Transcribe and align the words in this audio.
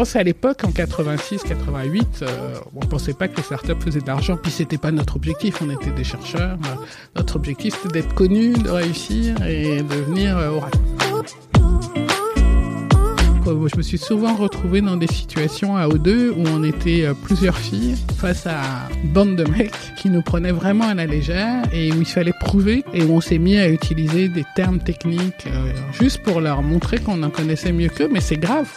pense 0.00 0.16
à 0.16 0.22
l'époque, 0.22 0.64
en 0.64 0.72
86, 0.72 1.42
88, 1.42 2.22
euh, 2.22 2.54
on 2.74 2.80
pensait 2.80 3.12
pas 3.12 3.28
que 3.28 3.36
les 3.36 3.42
startups 3.42 3.74
faisaient 3.80 4.00
de 4.00 4.06
l'argent, 4.06 4.38
puis 4.42 4.50
c'était 4.50 4.78
pas 4.78 4.90
notre 4.92 5.16
objectif. 5.16 5.60
On 5.60 5.68
était 5.68 5.90
des 5.90 6.04
chercheurs. 6.04 6.56
Notre 7.16 7.36
objectif, 7.36 7.74
c'était 7.82 8.00
d'être 8.00 8.14
connus, 8.14 8.54
de 8.54 8.70
réussir 8.70 9.36
et 9.46 9.82
de 9.82 9.94
venir 9.94 10.38
euh, 10.38 10.58
je 13.68 13.76
me 13.76 13.82
suis 13.82 13.98
souvent 13.98 14.34
retrouvé 14.34 14.80
dans 14.80 14.96
des 14.96 15.06
situations 15.06 15.76
à 15.76 15.88
O2 15.88 16.30
où 16.30 16.44
on 16.48 16.62
était 16.62 17.04
euh, 17.04 17.14
plusieurs 17.14 17.56
filles 17.56 17.96
face 18.16 18.46
à 18.46 18.88
une 19.02 19.10
bande 19.10 19.36
de 19.36 19.44
mecs 19.44 19.72
qui 19.96 20.08
nous 20.08 20.22
prenaient 20.22 20.52
vraiment 20.52 20.84
à 20.84 20.94
la 20.94 21.06
légère 21.06 21.64
et 21.72 21.92
où 21.92 22.00
il 22.00 22.06
fallait 22.06 22.34
prouver 22.40 22.84
et 22.92 23.02
où 23.02 23.12
on 23.12 23.20
s'est 23.20 23.38
mis 23.38 23.58
à 23.58 23.68
utiliser 23.68 24.28
des 24.28 24.44
termes 24.54 24.78
techniques 24.78 25.46
euh, 25.46 25.72
juste 26.00 26.22
pour 26.22 26.40
leur 26.40 26.62
montrer 26.62 26.98
qu'on 26.98 27.22
en 27.22 27.30
connaissait 27.30 27.72
mieux 27.72 27.88
qu'eux, 27.88 28.08
mais 28.10 28.20
c'est 28.20 28.36
grave. 28.36 28.70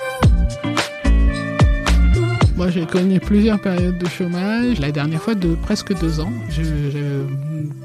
Moi, 2.56 2.70
j'ai 2.70 2.86
connu 2.86 3.20
plusieurs 3.20 3.60
périodes 3.60 3.98
de 3.98 4.08
chômage. 4.08 4.80
La 4.80 4.92
dernière 4.92 5.22
fois, 5.22 5.34
de 5.34 5.56
presque 5.56 6.00
deux 6.00 6.20
ans. 6.20 6.32
Je, 6.50 6.62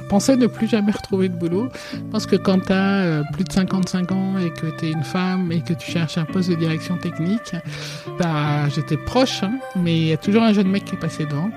pensais 0.09 0.37
ne 0.37 0.47
plus 0.47 0.67
jamais 0.67 0.93
retrouver 0.93 1.29
de 1.29 1.35
boulot. 1.35 1.69
Je 1.93 2.11
pense 2.11 2.27
que 2.27 2.37
quand 2.37 2.61
tu 2.61 2.73
as 2.73 3.01
euh, 3.01 3.23
plus 3.33 3.45
de 3.45 3.53
55 3.53 4.13
ans 4.13 4.39
et 4.39 4.51
que 4.51 4.67
tu 4.79 4.87
es 4.87 4.91
une 4.91 5.05
femme 5.05 5.53
et 5.53 5.61
que 5.61 5.75
tu 5.75 5.91
cherches 5.91 6.19
un 6.19 6.25
poste 6.25 6.51
de 6.51 6.55
direction 6.55 6.97
technique, 6.97 7.55
bah, 8.19 8.69
j'étais 8.69 8.97
proche, 8.97 9.43
hein, 9.43 9.59
mais 9.77 9.97
il 9.97 10.07
y 10.07 10.13
a 10.13 10.17
toujours 10.17 10.43
un 10.43 10.53
jeune 10.53 10.69
mec 10.69 10.85
qui 10.85 10.95
est 10.95 10.99
passé 10.99 11.25
devant. 11.25 11.51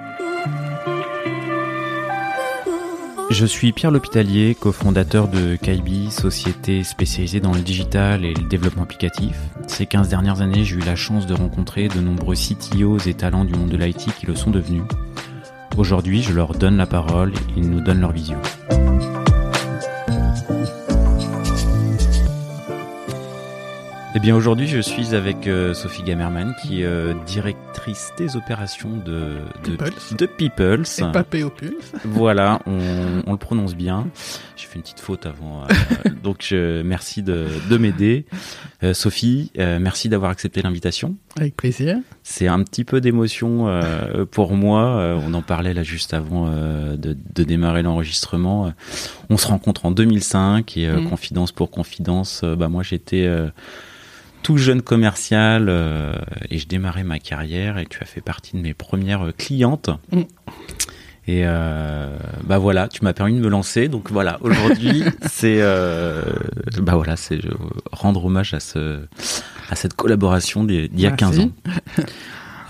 Je 3.32 3.46
suis 3.46 3.72
Pierre 3.72 3.92
L'Hôpitalier, 3.92 4.58
cofondateur 4.60 5.30
de 5.30 5.56
Kaibi, 5.56 6.12
société 6.12 6.84
spécialisée 6.84 7.40
dans 7.40 7.54
le 7.54 7.62
digital 7.62 8.26
et 8.26 8.34
le 8.34 8.44
développement 8.44 8.84
applicatif. 8.84 9.38
Ces 9.68 9.86
15 9.86 10.10
dernières 10.10 10.42
années, 10.42 10.66
j'ai 10.66 10.76
eu 10.76 10.80
la 10.80 10.98
chance 10.98 11.28
de 11.28 11.34
rencontrer 11.34 11.88
de 11.88 12.02
nombreux 12.02 12.36
CTOs 12.36 13.08
et 13.08 13.14
talents 13.14 13.46
du 13.46 13.54
monde 13.54 13.70
de 13.70 13.78
l'IT 13.78 14.14
qui 14.20 14.26
le 14.26 14.36
sont 14.36 14.52
devenus. 14.52 14.84
Aujourd'hui, 15.78 16.22
je 16.22 16.34
leur 16.34 16.54
donne 16.54 16.78
la 16.78 16.86
parole, 16.86 17.34
ils 17.56 17.70
nous 17.70 17.82
donnent 17.82 18.02
leur 18.02 18.12
vision. 18.12 18.38
Eh 24.14 24.20
bien 24.20 24.36
aujourd'hui 24.36 24.68
je 24.68 24.80
suis 24.82 25.16
avec 25.16 25.48
euh, 25.48 25.74
Sophie 25.74 26.04
Gamerman 26.04 26.54
qui 26.62 26.82
est 26.82 26.86
euh, 26.86 27.14
directrice 27.26 28.12
des 28.18 28.36
opérations 28.36 28.98
de, 28.98 29.38
de 29.64 29.78
Peoples. 29.78 30.16
De 30.18 30.26
Peoples. 30.26 30.84
Et 31.00 31.12
pas 31.14 31.24
Peoples. 31.24 31.78
Voilà, 32.04 32.60
on, 32.66 33.24
on, 33.26 33.32
le 33.32 33.38
prononce 33.38 33.74
bien. 33.74 34.08
J'ai 34.58 34.68
fait 34.68 34.76
une 34.76 34.82
petite 34.82 35.00
faute 35.00 35.26
avant. 35.26 35.64
Euh, 35.64 36.10
donc 36.24 36.46
je, 36.48 36.82
merci 36.82 37.24
de, 37.24 37.48
de 37.70 37.78
m'aider. 37.78 38.26
Sophie, 38.94 39.52
merci 39.58 40.10
d'avoir 40.10 40.32
accepté 40.32 40.62
l'invitation. 40.62 41.16
Avec 41.38 41.56
plaisir. 41.56 41.98
C'est 42.24 42.48
un 42.48 42.62
petit 42.64 42.84
peu 42.84 43.00
d'émotion 43.00 43.82
pour 44.32 44.54
moi. 44.54 45.18
on 45.26 45.34
en 45.34 45.42
parlait 45.42 45.74
là 45.74 45.82
juste 45.82 46.14
avant 46.14 46.50
de, 46.50 46.98
de, 46.98 47.44
démarrer 47.44 47.84
l'enregistrement. 47.84 48.74
on 49.30 49.38
se 49.38 49.48
rencontre 49.48 49.86
en 49.86 49.92
2005 49.92 50.78
et 50.78 50.90
mm. 50.90 51.10
confidence 51.10 51.52
pour 51.54 51.72
confidence, 51.72 52.44
bah 52.44 52.68
moi 52.68 52.84
j'étais 52.84 53.28
tout 54.42 54.58
jeune 54.58 54.82
commercial 54.82 55.68
euh, 55.70 56.14
et 56.50 56.58
je 56.58 56.68
démarrais 56.68 57.04
ma 57.04 57.20
carrière 57.20 57.78
et 57.78 57.86
tu 57.86 58.00
as 58.02 58.06
fait 58.06 58.22
partie 58.22 58.56
de 58.56 58.62
mes 58.62 58.74
premières 58.74 59.32
clientes. 59.38 59.90
Mm. 60.12 60.22
Et 61.28 61.44
euh, 61.46 62.18
bah 62.44 62.58
voilà, 62.58 62.88
tu 62.88 63.04
m'as 63.04 63.14
permis 63.14 63.36
de 63.36 63.40
me 63.40 63.50
lancer. 63.50 63.88
Donc 63.88 64.12
voilà, 64.12 64.40
aujourd'hui, 64.42 65.04
c'est 65.30 65.58
euh, 65.60 66.24
bah 66.80 66.96
voilà, 66.96 67.16
c'est 67.16 67.40
rendre 67.92 68.26
hommage 68.26 68.54
à 68.54 68.60
ce 68.60 69.02
à 69.72 69.76
cette 69.76 69.96
collaboration 69.96 70.64
d'il 70.64 71.00
y 71.00 71.08
a 71.08 71.12
15 71.12 71.40
ans. 71.40 71.50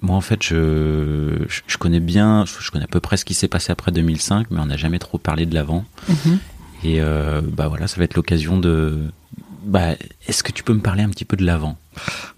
moi, 0.00 0.14
en 0.16 0.20
fait, 0.20 0.42
je, 0.42 1.46
je, 1.66 1.78
connais 1.78 2.00
bien, 2.00 2.44
je, 2.44 2.70
connais 2.70 2.84
à 2.84 2.88
peu 2.88 3.00
près 3.00 3.16
ce 3.16 3.24
qui 3.24 3.34
s'est 3.34 3.48
passé 3.48 3.72
après 3.72 3.90
2005, 3.90 4.48
mais 4.50 4.60
on 4.60 4.66
n'a 4.66 4.76
jamais 4.76 4.98
trop 4.98 5.18
parlé 5.18 5.46
de 5.46 5.54
l'avant. 5.54 5.84
Mm-hmm. 6.10 6.38
Et 6.84 7.00
bah 7.56 7.68
voilà, 7.68 7.88
ça 7.88 7.96
va 7.96 8.04
être 8.04 8.14
l'occasion 8.14 8.58
de 8.58 8.98
bah, 9.64 9.94
est-ce 10.28 10.42
que 10.42 10.52
tu 10.52 10.62
peux 10.62 10.74
me 10.74 10.80
parler 10.80 11.02
un 11.02 11.08
petit 11.08 11.24
peu 11.24 11.36
de 11.36 11.44
l'avant? 11.44 11.78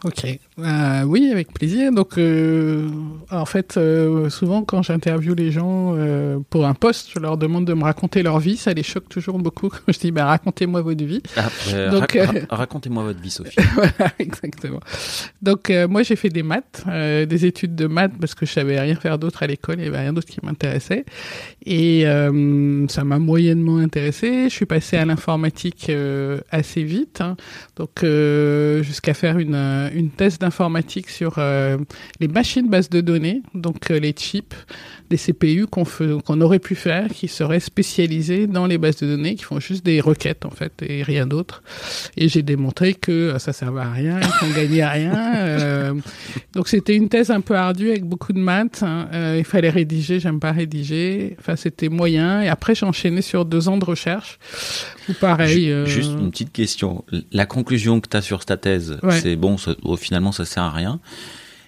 Ok, 0.05 0.25
euh, 0.59 1.03
oui, 1.03 1.29
avec 1.31 1.53
plaisir. 1.53 1.93
Donc, 1.93 2.17
euh, 2.17 2.89
en 3.31 3.45
fait, 3.45 3.77
euh, 3.77 4.31
souvent 4.31 4.63
quand 4.63 4.83
j'interviewe 4.83 5.35
les 5.35 5.51
gens 5.53 5.95
pour 6.49 6.67
un 6.67 6.75
poste, 6.75 7.11
je 7.15 7.19
leur 7.19 7.37
demande 7.37 7.67
de 7.67 7.75
me 7.75 7.85
raconter 7.85 8.23
leur 8.23 8.39
vie. 8.39 8.57
Ça 8.57 8.73
les 8.73 8.83
choque 8.83 9.09
toujours 9.09 9.39
beaucoup 9.39 9.69
quand 9.69 9.81
je 9.93 9.99
dis 9.99 10.11
bah, 10.11 10.25
racontez-moi 10.27 10.81
votre 10.81 11.05
vie. 11.05 11.23
Ah, 11.37 11.49
Donc, 11.91 12.19
racontez-moi 12.49 13.03
votre 13.03 13.21
vie, 13.21 13.31
Sophie. 13.31 13.61
voilà, 13.75 14.13
exactement. 14.19 14.81
Donc, 15.43 15.71
moi, 15.89 16.03
j'ai 16.03 16.17
fait 16.17 16.31
des 16.31 16.43
maths, 16.43 16.85
des 16.87 17.45
études 17.45 17.75
de 17.75 17.87
maths 17.87 18.13
parce 18.19 18.35
que 18.35 18.47
je 18.47 18.53
savais 18.53 18.81
rien 18.81 18.95
faire 18.95 19.19
d'autre 19.19 19.43
à 19.43 19.47
l'école. 19.47 19.81
Il 19.81 19.85
y 19.85 19.89
avait 19.89 20.01
rien 20.01 20.13
d'autre 20.13 20.29
qui 20.29 20.39
m'intéressait. 20.43 21.05
Et 21.67 22.05
ça 22.89 23.05
m'a 23.05 23.19
moyennement 23.19 23.79
intéressé. 23.79 24.45
Je 24.45 24.55
suis 24.55 24.67
passé 24.67 24.97
à 24.97 25.05
l'informatique 25.05 25.91
assez 26.51 26.83
vite. 26.83 27.21
Hein. 27.21 27.37
Donc, 27.81 28.05
jusqu'à 28.83 29.15
faire 29.15 29.39
une 29.39 29.55
euh, 29.55 29.91
une, 29.95 30.11
thèse 30.11 30.39
d'informatique 30.39 31.09
sur 31.09 31.35
euh, 31.39 31.79
les 32.21 32.29
machines 32.29 32.69
bases 32.69 32.91
de 32.91 33.01
données, 33.01 33.43
donc 33.55 33.91
euh, 33.91 33.99
les 33.99 34.13
chips, 34.13 34.55
des 35.11 35.17
CPU 35.17 35.67
qu'on 35.67 36.41
aurait 36.41 36.61
pu 36.61 36.75
faire, 36.75 37.09
qui 37.09 37.29
seraient 37.29 37.61
spécialisés 37.61 38.47
dans 38.47 38.67
les 38.67 38.79
bases 38.79 38.97
de 38.99 39.07
données, 39.07 39.35
qui 39.35 39.45
font 39.45 39.61
juste 39.61 39.85
des 39.85 40.01
requêtes 40.01 40.47
en 40.47 40.51
fait 40.51 40.73
et 40.83 41.03
rien 41.03 41.27
d'autre. 41.27 41.63
Et 42.17 42.29
j'ai 42.29 42.43
démontré 42.43 42.95
que 42.95 43.37
ça 43.39 43.53
servait 43.53 43.81
à 43.81 43.91
rien, 43.91 44.21
qu'on 44.39 44.51
gagnait 44.51 44.83
à 44.83 44.91
rien. 44.91 45.97
donc 46.55 46.69
c'était 46.69 46.95
une 46.95 47.09
thèse 47.09 47.31
un 47.31 47.41
peu 47.41 47.55
ardue 47.55 47.91
avec 47.91 48.05
beaucoup 48.05 48.33
de 48.33 48.39
maths. 48.39 48.83
Hein. 48.83 49.09
il 49.37 49.45
fallait 49.45 49.71
rédiger, 49.71 50.21
j'aime 50.21 50.41
pas 50.41 50.53
rédiger. 50.53 51.37
Enfin 51.41 51.57
c'était 51.57 51.89
moyen. 51.89 52.43
Et 52.43 52.49
après 52.49 52.75
j'ai 52.75 52.87
enchaîné 52.87 53.21
sur 53.21 53.45
deux 53.45 53.69
ans 53.69 53.77
de 53.77 53.85
recherche. 53.85 54.39
Ou 55.09 55.13
pareil. 55.15 55.75
Juste 55.87 56.13
une 56.13 56.31
petite 56.31 56.53
question. 56.53 57.05
La 57.33 57.47
conclusion 57.47 58.01
que 58.01 58.09
tu 58.09 58.17
as 58.17 58.23
sur 58.23 58.45
ta 58.45 58.57
thèse, 58.57 58.99
c'est 59.11 59.37
bon, 59.37 59.57
finalement, 59.97 60.33
ça 60.33 60.45
sert 60.45 60.63
à 60.63 60.71
rien. 60.71 61.01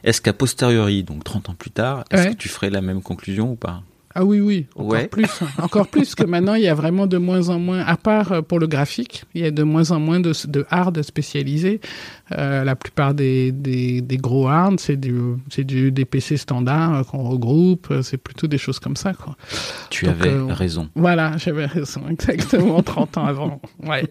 Est-ce 0.05 0.21
qu'à 0.21 0.33
posteriori, 0.33 1.03
donc 1.03 1.25
30 1.25 1.51
ans 1.51 1.55
plus 1.55 1.71
tard, 1.71 2.05
est-ce 2.11 2.29
que 2.29 2.35
tu 2.35 2.49
ferais 2.49 2.71
la 2.71 2.81
même 2.81 3.03
conclusion 3.03 3.53
ou 3.53 3.57
pas? 3.57 3.83
Ah 4.15 4.25
oui, 4.25 4.41
oui, 4.41 4.67
encore 4.77 5.09
plus. 5.09 5.41
Encore 5.59 5.87
plus 5.87 6.15
que 6.15 6.25
maintenant, 6.25 6.55
il 6.55 6.63
y 6.63 6.69
a 6.69 6.75
vraiment 6.75 7.07
de 7.07 7.17
moins 7.17 7.49
en 7.49 7.59
moins, 7.59 7.81
à 7.81 7.97
part 7.97 8.33
euh, 8.33 8.43
pour 8.43 8.59
le 8.59 8.67
graphique, 8.67 9.25
il 9.35 9.41
y 9.41 9.47
a 9.47 9.51
de 9.51 9.63
moins 9.63 9.91
en 9.91 10.01
moins 10.01 10.21
de, 10.21 10.33
de 10.49 10.67
hard 10.69 11.01
spécialisés. 11.03 11.81
Euh, 12.33 12.63
la 12.63 12.77
plupart 12.77 13.15
des, 13.15 13.53
des, 13.53 14.03
des 14.03 14.17
gros 14.19 14.49
hard, 14.49 14.81
c'est 14.81 14.97
du, 14.97 15.37
du, 15.57 15.93
des 15.93 16.05
PC 16.05 16.37
standards 16.37 16.95
euh, 16.95 17.03
qu'on 17.05 17.23
regroupe, 17.23 17.93
c'est 18.03 18.19
plutôt 18.19 18.47
des 18.47 18.59
choses 18.59 18.79
comme 18.79 18.97
ça. 18.97 19.15
Quoi. 19.15 19.37
Tu 19.89 20.07
avais 20.07 20.37
raison. 20.53 20.91
Voilà, 20.95 21.39
j'avais 21.39 21.67
raison, 21.67 22.03
exactement, 22.11 22.83
30 22.83 23.17
ans 23.17 23.25
avant. 23.25 23.61
Ouais. 23.83 24.05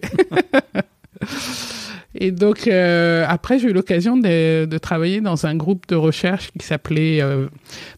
Et 2.22 2.30
donc 2.30 2.68
euh, 2.68 3.24
après 3.26 3.58
j'ai 3.58 3.70
eu 3.70 3.72
l'occasion 3.72 4.16
de, 4.16 4.78
travailler 4.78 5.20
dans 5.20 5.44
un 5.44 5.56
groupe 5.56 5.88
de 5.88 5.96
recherche 5.96 6.52
qui 6.56 6.64
s'appelait 6.64 7.20
euh, 7.20 7.48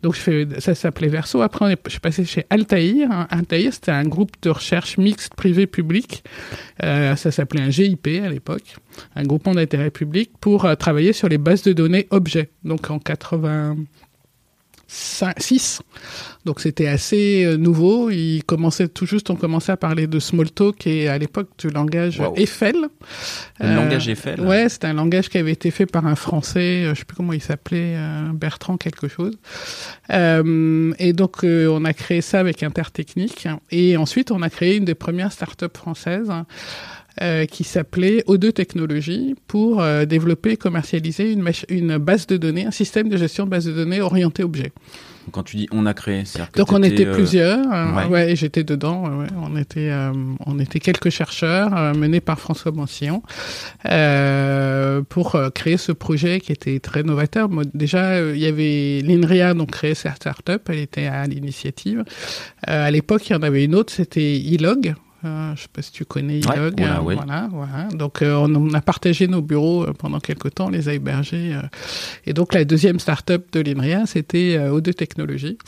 donc 0.03 0.17
ça 0.17 0.75
s'appelait 0.75 1.09
Verso. 1.09 1.43
Après 1.43 1.77
je 1.85 1.91
suis 1.91 2.01
passé 2.01 2.25
chez 2.25 2.47
Altaïr. 2.49 3.11
Hein. 3.12 3.27
Altaïr 3.29 3.75
c'était 3.75 3.91
un 3.91 4.05
groupe 4.05 4.31
de 4.41 4.49
recherche 4.49 4.97
mixte 4.97 5.35
privé-public. 5.35 6.25
Euh, 6.83 7.17
ça 7.17 7.33
s'appelait 7.33 7.61
un 7.61 7.69
GIP 7.69 8.07
à 8.25 8.31
l'époque, 8.31 8.77
un 9.15 9.25
groupement 9.25 9.53
d'intérêt 9.53 9.91
public 9.91 10.31
pour 10.41 10.75
travailler 10.79 11.12
sur 11.12 11.29
les 11.29 11.37
bases 11.37 11.62
de 11.62 11.75
données 11.75 12.06
objets. 12.09 12.49
Donc 12.65 12.91
en 12.91 12.99
80 12.99 13.77
6. 14.94 15.82
Donc 16.44 16.60
c'était 16.60 16.87
assez 16.87 17.44
euh, 17.44 17.56
nouveau. 17.56 18.10
Il 18.10 18.44
commençait 18.44 18.88
tout 18.88 19.06
juste, 19.06 19.31
on 19.31 19.37
commençait 19.37 19.73
à 19.73 19.76
parler 19.76 20.06
de 20.06 20.19
Smalltalk 20.19 20.87
et 20.87 21.08
à 21.08 21.19
l'époque 21.19 21.49
du 21.58 21.69
langage 21.69 22.23
Eiffel. 22.37 22.76
Le 23.61 23.67
euh, 23.67 23.75
langage 23.75 24.08
Eiffel. 24.08 24.41
Ouais, 24.41 24.69
c'était 24.69 24.87
un 24.87 24.94
langage 24.94 25.29
qui 25.29 25.38
avait 25.38 25.52
été 25.52 25.70
fait 25.70 25.87
par 25.87 26.06
un 26.06 26.14
Français, 26.14 26.85
euh, 26.85 26.94
je 26.94 27.00
sais 27.00 27.05
plus 27.05 27.17
comment 27.17 27.32
il 27.32 27.43
s'appelait, 27.43 27.96
Bertrand 28.35 28.76
quelque 28.76 29.08
chose. 29.08 29.37
et 30.11 31.12
donc 31.12 31.43
on 31.43 31.85
a 31.85 31.93
créé 31.93 32.20
ça 32.20 32.40
avec 32.40 32.62
Intertechnique. 32.62 33.49
Et 33.70 33.97
ensuite 33.97 34.31
on 34.31 34.43
a 34.43 34.50
créé 34.50 34.76
une 34.76 34.85
des 34.85 34.94
premières 34.94 35.32
startups 35.32 35.67
françaises 35.75 36.31
euh, 37.22 37.46
qui 37.46 37.62
s'appelait 37.62 38.25
O2 38.26 38.50
Technologies 38.52 39.37
pour 39.46 39.81
euh, 39.81 40.05
développer 40.05 40.50
et 40.50 40.56
commercialiser 40.56 41.31
une, 41.31 41.49
une 41.69 41.96
base 41.96 42.26
de 42.26 42.37
données, 42.37 42.66
un 42.66 42.72
système 42.72 43.08
de 43.08 43.16
gestion 43.16 43.44
de 43.44 43.50
base 43.50 43.66
de 43.66 43.72
données 43.72 44.00
orienté 44.00 44.43
objet. 44.43 44.72
Quand 45.31 45.44
tu 45.44 45.56
dis 45.56 45.69
on 45.70 45.87
a 45.87 45.94
créé, 45.94 46.25
c'est 46.25 46.43
donc 46.56 46.72
on 46.72 46.82
était 46.82 47.06
euh, 47.06 47.14
plusieurs, 47.14 47.64
ouais, 47.96 48.06
ouais 48.06 48.37
j'étais 48.37 48.64
dedans. 48.64 49.05
Ouais, 49.05 49.28
on 49.40 49.56
était, 49.56 49.93
on 50.44 50.58
était 50.58 50.81
quelques 50.81 51.11
chercheurs 51.11 51.94
menés 51.94 52.20
par 52.20 52.40
François 52.40 52.72
Bancillon 52.72 53.22
pour 55.08 55.38
créer 55.55 55.76
ce 55.76 55.93
projet 55.93 56.40
qui 56.40 56.50
était 56.50 56.81
très 56.81 57.05
novateur. 57.05 57.49
déjà, 57.75 58.20
il 58.20 58.38
y 58.38 58.46
avait 58.46 59.02
l'INRIA 59.02 59.55
donc 59.55 59.70
créé 59.70 59.94
cette 59.94 60.16
startup, 60.16 60.69
elle 60.69 60.81
était 60.81 61.06
à 61.06 61.26
l'initiative. 61.28 62.05
à 62.66 62.90
l'époque, 62.90 63.31
il 63.31 63.34
y 63.34 63.37
en 63.37 63.43
avait 63.43 63.64
une 63.64 63.76
autre, 63.76 63.93
c'était 63.93 64.37
Ilog, 64.37 64.94
euh, 65.25 65.49
je 65.49 65.53
ne 65.53 65.56
sais 65.56 65.69
pas 65.73 65.82
si 65.82 65.93
tu 65.93 66.05
connais 66.05 66.38
Ilog. 66.38 66.81
Euh, 66.81 66.99
voilà, 67.00 67.49
voilà. 67.50 67.88
Donc, 67.94 68.23
euh, 68.23 68.35
on, 68.35 68.75
a 68.75 68.81
partagé 68.81 69.29
nos 69.29 69.43
bureaux 69.43 69.87
pendant 69.99 70.21
quelques 70.21 70.55
temps, 70.55 70.67
on 70.67 70.71
les 70.71 70.88
a 70.88 70.94
hébergés. 70.94 71.59
et 72.26 72.32
donc, 72.32 72.55
la 72.55 72.65
deuxième 72.65 72.99
start-up 72.99 73.47
de 73.53 73.61
l'INRIA, 73.61 74.06
c'était 74.06 74.59
O2 74.59 74.94
Technologies. 74.94 75.59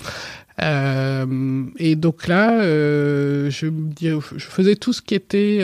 et 0.58 1.96
donc 1.96 2.26
là, 2.26 2.62
je, 2.62 3.50
je 3.50 4.46
faisais 4.46 4.76
tout 4.76 4.92
ce 4.92 5.02
qui 5.02 5.14
était 5.14 5.58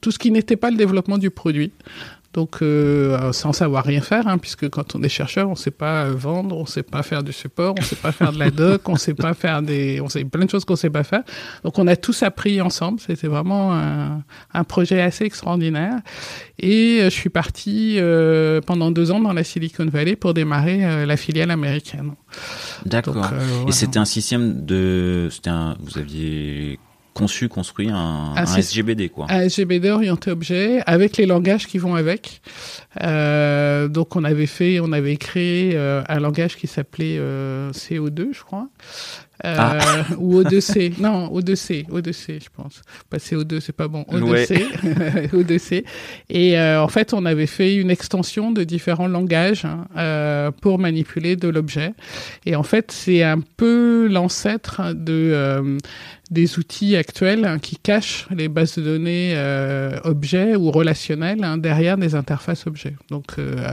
tout 0.00 0.10
ce 0.10 0.18
qui 0.18 0.30
n'était 0.30 0.56
pas 0.56 0.70
le 0.70 0.76
développement 0.76 1.18
du 1.18 1.30
produit. 1.30 1.70
Donc, 2.32 2.62
euh, 2.62 3.32
sans 3.32 3.52
savoir 3.52 3.84
rien 3.84 4.00
faire, 4.00 4.26
hein, 4.26 4.38
puisque 4.38 4.68
quand 4.70 4.94
on 4.94 5.02
est 5.02 5.08
chercheur, 5.08 5.48
on 5.48 5.52
ne 5.52 5.56
sait 5.56 5.70
pas 5.70 6.08
vendre, 6.08 6.56
on 6.56 6.62
ne 6.62 6.66
sait 6.66 6.82
pas 6.82 7.02
faire 7.02 7.22
du 7.22 7.32
support, 7.32 7.74
on 7.78 7.82
ne 7.82 7.86
sait 7.86 7.96
pas 7.96 8.12
faire 8.12 8.32
de 8.32 8.38
la 8.38 8.50
doc, 8.50 8.88
on 8.88 8.92
ne 8.92 8.98
sait 8.98 9.14
pas 9.14 9.34
faire 9.34 9.60
des, 9.60 10.00
on 10.00 10.08
sait 10.08 10.24
plein 10.24 10.46
de 10.46 10.50
choses 10.50 10.64
qu'on 10.64 10.72
ne 10.72 10.78
sait 10.78 10.90
pas 10.90 11.04
faire. 11.04 11.22
Donc, 11.62 11.78
on 11.78 11.86
a 11.86 11.96
tous 11.96 12.22
appris 12.22 12.60
ensemble. 12.62 13.00
C'était 13.00 13.28
vraiment 13.28 13.74
un, 13.74 14.22
un, 14.54 14.64
projet 14.64 15.02
assez 15.02 15.24
extraordinaire. 15.24 16.00
Et 16.58 17.00
euh, 17.00 17.04
je 17.04 17.14
suis 17.14 17.28
parti 17.28 17.96
euh, 17.98 18.60
pendant 18.60 18.90
deux 18.90 19.10
ans 19.10 19.20
dans 19.20 19.32
la 19.32 19.44
Silicon 19.44 19.86
Valley 19.86 20.16
pour 20.16 20.32
démarrer 20.32 20.84
euh, 20.84 21.06
la 21.06 21.16
filiale 21.16 21.50
américaine. 21.50 22.12
D'accord. 22.86 23.16
Et 23.68 23.72
c'était 23.72 23.98
un 23.98 24.04
système 24.04 24.64
de, 24.64 25.28
c'était 25.30 25.50
un, 25.50 25.76
vous 25.80 25.98
aviez 25.98 26.78
conçu, 27.14 27.48
construit 27.48 27.90
un, 27.90 28.34
un, 28.36 28.44
SGBD 28.44 29.08
quoi. 29.08 29.26
Un 29.28 29.42
SGBD 29.42 29.90
orienté 29.90 30.30
objet 30.30 30.82
avec 30.86 31.16
les 31.16 31.26
langages 31.26 31.66
qui 31.66 31.78
vont 31.78 31.94
avec. 31.94 32.40
Euh, 33.02 33.88
donc 33.88 34.16
on 34.16 34.24
avait 34.24 34.46
fait, 34.46 34.80
on 34.80 34.92
avait 34.92 35.16
créé 35.16 35.72
euh, 35.74 36.02
un 36.08 36.20
langage 36.20 36.56
qui 36.56 36.66
s'appelait 36.66 37.16
euh, 37.18 37.70
CO2, 37.72 38.32
je 38.32 38.42
crois. 38.42 38.68
Euh, 39.44 39.56
ah. 39.58 40.04
ou 40.18 40.42
O2C. 40.42 40.94
non, 41.00 41.28
O2C, 41.28 41.88
O2C, 41.88 42.42
je 42.44 42.48
pense. 42.54 42.82
Pas 43.10 43.16
CO2, 43.16 43.60
c'est 43.60 43.74
pas 43.74 43.88
bon. 43.88 44.02
O2C, 44.10 45.30
O2C. 45.32 45.84
Et 46.30 46.58
euh, 46.58 46.82
en 46.82 46.88
fait, 46.88 47.12
on 47.12 47.24
avait 47.24 47.46
fait 47.46 47.74
une 47.74 47.90
extension 47.90 48.52
de 48.52 48.64
différents 48.64 49.08
langages 49.08 49.64
hein, 49.64 49.86
euh, 49.96 50.50
pour 50.50 50.78
manipuler 50.78 51.36
de 51.36 51.48
l'objet. 51.48 51.92
Et 52.46 52.54
en 52.54 52.62
fait, 52.62 52.92
c'est 52.92 53.22
un 53.22 53.40
peu 53.40 54.06
l'ancêtre 54.08 54.94
de 54.94 55.78
des 56.32 56.58
outils 56.58 56.96
actuels 56.96 57.44
hein, 57.44 57.58
qui 57.58 57.76
cachent 57.76 58.26
les 58.34 58.48
bases 58.48 58.76
de 58.76 58.82
données 58.82 59.34
euh, 59.36 59.98
objets 60.04 60.56
ou 60.56 60.70
relationnelles 60.70 61.44
hein, 61.44 61.58
derrière 61.58 61.98
des 61.98 62.14
interfaces 62.14 62.66
objets. 62.66 62.96
Donc, 63.10 63.34
euh, 63.38 63.68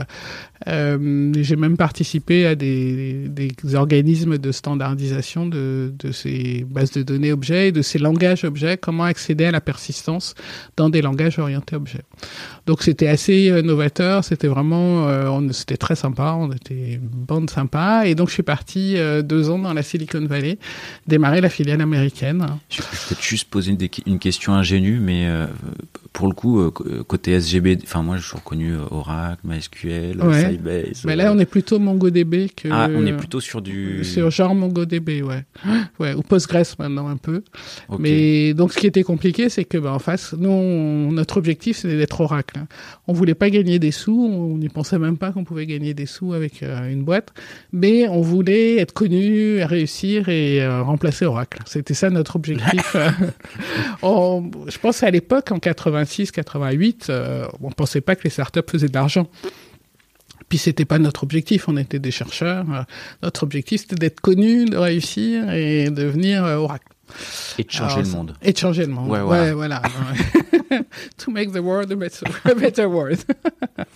euh, 0.68 1.32
j'ai 1.40 1.56
même 1.56 1.78
participé 1.78 2.46
à 2.46 2.54
des, 2.54 3.28
des, 3.28 3.50
organismes 3.74 4.36
de 4.36 4.52
standardisation 4.52 5.46
de, 5.46 5.56
de, 5.60 6.12
ces 6.12 6.64
bases 6.68 6.92
de 6.92 7.02
données 7.02 7.32
objets 7.32 7.68
et 7.68 7.72
de 7.72 7.82
ces 7.82 7.98
langages 7.98 8.44
objets, 8.44 8.76
comment 8.76 9.04
accéder 9.04 9.44
à 9.44 9.50
la 9.50 9.60
persistance 9.60 10.34
dans 10.76 10.88
des 10.88 11.02
langages 11.02 11.38
orientés 11.38 11.76
objets. 11.76 12.02
Donc 12.66 12.82
c'était 12.82 13.08
assez 13.08 13.50
novateur, 13.62 14.24
c'était 14.24 14.48
vraiment, 14.48 15.08
euh, 15.08 15.48
c'était 15.52 15.76
très 15.76 15.96
sympa, 15.96 16.36
on 16.38 16.50
était 16.52 17.00
bande 17.02 17.50
sympa. 17.50 18.02
Et 18.06 18.14
donc 18.14 18.28
je 18.28 18.34
suis 18.34 18.42
parti 18.42 18.96
euh, 18.96 19.22
deux 19.22 19.50
ans 19.50 19.58
dans 19.58 19.72
la 19.72 19.82
Silicon 19.82 20.24
Valley, 20.26 20.58
démarrer 21.06 21.40
la 21.40 21.48
filiale 21.48 21.80
américaine. 21.80 22.46
Je 22.68 22.82
vais 22.82 22.88
peut-être 22.88 23.22
juste 23.22 23.48
poser 23.48 23.76
une, 24.06 24.18
question 24.18 24.52
ingénue, 24.52 25.00
mais 25.00 25.26
euh, 25.26 25.46
pour 26.12 26.26
le 26.26 26.34
coup, 26.34 26.60
euh, 26.60 26.72
euh, 26.86 27.04
côté 27.04 27.38
SGB, 27.38 27.78
enfin 27.84 28.02
moi 28.02 28.16
j'ai 28.16 28.36
reconnu 28.36 28.72
euh, 28.72 28.80
Oracle, 28.90 29.40
MySQL, 29.44 30.18
Sybase. 30.20 31.04
Mais 31.04 31.14
là 31.14 31.32
on 31.32 31.38
est 31.38 31.46
plutôt 31.46 31.78
MongoDB 31.78 32.48
que. 32.54 32.68
Ah, 32.70 32.88
on 32.92 33.06
est 33.06 33.12
plutôt 33.12 33.40
sur 33.40 33.62
du. 33.62 34.04
Sur 34.04 34.30
genre 34.30 34.54
MongoDB, 34.54 35.22
ouais, 35.22 35.44
ouais, 36.00 36.14
ou 36.14 36.22
Postgres 36.22 36.74
maintenant 36.78 37.08
un 37.08 37.16
peu. 37.16 37.42
Mais 37.98 38.54
donc 38.54 38.72
ce 38.72 38.78
qui 38.78 38.86
était 38.86 39.04
compliqué, 39.04 39.48
c'est 39.48 39.64
que 39.64 39.78
bah, 39.78 39.92
en 39.92 39.98
face, 39.98 40.34
nous, 40.36 41.12
notre 41.12 41.36
objectif 41.36 41.78
c'était 41.78 41.96
d'être 41.96 42.20
Oracle. 42.20 42.58
Hein. 42.58 42.66
On 43.06 43.12
voulait 43.12 43.34
pas 43.34 43.50
gagner 43.50 43.78
des 43.78 43.92
sous, 43.92 44.20
on 44.20 44.58
n'y 44.58 44.68
pensait 44.68 44.98
même 44.98 45.16
pas 45.16 45.30
qu'on 45.30 45.44
pouvait 45.44 45.66
gagner 45.66 45.94
des 45.94 46.06
sous 46.06 46.32
avec 46.32 46.62
une 46.62 47.04
boîte, 47.04 47.32
mais 47.72 48.08
on 48.08 48.20
voulait 48.20 48.78
être 48.78 48.92
connu, 48.92 49.62
réussir 49.62 50.28
et 50.28 50.66
remplacer 50.80 51.24
Oracle. 51.24 51.60
C'était 51.66 51.94
ça 51.94 52.10
notre 52.10 52.36
objectif. 52.36 52.96
je 54.02 54.78
pense 54.78 55.02
à 55.02 55.10
l'époque 55.10 55.52
en 55.52 55.58
80 55.58 55.99
86, 56.00 56.32
88, 56.32 57.06
euh, 57.08 57.46
on 57.62 57.70
pensait 57.70 58.00
pas 58.00 58.16
que 58.16 58.24
les 58.24 58.30
startups 58.30 58.60
faisaient 58.68 58.88
de 58.88 58.94
l'argent. 58.94 59.26
Puis 60.48 60.58
c'était 60.58 60.84
pas 60.84 60.98
notre 60.98 61.22
objectif, 61.22 61.68
on 61.68 61.76
était 61.76 61.98
des 61.98 62.10
chercheurs. 62.10 62.64
Euh, 62.70 62.82
notre 63.22 63.42
objectif 63.42 63.82
c'était 63.82 63.96
d'être 63.96 64.20
connus, 64.20 64.64
de 64.64 64.76
réussir 64.76 65.52
et 65.52 65.90
de 65.90 65.94
devenir 65.94 66.44
euh, 66.44 66.56
Oracle. 66.56 66.86
Et 67.58 67.64
de 67.64 67.70
changer 67.70 68.02
le 68.02 68.08
monde. 68.08 68.34
Et 68.42 68.52
de 68.52 68.58
changer 68.58 68.86
le 68.86 68.92
monde. 68.92 69.10
Ouais, 69.10 69.52
voilà. 69.52 69.82
to 71.18 71.30
make 71.30 71.52
the 71.52 71.58
world 71.58 71.90
a 71.90 71.96
better, 72.54 72.84
world. 72.84 73.18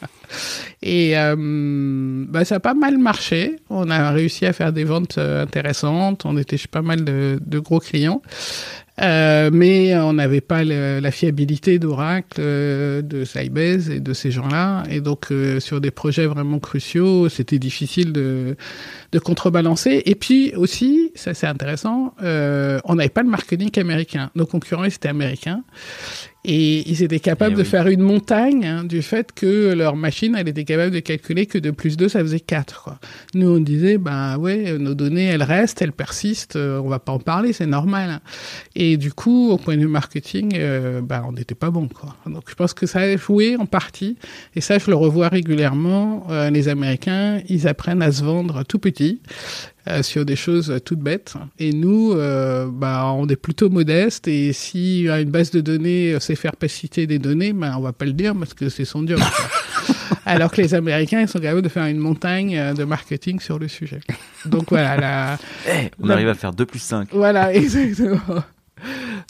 et 0.83 1.15
bah, 1.15 2.45
ça 2.45 2.57
a 2.57 2.61
pas 2.61 2.75
mal 2.75 2.99
marché. 2.99 3.61
On 3.71 3.89
a 3.91 4.11
réussi 4.11 4.47
à 4.47 4.53
faire 4.53 4.73
des 4.73 4.83
ventes 4.83 5.19
intéressantes. 5.19 6.27
On 6.27 6.37
était 6.37 6.57
chez 6.57 6.67
pas 6.67 6.83
mal 6.83 7.05
de, 7.05 7.39
de 7.41 7.59
gros 7.61 7.79
clients. 7.79 8.21
Euh, 9.02 9.50
mais 9.52 9.96
on 9.96 10.12
n'avait 10.12 10.41
pas 10.41 10.62
la 10.62 11.11
fiabilité 11.11 11.79
d'Oracle, 11.79 12.41
euh, 12.41 13.02
de 13.02 13.25
Sybase 13.25 13.91
et 13.91 14.00
de 14.00 14.12
ces 14.12 14.31
gens-là. 14.31 14.85
Et 14.88 15.00
donc, 15.00 15.32
euh, 15.32 15.58
sur 15.58 15.81
des 15.81 15.91
projets 15.91 16.26
vraiment 16.26 16.61
cruciaux, 16.61 17.29
c'était 17.29 17.58
difficile 17.58 18.12
de, 18.12 18.56
de 19.12 19.19
contrebalancer. 19.19 20.02
Et 20.06 20.14
puis 20.14 20.55
aussi, 20.55 21.11
ça 21.14 21.35
c'est 21.35 21.46
intéressant, 21.46 22.14
on 22.20 22.94
n'avait 22.94 23.08
pas 23.08 23.23
le 23.23 23.31
marketing 23.31 23.70
américain. 23.81 24.31
Nos 24.35 24.46
concurrents, 24.46 24.85
étaient 24.85 25.08
américains. 25.08 25.64
Et 26.44 26.88
ils 26.91 27.02
étaient 27.02 27.20
capables 27.20 27.55
eh 27.56 27.58
de 27.58 27.64
faire 27.64 27.87
une 27.87 28.02
montagne 28.02 28.67
hein, 28.67 28.85
du 28.85 29.00
fait 29.00 29.32
que 29.32 29.73
leur 29.73 29.96
machine, 29.96 30.37
elle 30.38 30.49
était 30.49 30.64
capable 30.64 30.93
de 30.93 31.00
calculer 31.00 31.46
que 31.46 31.58
de 31.58 31.70
plus 31.70 31.96
2, 31.96 32.08
ça 32.08 32.20
faisait 32.20 32.41
4. 32.41 32.85
Quoi. 32.85 32.99
Nous, 33.35 33.49
on 33.49 33.61
disait, 33.61 33.96
bah 33.96 34.37
ouais, 34.37 34.79
nos 34.79 34.94
données, 34.94 35.25
elles 35.25 35.43
restent, 35.43 35.81
elles 35.81 35.93
persistent, 35.93 36.56
euh, 36.56 36.79
on 36.79 36.88
va 36.88 36.99
pas 36.99 37.12
en 37.12 37.19
parler, 37.19 37.52
c'est 37.55 37.67
normal. 37.67 38.11
Hein. 38.11 38.20
Et 38.75 38.96
du 38.96 39.12
coup, 39.12 39.50
au 39.50 39.56
point 39.56 39.76
de 39.76 39.81
vue 39.81 39.88
marketing, 39.88 40.52
euh, 40.56 41.00
bah, 41.00 41.25
on 41.26 41.32
n'était 41.32 41.55
pas 41.55 41.70
bon. 41.70 41.88
Quoi. 41.88 42.14
Donc 42.26 42.44
je 42.49 42.55
pense 42.55 42.75
que 42.75 42.87
ça 42.87 43.00
a 43.00 43.17
joué 43.17 43.56
en 43.56 43.67
partie. 43.67 44.17
Et 44.55 44.61
ça, 44.61 44.79
je 44.79 44.90
le 44.90 44.97
revois 44.97 45.29
régulièrement. 45.29 46.26
Euh, 46.31 46.50
les 46.50 46.69
Américains, 46.69 47.40
ils 47.49 47.67
apprennent 47.67 48.02
à 48.02 48.12
se 48.12 48.23
vendre 48.23 48.64
tout 48.64 48.79
petit. 48.79 49.20
Euh, 49.87 50.03
sur 50.03 50.25
des 50.25 50.37
choses 50.37 50.81
toutes 50.83 51.01
bêtes. 51.01 51.35
Et 51.59 51.75
nous, 51.75 52.15
euh, 52.15 52.67
bah, 52.73 53.13
on 53.15 53.29
est 53.29 53.37
plutôt 53.37 53.69
modeste. 53.69 54.26
Et 54.29 54.55
si 54.55 55.07
une 55.07 55.31
base 55.31 55.50
de 55.50 55.61
données 55.61 56.19
sait 56.21 56.37
faire 56.37 56.57
passer 56.57 57.07
des 57.07 57.19
données, 57.19 57.53
bah, 57.53 57.75
on 57.76 57.83
va 57.83 57.93
pas 57.93 58.07
le 58.07 58.14
dire 58.14 58.35
parce 58.35 58.55
que 58.55 58.71
c'est 58.71 58.87
son 58.87 59.07
job. 59.07 59.21
Alors 60.26 60.50
que 60.50 60.61
les 60.61 60.75
Américains, 60.75 61.21
ils 61.21 61.29
sont 61.29 61.38
capables 61.38 61.62
de 61.62 61.69
faire 61.69 61.85
une 61.87 61.99
montagne 61.99 62.57
euh, 62.57 62.73
de 62.73 62.85
marketing 62.85 63.41
sur 63.41 63.59
le 63.59 63.69
sujet. 63.69 64.00
Donc 64.47 64.71
voilà. 64.71 64.97
La, 64.97 65.38
eh, 65.69 65.91
on 66.00 66.09
arrive 66.09 66.29
à 66.29 66.35
faire 66.35 66.53
2 66.53 66.67
plus 66.67 66.79
5. 66.81 67.09
Voilà, 67.12 67.53
exactement. 67.55 68.43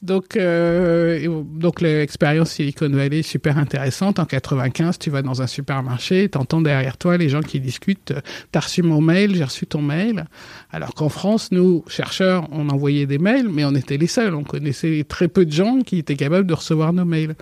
Donc, 0.03 0.37
euh, 0.37 1.43
donc 1.45 1.81
l'expérience 1.81 2.51
Silicon 2.51 2.89
Valley 2.89 3.21
est 3.21 3.23
super 3.23 3.59
intéressante. 3.59 4.19
En 4.19 4.25
95, 4.25 4.99
tu 4.99 5.11
vas 5.11 5.23
dans 5.23 5.43
un 5.43 5.47
supermarché, 5.47 6.29
tu 6.31 6.39
entends 6.39 6.61
derrière 6.61 6.97
toi 6.97 7.17
les 7.17 7.29
gens 7.29 7.41
qui 7.41 7.61
discutent. 7.61 8.13
T'as 8.53 8.61
reçu 8.61 8.83
mon 8.83 9.01
mail, 9.01 9.35
j'ai 9.35 9.45
reçu 9.45 9.67
ton 9.67 9.83
mail. 9.83 10.27
Alors 10.71 10.95
qu'en 10.95 11.09
France, 11.09 11.51
nous, 11.53 11.85
chercheurs, 11.89 12.49
on 12.53 12.69
envoyait 12.69 13.07
des 13.07 13.19
mails, 13.19 13.49
mais 13.49 13.65
on 13.65 13.75
était 13.75 13.97
les 13.97 14.07
seuls. 14.07 14.35
On 14.35 14.45
connaissait 14.45 15.05
très 15.09 15.29
peu 15.29 15.45
de 15.45 15.53
gens 15.53 15.81
qui 15.81 15.99
étaient 15.99 16.17
capables 16.17 16.47
de 16.47 16.55
recevoir 16.55 16.93
nos 16.93 17.05
mails. 17.05 17.35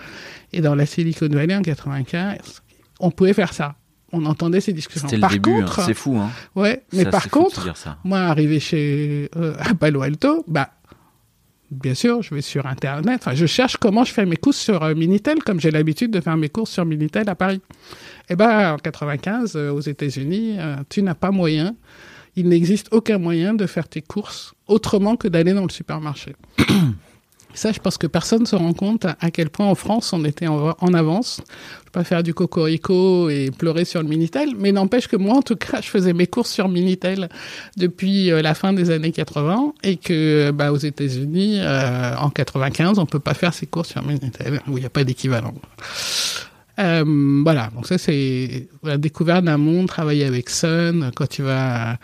Et 0.53 0.61
dans 0.61 0.75
la 0.75 0.87
Silicon 0.87 1.29
Valley 1.29 1.57
en 1.57 1.63
95, 1.63 2.63
on 3.01 3.11
pouvait 3.11 3.33
faire 3.33 3.53
ça 3.53 3.77
on 4.13 4.27
entendait 4.27 4.61
ces 4.61 4.73
discussions. 4.73 5.09
C'était 5.09 5.27
le 5.27 5.29
début, 5.29 5.63
hein. 5.63 5.83
c'est 5.85 5.95
fou. 5.95 6.17
Hein. 6.19 6.31
Ouais, 6.55 6.83
mais 6.93 7.07
par 7.07 7.29
contre, 7.31 7.73
moi, 8.05 8.21
arrivé 8.21 8.61
chez 8.61 9.31
euh, 9.37 9.55
à 9.59 9.75
Palo 9.75 10.03
Alto, 10.03 10.45
bah 10.47 10.71
bien 11.73 11.95
sûr, 11.95 12.23
je 12.23 12.35
vais 12.35 12.43
sur 12.43 12.67
Internet. 12.67 13.29
Je 13.35 13.47
cherche 13.47 13.77
comment 13.77 14.05
je 14.05 14.13
fais 14.13 14.27
mes 14.27 14.37
courses 14.37 14.59
sur 14.59 14.83
euh, 14.83 14.95
Minitel, 14.95 15.43
comme 15.43 15.61
j'ai 15.61 15.71
l'habitude 15.71 16.11
de 16.11 16.21
faire 16.21 16.37
mes 16.37 16.49
courses 16.49 16.71
sur 16.71 16.85
Minitel 16.85 17.29
à 17.29 17.35
Paris. 17.35 17.61
Eh 18.29 18.37
ben, 18.37 18.75
en 18.75 18.77
95, 18.77 19.57
euh, 19.57 19.71
aux 19.71 19.81
États-Unis, 19.81 20.57
euh, 20.59 20.77
tu 20.89 21.03
n'as 21.03 21.15
pas 21.15 21.31
moyen. 21.31 21.75
Il 22.37 22.49
n'existe 22.49 22.89
aucun 22.93 23.19
moyen 23.19 23.55
de 23.55 23.67
faire 23.67 23.89
tes 23.89 24.03
courses 24.03 24.55
autrement 24.67 25.17
que 25.17 25.29
d'aller 25.29 25.53
dans 25.53 25.65
le 25.65 25.71
supermarché. 25.71 26.35
Ça, 27.55 27.71
je 27.73 27.81
pense 27.81 27.99
que 27.99 28.07
personne 28.07 28.43
ne 28.43 28.47
se 28.47 28.57
rend 28.57 28.73
compte 28.73 29.05
à 29.05 29.31
quel 29.31 29.51
point 29.51 29.67
en 29.67 29.75
France 29.75 30.13
on 30.13 30.25
était 30.25 30.47
en, 30.47 30.95
avance. 30.95 31.41
Je 31.47 31.85
peux 31.85 31.91
pas 31.91 32.05
faire 32.05 32.23
du 32.23 32.33
cocorico 32.33 33.29
et 33.29 33.51
pleurer 33.51 33.85
sur 33.85 34.03
le 34.03 34.09
Minitel, 34.09 34.51
mais 34.59 34.73
n'empêche 34.73 35.07
que 35.07 35.17
moi, 35.17 35.37
en 35.37 35.43
tout 35.43 35.57
cas, 35.57 35.81
je 35.83 35.89
faisais 35.89 36.15
mes 36.15 36.27
courses 36.27 36.51
sur 36.51 36.69
Minitel 36.69 37.29
depuis 37.77 38.31
euh, 38.31 38.41
la 38.41 38.55
fin 38.55 38.73
des 38.73 38.91
années 38.91 39.13
80 39.13 39.75
et 39.83 39.97
que 39.97 40.51
bah, 40.51 40.73
aux 40.73 40.79
États-Unis, 40.79 41.59
euh, 41.61 42.17
en 42.17 42.31
95, 42.31 42.99
on 42.99 43.07
peut 43.07 43.21
pas 43.21 43.35
faire 43.35 43.53
ses 43.53 43.67
courses 43.67 43.91
sur 43.91 44.03
Minitel 44.03 44.61
où 44.69 44.79
il 44.79 44.81
n'y 44.81 44.87
a 44.87 44.91
pas 44.91 45.05
d'équivalent. 45.05 45.55
Euh, 46.79 47.43
voilà, 47.45 47.71
donc 47.75 47.87
ça 47.87 47.99
c'est 47.99 48.67
la 48.83 48.97
découverte 48.97 49.45
d'un 49.45 49.59
monde, 49.59 49.89
travailler 49.89 50.25
avec 50.25 50.49
Sun. 50.49 51.11
Quand 51.15 51.29
tu 51.29 51.43
vas 51.43 51.99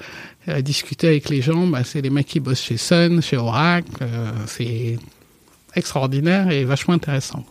discuter 0.61 1.09
avec 1.09 1.31
les 1.31 1.41
gens, 1.41 1.67
bah, 1.67 1.85
c'est 1.85 2.03
les 2.03 2.11
mecs 2.11 2.27
qui 2.27 2.39
bossent 2.39 2.63
chez 2.63 2.77
Sun, 2.77 3.23
chez 3.23 3.39
Oracle. 3.39 4.05
C'est 4.47 4.99
extraordinaire 5.75 6.51
et 6.51 6.65
vachement 6.65 6.95
intéressant. 6.95 7.45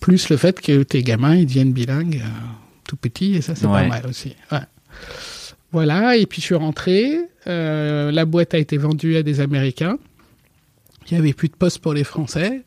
Plus 0.00 0.28
le 0.28 0.36
fait 0.36 0.60
que 0.60 0.82
tes 0.82 1.02
gamins 1.02 1.34
ils 1.34 1.46
deviennent 1.46 1.72
bilingues 1.72 2.22
tout 2.86 2.96
petits 2.96 3.34
et 3.34 3.40
ça 3.40 3.54
c'est 3.54 3.66
pas 3.66 3.86
mal 3.86 4.06
aussi. 4.06 4.36
Voilà, 5.72 6.16
et 6.16 6.26
puis 6.26 6.40
je 6.40 6.46
suis 6.46 6.54
rentré. 6.54 7.18
la 7.46 8.24
boîte 8.24 8.54
a 8.54 8.58
été 8.58 8.76
vendue 8.76 9.16
à 9.16 9.22
des 9.22 9.40
Américains. 9.40 9.98
Il 11.10 11.14
n'y 11.14 11.20
avait 11.20 11.32
plus 11.32 11.48
de 11.48 11.54
poste 11.54 11.80
pour 11.80 11.92
les 11.92 12.04
Français. 12.04 12.62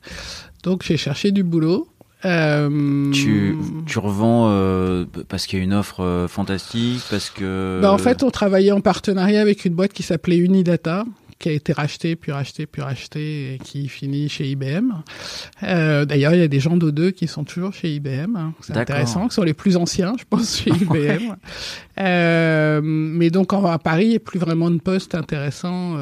Donc 0.64 0.84
j'ai 0.84 0.98
cherché 0.98 1.32
du 1.32 1.44
boulot. 1.44 1.88
Euh, 2.26 3.12
tu, 3.12 3.56
tu 3.86 4.00
revends 4.00 4.50
euh, 4.50 5.06
parce 5.30 5.46
qu'il 5.46 5.60
y 5.60 5.62
a 5.62 5.66
une 5.66 5.74
offre 5.74 6.02
euh, 6.02 6.28
fantastique, 6.28 7.02
parce 7.12 7.30
que... 7.30 7.80
Bah 7.82 7.92
en 7.92 8.00
fait, 8.00 8.24
on 8.24 8.32
travaillait 8.32 8.72
en 8.72 8.82
partenariat 8.82 9.40
avec 9.40 9.66
une 9.66 9.76
boîte 9.76 9.94
qui 9.94 10.02
s'appelait 10.02 10.38
Unidata, 10.38 11.06
qui 11.40 11.50
a 11.50 11.52
été 11.52 11.74
rachetée, 11.74 12.16
puis 12.16 12.32
rachetée, 12.32 12.66
puis 12.66 12.82
rachetée, 12.82 13.54
et 13.54 13.58
qui 13.60 13.88
finit 13.88 14.30
chez 14.30 14.46
IBM. 14.50 14.92
Euh, 15.64 16.06
D'ailleurs, 16.06 16.34
il 16.34 16.40
y 16.40 16.44
a 16.44 16.48
des 16.48 16.60
gens 16.60 16.78
d'O2 16.78 17.12
qui 17.12 17.28
sont 17.28 17.44
toujours 17.44 17.74
chez 17.74 17.94
IBM. 17.96 18.36
Hein. 18.36 18.54
C'est 18.62 18.78
intéressant, 18.78 19.28
qui 19.28 19.36
sont 19.36 19.44
les 19.44 19.54
plus 19.54 19.78
anciens, 19.78 20.16
je 20.18 20.24
pense, 20.30 20.62
chez 20.62 20.70
IBM. 20.82 21.36
euh, 22.00 22.82
mais 22.84 23.30
donc, 23.30 23.54
à 23.54 23.78
Paris, 23.78 24.06
il 24.06 24.10
n'y 24.10 24.16
a 24.16 24.20
plus 24.20 24.40
vraiment 24.40 24.72
de 24.72 24.80
poste 24.80 25.16
intéressant 25.16 25.98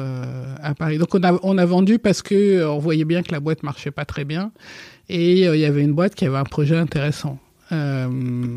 à 0.62 0.74
Paris. 0.74 0.98
Donc, 0.98 1.14
on 1.14 1.22
a, 1.22 1.38
on 1.42 1.58
a 1.58 1.64
vendu 1.66 1.98
parce 1.98 2.22
que 2.22 2.64
on 2.66 2.78
voyait 2.78 3.04
bien 3.04 3.22
que 3.22 3.32
la 3.32 3.40
boîte 3.40 3.62
marchait 3.62 3.90
pas 3.90 4.04
très 4.04 4.24
bien 4.24 4.52
et 5.08 5.46
euh, 5.46 5.56
il 5.56 5.60
y 5.60 5.64
avait 5.64 5.82
une 5.82 5.92
boîte 5.92 6.14
qui 6.14 6.24
avait 6.26 6.38
un 6.38 6.44
projet 6.44 6.76
intéressant. 6.76 7.38
Euh, 7.72 8.08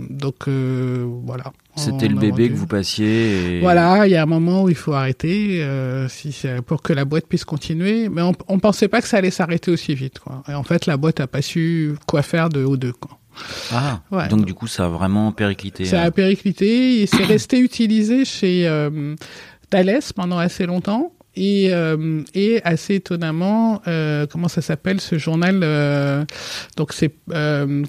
donc 0.09 0.47
euh, 0.47 1.05
voilà. 1.23 1.51
C'était 1.75 2.07
le 2.07 2.15
bébé 2.15 2.49
que 2.49 2.55
vous 2.55 2.67
passiez. 2.67 3.57
Et... 3.57 3.59
Voilà, 3.61 4.05
il 4.05 4.11
y 4.11 4.15
a 4.15 4.23
un 4.23 4.27
moment 4.27 4.63
où 4.63 4.69
il 4.69 4.75
faut 4.75 4.93
arrêter 4.93 5.63
euh, 5.63 6.07
si 6.09 6.35
pour 6.65 6.81
que 6.81 6.93
la 6.93 7.05
boîte 7.05 7.27
puisse 7.27 7.45
continuer. 7.45 8.09
Mais 8.09 8.21
on, 8.21 8.33
on 8.47 8.59
pensait 8.59 8.87
pas 8.87 9.01
que 9.01 9.07
ça 9.07 9.17
allait 9.17 9.31
s'arrêter 9.31 9.71
aussi 9.71 9.95
vite. 9.95 10.19
Quoi. 10.19 10.43
Et 10.47 10.53
en 10.53 10.63
fait, 10.63 10.85
la 10.85 10.97
boîte 10.97 11.19
a 11.19 11.27
pas 11.27 11.41
su 11.41 11.95
quoi 12.05 12.21
faire 12.21 12.49
de 12.49 12.63
haut 12.63 12.77
deux. 12.77 12.93
Quoi. 12.93 13.19
Ah, 13.71 14.01
ouais, 14.11 14.27
donc, 14.27 14.45
du 14.45 14.53
coup, 14.53 14.67
ça 14.67 14.85
a 14.85 14.89
vraiment 14.89 15.31
périclité. 15.31 15.85
Ça 15.85 16.03
a 16.03 16.11
périclité 16.11 17.01
et 17.01 17.07
c'est 17.07 17.23
resté 17.25 17.59
utilisé 17.59 18.25
chez 18.25 18.67
euh, 18.67 19.15
Thales 19.69 20.01
pendant 20.15 20.37
assez 20.37 20.65
longtemps. 20.65 21.13
Et, 21.35 21.69
euh, 21.71 22.23
et 22.33 22.61
assez 22.63 22.95
étonnamment, 22.95 23.81
euh, 23.87 24.25
comment 24.27 24.47
ça 24.47 24.61
s'appelle 24.61 24.99
ce 24.99 25.17
journal 25.17 25.61
euh, 25.63 26.25
Donc 26.75 26.91
c'est 26.93 27.13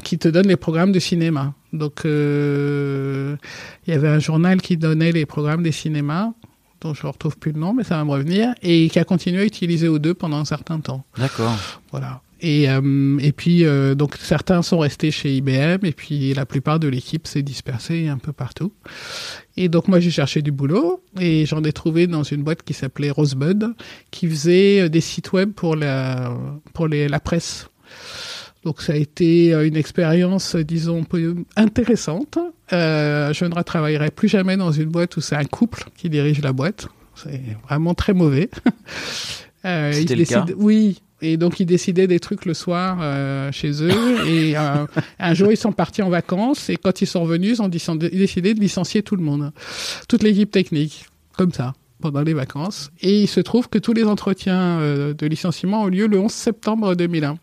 qui 0.05 0.19
te 0.19 0.29
donne 0.29 0.47
les 0.47 0.57
programmes 0.57 0.93
de 0.93 1.01
cinéma. 1.01 1.55
Donc 1.73 2.03
il 2.05 3.39
y 3.87 3.93
avait 3.93 4.09
un 4.09 4.19
journal 4.19 4.61
qui 4.61 4.77
donnait 4.77 5.13
les 5.13 5.27
programmes 5.27 5.63
des 5.63 5.73
cinémas 5.73 6.33
dont 6.81 6.95
je 6.95 7.07
ne 7.07 7.13
retrouve 7.13 7.37
plus 7.37 7.53
le 7.53 7.61
nom, 7.61 7.75
mais 7.75 7.85
ça 7.85 7.97
va 7.97 8.05
me 8.05 8.11
revenir, 8.11 8.55
et 8.63 8.89
qui 8.89 8.99
a 8.99 9.05
continué 9.05 9.43
à 9.43 9.45
utiliser 9.45 9.87
O2 9.87 10.15
pendant 10.15 10.39
un 10.39 10.47
certain 10.47 10.81
temps. 10.81 11.05
D'accord. 11.19 11.55
Voilà. 11.91 12.23
Et, 12.41 12.71
euh, 12.71 13.19
et 13.21 13.33
puis, 13.33 13.65
euh, 13.65 13.95
donc, 13.95 14.17
certains 14.19 14.63
sont 14.63 14.79
restés 14.79 15.11
chez 15.11 15.37
IBM, 15.37 15.85
et 15.85 15.93
puis 15.93 16.33
la 16.35 16.47
plupart 16.47 16.79
de 16.81 16.89
l'équipe 16.89 17.27
s'est 17.27 17.43
dispersée 17.43 18.09
un 18.09 18.19
peu 18.19 18.33
partout. 18.33 18.73
Et 19.57 19.69
donc, 19.69 19.89
moi, 19.89 20.01
j'ai 20.01 20.11
cherché 20.11 20.43
du 20.43 20.53
boulot, 20.53 21.03
et 21.19 21.47
j'en 21.47 21.63
ai 21.65 21.73
trouvé 21.73 22.07
dans 22.07 22.23
une 22.23 22.43
boîte 22.43 22.63
qui 22.63 22.73
s'appelait 22.73 23.11
Rosebud, 23.11 23.75
qui 24.11 24.29
faisait 24.29 24.81
euh, 24.83 24.89
des 24.89 25.01
sites 25.01 25.33
web 25.33 25.53
pour 25.53 25.77
la, 25.77 26.35
pour 26.73 26.89
les, 26.89 27.09
la 27.09 27.21
presse. 27.21 27.69
Donc, 28.65 28.83
ça 28.83 28.93
a 28.93 28.97
été 28.97 29.53
une 29.53 29.77
expérience, 29.77 30.55
disons, 30.55 31.07
intéressante. 31.57 32.39
Euh, 32.73 33.33
je 33.33 33.45
ne 33.45 33.55
retravaillerai 33.55 34.11
plus 34.11 34.29
jamais 34.29 34.57
dans 34.57 34.71
une 34.71 34.91
boîte 34.91 35.17
où 35.17 35.21
c'est 35.21 35.37
un 35.37 35.45
couple 35.45 35.85
qui 35.97 36.09
dirige 36.09 36.41
la 36.43 36.53
boîte. 36.53 36.89
C'est 37.17 37.43
vraiment 37.69 37.95
très 37.95 38.13
mauvais. 38.13 38.49
euh, 39.65 39.93
C'était 39.93 40.17
le 40.17 40.25
cas? 40.25 40.47
Oui, 40.57 41.01
et 41.23 41.37
donc 41.37 41.61
ils 41.61 41.67
décidaient 41.67 42.07
des 42.07 42.21
trucs 42.21 42.45
le 42.45 42.55
soir 42.55 42.99
euh, 43.01 43.53
chez 43.53 43.83
eux. 43.83 43.91
Et 44.27 44.57
euh, 44.57 44.87
un 45.19 45.35
jour 45.35 45.51
ils 45.51 45.57
sont 45.57 45.73
partis 45.73 46.03
en 46.03 46.11
vacances 46.11 46.71
et 46.71 46.77
quand 46.77 47.01
ils 47.03 47.07
sont 47.07 47.23
revenus, 47.23 47.59
ils 47.59 47.63
ont 47.63 47.69
décidé 47.69 48.55
de 48.55 48.61
licencier 48.61 49.03
tout 49.03 49.17
le 49.17 49.23
monde, 49.23 49.53
toute 50.09 50.23
l'équipe 50.23 50.51
technique, 50.51 51.07
comme 51.37 51.53
ça 51.53 51.75
pendant 52.01 52.23
les 52.23 52.35
vacances. 52.35 52.91
Et 53.03 53.23
il 53.23 53.29
se 53.29 53.41
trouve 53.41 53.69
que 53.69 53.79
tous 53.79 53.93
les 53.93 54.05
entretiens 54.05 54.81
euh, 54.81 55.15
de 55.15 55.27
licenciement 55.27 55.83
ont 55.83 55.89
lieu 55.89 56.07
le 56.07 56.19
11 56.19 56.33
septembre 56.33 56.95
2001. 56.95 57.37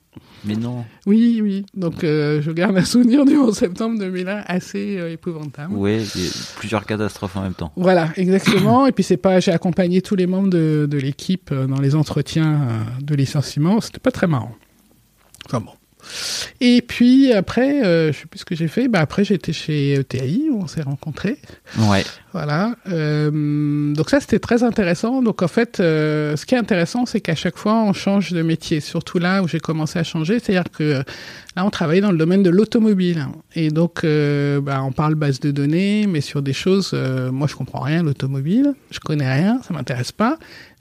Mais 0.46 0.56
non. 0.56 0.86
Oui, 1.06 1.40
oui. 1.42 1.66
Donc, 1.74 2.04
euh, 2.04 2.42
je 2.42 2.52
garde 2.52 2.78
un 2.78 2.86
souvenir 2.86 3.26
du 3.26 3.38
11 3.38 3.56
septembre 3.56 4.00
2001 4.00 4.44
assez 4.48 4.98
euh, 4.98 5.12
épouvantable. 5.12 5.74
Oui, 5.74 6.08
plusieurs 6.58 6.86
catastrophes 6.86 7.36
en 7.36 7.42
même 7.42 7.54
temps. 7.54 7.72
Voilà, 7.76 8.10
exactement. 8.16 8.86
Et 8.88 8.92
puis, 8.92 9.04
c'est 9.04 9.18
pas, 9.18 9.40
j'ai 9.40 9.52
accompagné 9.52 10.02
tous 10.02 10.16
les 10.16 10.28
membres 10.28 10.50
de, 10.50 10.88
de 10.90 10.98
l'équipe 10.98 11.50
euh, 11.52 11.68
dans 11.68 11.80
les 11.80 11.96
entretiens 11.96 12.62
euh, 12.62 12.84
de 13.02 13.16
licenciement. 13.16 13.82
C'était 13.82 14.00
pas 14.00 14.12
très 14.12 14.28
marrant. 14.28 14.56
Enfin 15.46 15.62
bon. 15.62 15.72
Et 16.62 16.82
puis 16.82 17.34
après, 17.34 17.84
euh, 17.86 18.12
je 18.12 18.20
sais 18.20 18.26
plus 18.26 18.40
ce 18.40 18.46
que 18.46 18.56
j'ai 18.56 18.68
fait. 18.68 18.88
Bah 18.88 19.00
après, 19.00 19.24
j'étais 19.24 19.54
chez 19.54 19.94
ETI 19.94 20.50
où 20.52 20.62
on 20.62 20.68
s'est 20.68 20.82
rencontrés. 20.82 21.38
Ouais. 21.78 22.04
Voilà. 22.34 22.76
Euh, 22.90 23.94
donc 23.94 24.10
ça, 24.10 24.20
c'était 24.20 24.40
très 24.40 24.64
intéressant. 24.64 25.22
Donc 25.22 25.42
en 25.42 25.48
fait, 25.48 25.80
euh, 25.80 26.36
ce 26.36 26.46
qui 26.46 26.54
est 26.56 26.58
intéressant, 26.58 27.06
c'est 27.06 27.20
qu'à 27.20 27.34
chaque 27.36 27.58
fois, 27.58 27.82
on 27.84 27.94
change 27.94 28.32
de 28.32 28.42
métier. 28.42 28.80
Surtout 28.80 29.18
là 29.18 29.42
où 29.42 29.48
j'ai 29.48 29.60
commencé 29.60 29.98
à 29.98 30.04
changer, 30.04 30.40
c'est-à-dire 30.40 30.72
que 30.72 31.04
là, 31.56 31.66
on 31.66 31.72
travaillait 31.72 32.02
dans 32.02 32.12
le 32.12 32.18
domaine 32.18 32.44
de 32.44 32.52
l'automobile. 32.52 33.26
Et 33.56 33.72
donc, 33.72 34.04
euh, 34.04 34.62
bah, 34.62 34.84
on 34.84 34.92
parle 34.92 35.16
base 35.16 35.40
de 35.40 35.50
données, 35.50 36.06
mais 36.08 36.22
sur 36.22 36.44
des 36.44 36.54
choses, 36.54 36.92
euh, 36.94 37.32
moi, 37.32 37.48
je 37.48 37.56
comprends 37.56 37.82
rien 37.82 38.04
l'automobile. 38.04 38.76
Je 38.92 39.00
connais 39.00 39.32
rien, 39.32 39.60
ça 39.68 39.74
m'intéresse 39.74 40.12
pas. 40.12 40.38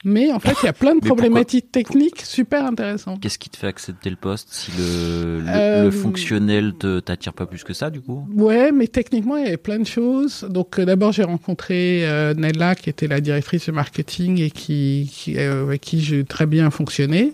Mais 0.08 0.30
en 0.30 0.38
fait, 0.38 0.54
il 0.62 0.66
y 0.66 0.68
a 0.68 0.72
plein 0.72 0.94
de 0.94 1.00
problématiques 1.00 1.72
techniques 1.72 2.20
super 2.20 2.64
intéressantes. 2.64 3.20
Qu'est-ce 3.20 3.40
qui 3.40 3.50
te 3.50 3.56
fait 3.56 3.66
accepter 3.66 4.08
le 4.08 4.14
poste 4.14 4.46
si 4.52 4.70
le, 4.78 5.40
le, 5.40 5.46
euh, 5.48 5.84
le 5.86 5.90
fonctionnel 5.90 6.75
te 6.78 7.00
t'attire 7.00 7.32
pas 7.32 7.44
plus 7.44 7.64
que 7.64 7.72
ça, 7.72 7.90
du 7.90 8.00
coup? 8.00 8.25
Ouais, 8.32 8.70
mais 8.70 8.86
techniquement, 8.86 9.36
il 9.36 9.42
y 9.42 9.46
avait 9.48 9.56
plein 9.56 9.80
de 9.80 9.86
choses. 9.86 10.46
Donc, 10.48 10.78
euh, 10.78 10.84
d'abord, 10.84 11.10
j'ai 11.10 11.25
rencontré 11.25 12.06
euh, 12.06 12.34
Nella, 12.34 12.76
qui 12.76 12.88
était 12.88 13.08
la 13.08 13.20
directrice 13.20 13.66
de 13.66 13.72
marketing 13.72 14.40
et 14.40 14.52
qui, 14.52 15.10
qui 15.12 15.36
euh, 15.38 15.64
avec 15.64 15.80
qui 15.80 16.00
j'ai 16.00 16.22
très 16.22 16.46
bien 16.46 16.70
fonctionné. 16.70 17.32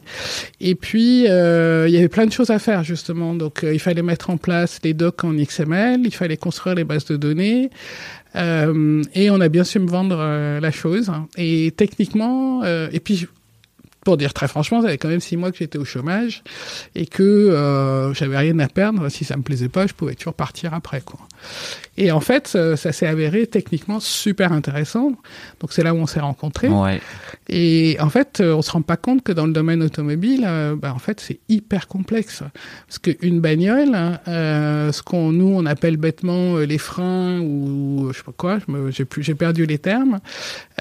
Et 0.62 0.74
puis, 0.74 1.26
euh, 1.28 1.84
il 1.88 1.92
y 1.92 1.98
avait 1.98 2.08
plein 2.08 2.24
de 2.24 2.32
choses 2.32 2.48
à 2.48 2.58
faire, 2.58 2.84
justement. 2.84 3.34
Donc, 3.34 3.66
il 3.70 3.80
fallait 3.80 4.00
mettre 4.00 4.30
en 4.30 4.38
place 4.38 4.78
les 4.82 4.94
docs 4.94 5.24
en 5.24 5.34
XML, 5.34 6.00
il 6.06 6.14
fallait 6.14 6.38
construire 6.38 6.74
les 6.74 6.84
bases 6.84 7.04
de 7.04 7.18
données. 7.18 7.68
Euh, 8.36 9.02
et 9.14 9.30
on 9.30 9.40
a 9.40 9.48
bien 9.48 9.64
su 9.64 9.78
me 9.78 9.88
vendre 9.88 10.16
euh, 10.18 10.60
la 10.60 10.70
chose. 10.70 11.10
Et 11.36 11.72
techniquement, 11.76 12.62
euh, 12.64 12.88
et 12.92 13.00
puis 13.00 13.26
pour 14.04 14.16
dire 14.16 14.32
très 14.32 14.48
franchement, 14.48 14.80
ça 14.80 14.88
avait 14.88 14.98
quand 14.98 15.08
même 15.08 15.20
six 15.20 15.36
mois 15.36 15.50
que 15.50 15.58
j'étais 15.58 15.78
au 15.78 15.84
chômage 15.84 16.42
et 16.94 17.06
que 17.06 17.22
euh, 17.22 18.12
j'avais 18.14 18.36
rien 18.36 18.58
à 18.58 18.68
perdre. 18.68 19.08
Si 19.08 19.24
ça 19.24 19.36
me 19.36 19.42
plaisait 19.42 19.68
pas, 19.68 19.86
je 19.86 19.94
pouvais 19.94 20.14
toujours 20.14 20.34
partir 20.34 20.74
après, 20.74 21.00
quoi. 21.00 21.20
Et 21.98 22.10
en 22.10 22.20
fait, 22.20 22.48
ça 22.48 22.92
s'est 22.92 23.06
avéré 23.06 23.46
techniquement 23.46 24.00
super 24.00 24.52
intéressant. 24.52 25.12
Donc 25.60 25.72
c'est 25.72 25.82
là 25.82 25.92
où 25.92 25.98
on 25.98 26.06
s'est 26.06 26.20
rencontrés. 26.20 26.68
Ouais. 26.68 27.00
Et 27.48 27.96
en 28.00 28.08
fait, 28.08 28.40
on 28.40 28.62
se 28.62 28.70
rend 28.70 28.82
pas 28.82 28.96
compte 28.96 29.22
que 29.22 29.32
dans 29.32 29.46
le 29.46 29.52
domaine 29.52 29.82
automobile, 29.82 30.44
euh, 30.46 30.76
bah, 30.76 30.92
en 30.94 30.98
fait, 30.98 31.20
c'est 31.20 31.40
hyper 31.48 31.88
complexe. 31.88 32.42
Parce 32.86 32.98
qu'une 32.98 33.40
bagnole, 33.40 33.96
euh, 34.28 34.92
ce 34.92 35.02
qu'on 35.02 35.32
nous 35.32 35.52
on 35.54 35.66
appelle 35.66 35.96
bêtement 35.96 36.58
les 36.58 36.78
freins 36.78 37.40
ou 37.40 38.08
je 38.12 38.18
sais 38.18 38.24
pas 38.24 38.32
quoi, 38.32 38.58
j'ai 38.88 39.34
perdu 39.34 39.66
les 39.66 39.78
termes. 39.78 40.20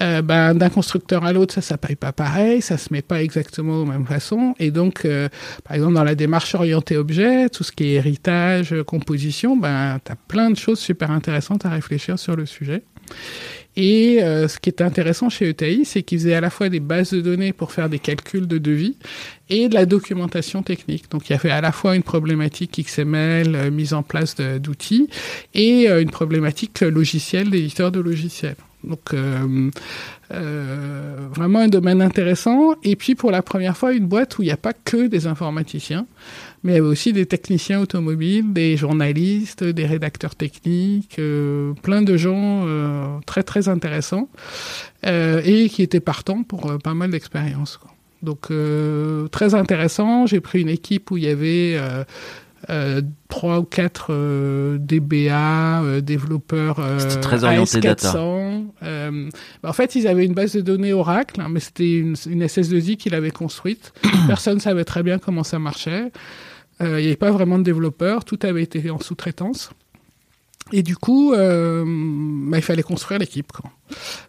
Euh, 0.00 0.22
bah, 0.22 0.54
d'un 0.54 0.70
constructeur 0.70 1.24
à 1.24 1.32
l'autre, 1.32 1.54
ça 1.54 1.62
ça 1.62 1.78
paye 1.78 1.96
pas 1.96 2.12
pareil, 2.12 2.60
ça 2.62 2.76
se 2.76 2.92
met 2.92 3.02
pas 3.02 3.11
exactement 3.20 3.84
de 3.84 3.90
la 3.90 3.98
même 3.98 4.06
façon. 4.06 4.54
Et 4.58 4.70
donc, 4.70 5.04
euh, 5.04 5.28
par 5.64 5.76
exemple, 5.76 5.94
dans 5.94 6.04
la 6.04 6.14
démarche 6.14 6.54
orientée 6.54 6.96
objet, 6.96 7.48
tout 7.48 7.64
ce 7.64 7.72
qui 7.72 7.84
est 7.84 7.94
héritage, 7.94 8.74
composition, 8.86 9.56
ben, 9.56 9.98
tu 10.04 10.12
as 10.12 10.16
plein 10.16 10.50
de 10.50 10.56
choses 10.56 10.78
super 10.78 11.10
intéressantes 11.10 11.66
à 11.66 11.70
réfléchir 11.70 12.18
sur 12.18 12.36
le 12.36 12.46
sujet. 12.46 12.82
Et 13.74 14.22
euh, 14.22 14.48
ce 14.48 14.58
qui 14.58 14.68
est 14.68 14.82
intéressant 14.82 15.30
chez 15.30 15.48
ETI, 15.48 15.84
c'est 15.84 16.02
qu'ils 16.02 16.18
faisaient 16.18 16.34
à 16.34 16.42
la 16.42 16.50
fois 16.50 16.68
des 16.68 16.80
bases 16.80 17.12
de 17.12 17.20
données 17.22 17.54
pour 17.54 17.72
faire 17.72 17.88
des 17.88 17.98
calculs 17.98 18.46
de 18.46 18.58
devis 18.58 18.96
et 19.48 19.68
de 19.68 19.74
la 19.74 19.86
documentation 19.86 20.62
technique. 20.62 21.10
Donc 21.10 21.28
il 21.28 21.32
y 21.32 21.36
avait 21.36 21.50
à 21.50 21.62
la 21.62 21.72
fois 21.72 21.96
une 21.96 22.02
problématique 22.02 22.82
XML, 22.84 23.54
euh, 23.54 23.70
mise 23.70 23.94
en 23.94 24.02
place 24.02 24.36
d'outils, 24.36 25.08
et 25.54 25.88
une 25.88 26.10
problématique 26.10 26.80
logicielle 26.80 27.50
d'éditeur 27.50 27.90
de 27.92 28.00
logiciels. 28.00 28.56
Donc 28.84 29.14
euh, 29.14 29.70
euh, 30.32 31.28
vraiment 31.34 31.60
un 31.60 31.68
domaine 31.68 32.02
intéressant. 32.02 32.74
Et 32.82 32.96
puis 32.96 33.14
pour 33.14 33.30
la 33.30 33.42
première 33.42 33.76
fois, 33.76 33.92
une 33.92 34.06
boîte 34.06 34.38
où 34.38 34.42
il 34.42 34.46
n'y 34.46 34.52
a 34.52 34.56
pas 34.56 34.72
que 34.72 35.06
des 35.06 35.26
informaticiens, 35.26 36.06
mais 36.62 36.72
il 36.72 36.74
y 36.76 36.78
avait 36.78 36.88
aussi 36.88 37.12
des 37.12 37.26
techniciens 37.26 37.80
automobiles, 37.80 38.52
des 38.52 38.76
journalistes, 38.76 39.64
des 39.64 39.86
rédacteurs 39.86 40.34
techniques, 40.34 41.18
euh, 41.18 41.72
plein 41.82 42.02
de 42.02 42.16
gens 42.16 42.66
très 43.26 43.42
très 43.42 43.68
intéressants 43.68 44.28
et 45.04 45.68
qui 45.68 45.82
étaient 45.82 46.00
partants 46.00 46.42
pour 46.42 46.78
pas 46.82 46.94
mal 46.94 47.10
d'expériences. 47.10 47.80
Donc 48.22 48.50
très 49.30 49.54
intéressant. 49.54 50.26
J'ai 50.26 50.40
pris 50.40 50.60
une 50.60 50.68
équipe 50.68 51.10
où 51.10 51.16
il 51.16 51.24
y 51.24 51.28
avait 51.28 51.78
euh, 52.70 53.02
trois 53.28 53.60
ou 53.60 53.64
quatre 53.64 54.08
euh, 54.10 54.78
DBA, 54.78 55.82
euh, 55.82 56.00
développeurs 56.00 56.78
euh, 56.78 56.98
très 57.20 57.44
orienté 57.44 57.78
AS400. 57.78 57.80
Data. 57.80 59.10
Bah, 59.62 59.68
en 59.68 59.72
fait, 59.72 59.94
ils 59.94 60.06
avaient 60.06 60.24
une 60.24 60.34
base 60.34 60.52
de 60.52 60.60
données 60.60 60.92
Oracle, 60.92 61.40
hein, 61.40 61.48
mais 61.50 61.60
c'était 61.60 61.98
une, 61.98 62.14
une 62.26 62.44
SS2I 62.44 62.96
qu'ils 62.96 63.14
avaient 63.14 63.30
construite. 63.30 63.92
Personne 64.26 64.60
savait 64.60 64.84
très 64.84 65.02
bien 65.02 65.18
comment 65.18 65.44
ça 65.44 65.58
marchait. 65.58 66.10
Il 66.80 66.88
n'y 66.88 67.06
avait 67.06 67.16
pas 67.16 67.30
vraiment 67.30 67.58
de 67.58 67.62
développeurs, 67.62 68.24
tout 68.24 68.40
avait 68.42 68.64
été 68.64 68.90
en 68.90 68.98
sous-traitance. 68.98 69.70
Et 70.72 70.82
du 70.82 70.96
coup, 70.96 71.32
euh, 71.32 71.84
bah, 71.86 72.58
il 72.58 72.62
fallait 72.62 72.82
construire 72.82 73.18
l'équipe. 73.18 73.52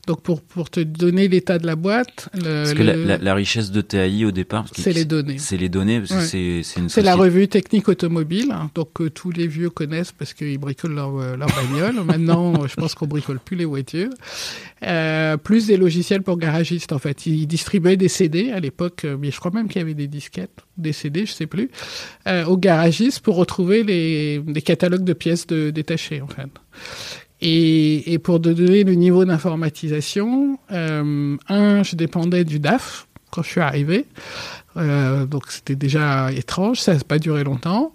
Donc 0.08 0.22
pour, 0.22 0.42
pour 0.42 0.70
te 0.70 0.80
donner 0.80 1.28
l'état 1.28 1.60
de 1.60 1.66
la 1.66 1.76
boîte... 1.76 2.30
Le, 2.34 2.42
parce 2.42 2.74
que 2.74 2.84
le... 2.84 3.06
la, 3.06 3.18
la, 3.18 3.34
richesse 3.34 3.72
de 3.72 3.82
TAI 3.82 4.26
au 4.26 4.32
départ... 4.32 4.66
C'est 4.76 4.94
les 4.94 5.06
données. 5.06 5.38
C'est 5.38 5.58
les 5.58 5.70
données, 5.70 6.00
parce 6.00 6.12
ouais. 6.12 6.62
que 6.62 6.64
c'est 6.64 6.80
une 6.80 6.90
C'est 6.90 7.02
la 7.02 7.16
revue 7.16 7.48
technique 7.48 7.88
automobile, 7.88 8.52
hein, 8.52 8.70
donc 8.76 9.02
euh, 9.02 9.10
tous 9.10 9.32
les 9.32 9.48
vieux 9.48 9.70
connaissent 9.70 10.12
parce 10.12 10.34
qu'ils 10.34 10.58
bricolent 10.58 10.96
leur, 10.96 11.18
euh, 11.18 11.36
leur 11.38 11.50
bagnole. 11.50 11.96
Maintenant, 12.06 12.68
je 12.68 12.76
pense 12.76 12.96
qu'on 12.96 13.08
bricole 13.08 13.40
plus 13.40 13.56
les 13.58 13.66
voitures. 13.66 14.10
Euh, 14.84 15.38
plus 15.38 15.68
des 15.68 15.78
logiciels 15.78 16.24
pour 16.24 16.38
garagistes, 16.38 16.92
en 16.92 17.00
fait. 17.00 17.26
Ils 17.26 17.48
distribuaient 17.48 17.98
des 17.98 18.10
CD 18.10 18.52
à 18.52 18.60
l'époque, 18.60 19.06
mais 19.20 19.32
je 19.32 19.40
crois 19.40 19.52
même 19.52 19.68
qu'il 19.68 19.80
y 19.80 19.84
avait 19.84 19.94
des 19.94 20.08
disquettes, 20.08 20.62
des 20.78 20.94
CD, 20.94 21.26
je 21.26 21.32
sais 21.32 21.48
plus, 21.48 21.70
euh, 22.28 22.46
aux 22.46 22.58
garagistes 22.58 23.22
pour 23.22 23.36
retrouver 23.36 23.84
les, 23.84 24.40
les 24.40 24.62
catalogues 24.62 25.04
de 25.04 25.14
pièces 25.14 25.48
de, 25.48 25.70
détachées, 25.70 26.22
en 26.22 26.28
fait. 26.28 26.50
Et, 27.46 28.14
et, 28.14 28.20
pour 28.20 28.40
donner 28.40 28.86
le 28.86 28.94
niveau 28.94 29.26
d'informatisation, 29.26 30.58
euh, 30.72 31.36
un, 31.50 31.84
je 31.84 31.98
dépendais 31.98 32.46
du 32.46 32.60
DAF 32.60 33.06
quand 33.32 33.44
je 33.44 33.50
suis 33.50 33.62
arrivé. 33.62 34.06
Euh, 34.76 35.26
donc 35.26 35.44
c'était 35.50 35.76
déjà 35.76 36.32
étrange, 36.32 36.80
ça 36.80 36.94
n'a 36.94 37.00
pas 37.02 37.20
duré 37.20 37.44
longtemps. 37.44 37.94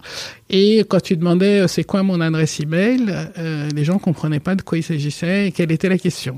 Et 0.50 0.84
quand 0.88 1.00
tu 1.00 1.16
demandais 1.16 1.66
c'est 1.66 1.84
quoi 1.84 2.02
mon 2.02 2.20
adresse 2.20 2.60
email, 2.60 3.06
euh, 3.38 3.68
les 3.74 3.84
gens 3.84 3.98
comprenaient 3.98 4.38
pas 4.38 4.54
de 4.54 4.62
quoi 4.62 4.78
il 4.78 4.82
s'agissait 4.82 5.48
et 5.48 5.52
quelle 5.52 5.72
était 5.72 5.88
la 5.88 5.98
question. 5.98 6.36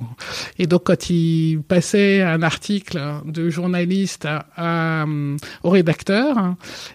Et 0.58 0.66
donc 0.66 0.84
quand 0.84 1.10
ils 1.10 1.60
passaient 1.66 2.22
un 2.22 2.42
article 2.42 2.98
de 3.26 3.50
journaliste 3.50 4.26
au 4.58 5.70
rédacteur, 5.70 6.54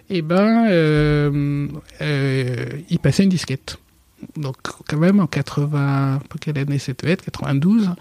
et 0.10 0.18
eh 0.18 0.22
ben 0.22 0.68
euh, 0.70 1.68
euh, 2.02 2.66
il 2.90 3.00
passait 3.00 3.24
une 3.24 3.30
disquette 3.30 3.78
donc 4.38 4.56
quand 4.88 4.98
même 4.98 5.20
en 5.20 5.28
80, 5.28 6.22
quelle 6.42 6.58
année 6.58 6.80
c'était 6.80 7.16
92, 7.16 7.92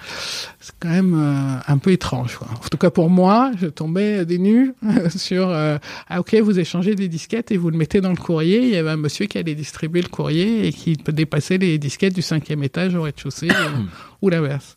c'est 0.60 0.72
quand 0.80 0.88
même 0.88 1.14
euh, 1.14 1.56
un 1.66 1.78
peu 1.78 1.92
étrange. 1.92 2.36
Quoi. 2.36 2.48
En 2.52 2.68
tout 2.68 2.78
cas 2.78 2.90
pour 2.90 3.10
moi, 3.10 3.52
je 3.60 3.66
tombais 3.66 4.24
des 4.24 4.38
nus 4.38 4.74
sur 5.16 5.48
euh, 5.48 5.78
ah 6.08 6.20
ok 6.20 6.34
vous 6.36 6.58
échangez 6.58 6.94
des 6.94 7.08
disquettes 7.08 7.50
et 7.50 7.56
vous 7.56 7.70
le 7.70 7.76
mettez 7.76 8.00
dans 8.00 8.10
le 8.10 8.16
courrier. 8.16 8.62
Il 8.62 8.70
y 8.70 8.76
avait 8.76 8.90
un 8.90 8.96
monsieur 8.96 9.26
qui 9.26 9.38
allait 9.38 9.54
distribuer 9.54 10.02
le 10.02 10.08
courrier 10.08 10.66
et 10.66 10.72
qui 10.72 10.96
dépassait 10.96 11.58
les 11.58 11.78
disquettes 11.78 12.14
du 12.14 12.22
cinquième 12.22 12.62
étage 12.62 12.94
au 12.94 13.02
rez-de-chaussée 13.02 13.48
ou 14.22 14.28
l'inverse. 14.28 14.76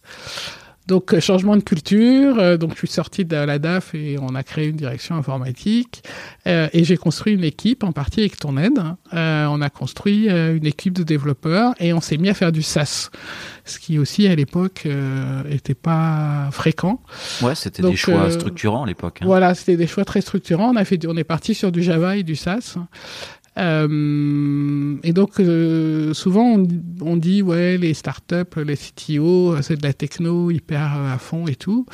Donc 0.88 1.14
euh, 1.14 1.20
changement 1.20 1.58
de 1.58 1.62
culture, 1.62 2.40
euh, 2.40 2.56
donc 2.56 2.72
je 2.74 2.78
suis 2.78 2.88
sorti 2.88 3.26
de 3.26 3.36
la 3.36 3.60
DAF 3.60 3.94
et 3.94 4.18
on 4.22 4.36
a 4.36 4.44
créé 4.44 4.68
une 4.68 4.78
direction 4.78 5.16
informatique 5.16 6.02
euh, 6.48 6.70
et 6.72 6.86
j'ai 6.86 6.96
construit 6.96 7.34
une 7.34 7.44
équipe 7.44 7.84
en 7.84 7.92
partie 7.92 8.22
avec 8.22 8.38
ton 8.38 8.58
aide. 8.58 8.80
Euh, 9.14 9.46
on 9.48 9.62
a 9.62 9.70
construit 9.70 10.30
une 10.30 10.66
équipe 10.66 10.94
de 10.94 11.04
développeurs 11.04 11.74
et 11.80 11.92
on 11.92 12.00
s'est 12.00 12.18
mis 12.18 12.30
à 12.30 12.34
faire 12.34 12.54
du 12.54 12.62
SaaS, 12.62 13.10
ce 13.66 13.80
qui 13.80 14.00
aussi 14.00 14.28
à 14.28 14.36
l'époque 14.36 14.88
était 15.50 15.76
pas 15.76 16.50
fréquent. 16.52 17.02
Ouais, 17.42 17.56
c'était 17.56 17.84
des 17.84 17.96
choix 17.96 18.32
structurants 18.32 18.84
à 18.84 18.88
l'époque. 18.88 19.20
Hein. 19.22 19.26
Voilà, 19.26 19.56
c'était 19.56 19.78
des 19.78 19.88
choix 19.88 20.06
très 20.06 20.22
structurants. 20.22 20.72
On 20.72 20.76
a 20.78 20.86
fait, 20.86 21.06
on 21.06 21.18
est 21.18 21.26
parti 21.26 21.54
sur 21.54 21.72
du 21.72 21.84
Java 21.84 22.16
et 22.16 22.24
du 22.24 22.36
SaaS. 22.36 22.78
Euh, 23.58 24.96
et 25.04 25.14
donc 25.14 25.40
euh, 25.40 26.14
souvent 26.14 26.44
on, 26.44 26.68
on, 27.02 27.18
dit 27.18 27.42
ouais 27.42 27.78
les 27.78 27.96
startups, 27.96 28.56
les 28.64 28.78
CTO, 28.78 29.60
c'est 29.64 29.78
de 29.78 29.84
la 29.84 29.94
techno 29.94 30.52
hyper 30.52 30.94
à 30.94 31.18
fond 31.18 31.48
et 31.48 31.56
tout. 31.56 31.86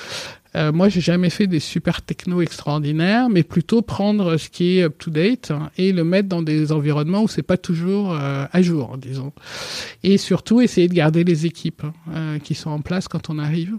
Euh, 0.55 0.72
moi, 0.72 0.89
j'ai 0.89 1.01
jamais 1.01 1.29
fait 1.29 1.48
des 1.48 1.60
super 1.60 2.01
techno 2.01 2.41
extraordinaires, 2.41 3.29
mais 3.29 3.43
plutôt 3.43 3.82
prendre 3.82 4.38
ce 4.38 4.50
qui 4.50 4.77
est 4.77 4.84
up 4.84 4.96
to 5.00 5.10
date 5.10 5.51
et 5.77 5.91
le 5.91 6.03
mettre 6.03 6.29
dans 6.29 6.43
des 6.43 6.72
environnements 6.72 7.23
où 7.23 7.28
c'est 7.28 7.41
pas 7.43 7.58
toujours 7.58 8.13
euh, 8.13 8.45
à 8.52 8.62
jour, 8.62 8.97
disons. 8.97 9.34
Et 10.04 10.17
surtout 10.17 10.62
essayer 10.62 10.88
de 10.88 10.93
garder 10.93 11.23
les 11.23 11.45
équipes 11.45 11.84
euh, 12.13 12.38
qui 12.39 12.54
sont 12.54 12.69
en 12.69 12.82
place 12.82 13.08
quand 13.08 13.30
on 13.30 13.39
arrive. 13.39 13.78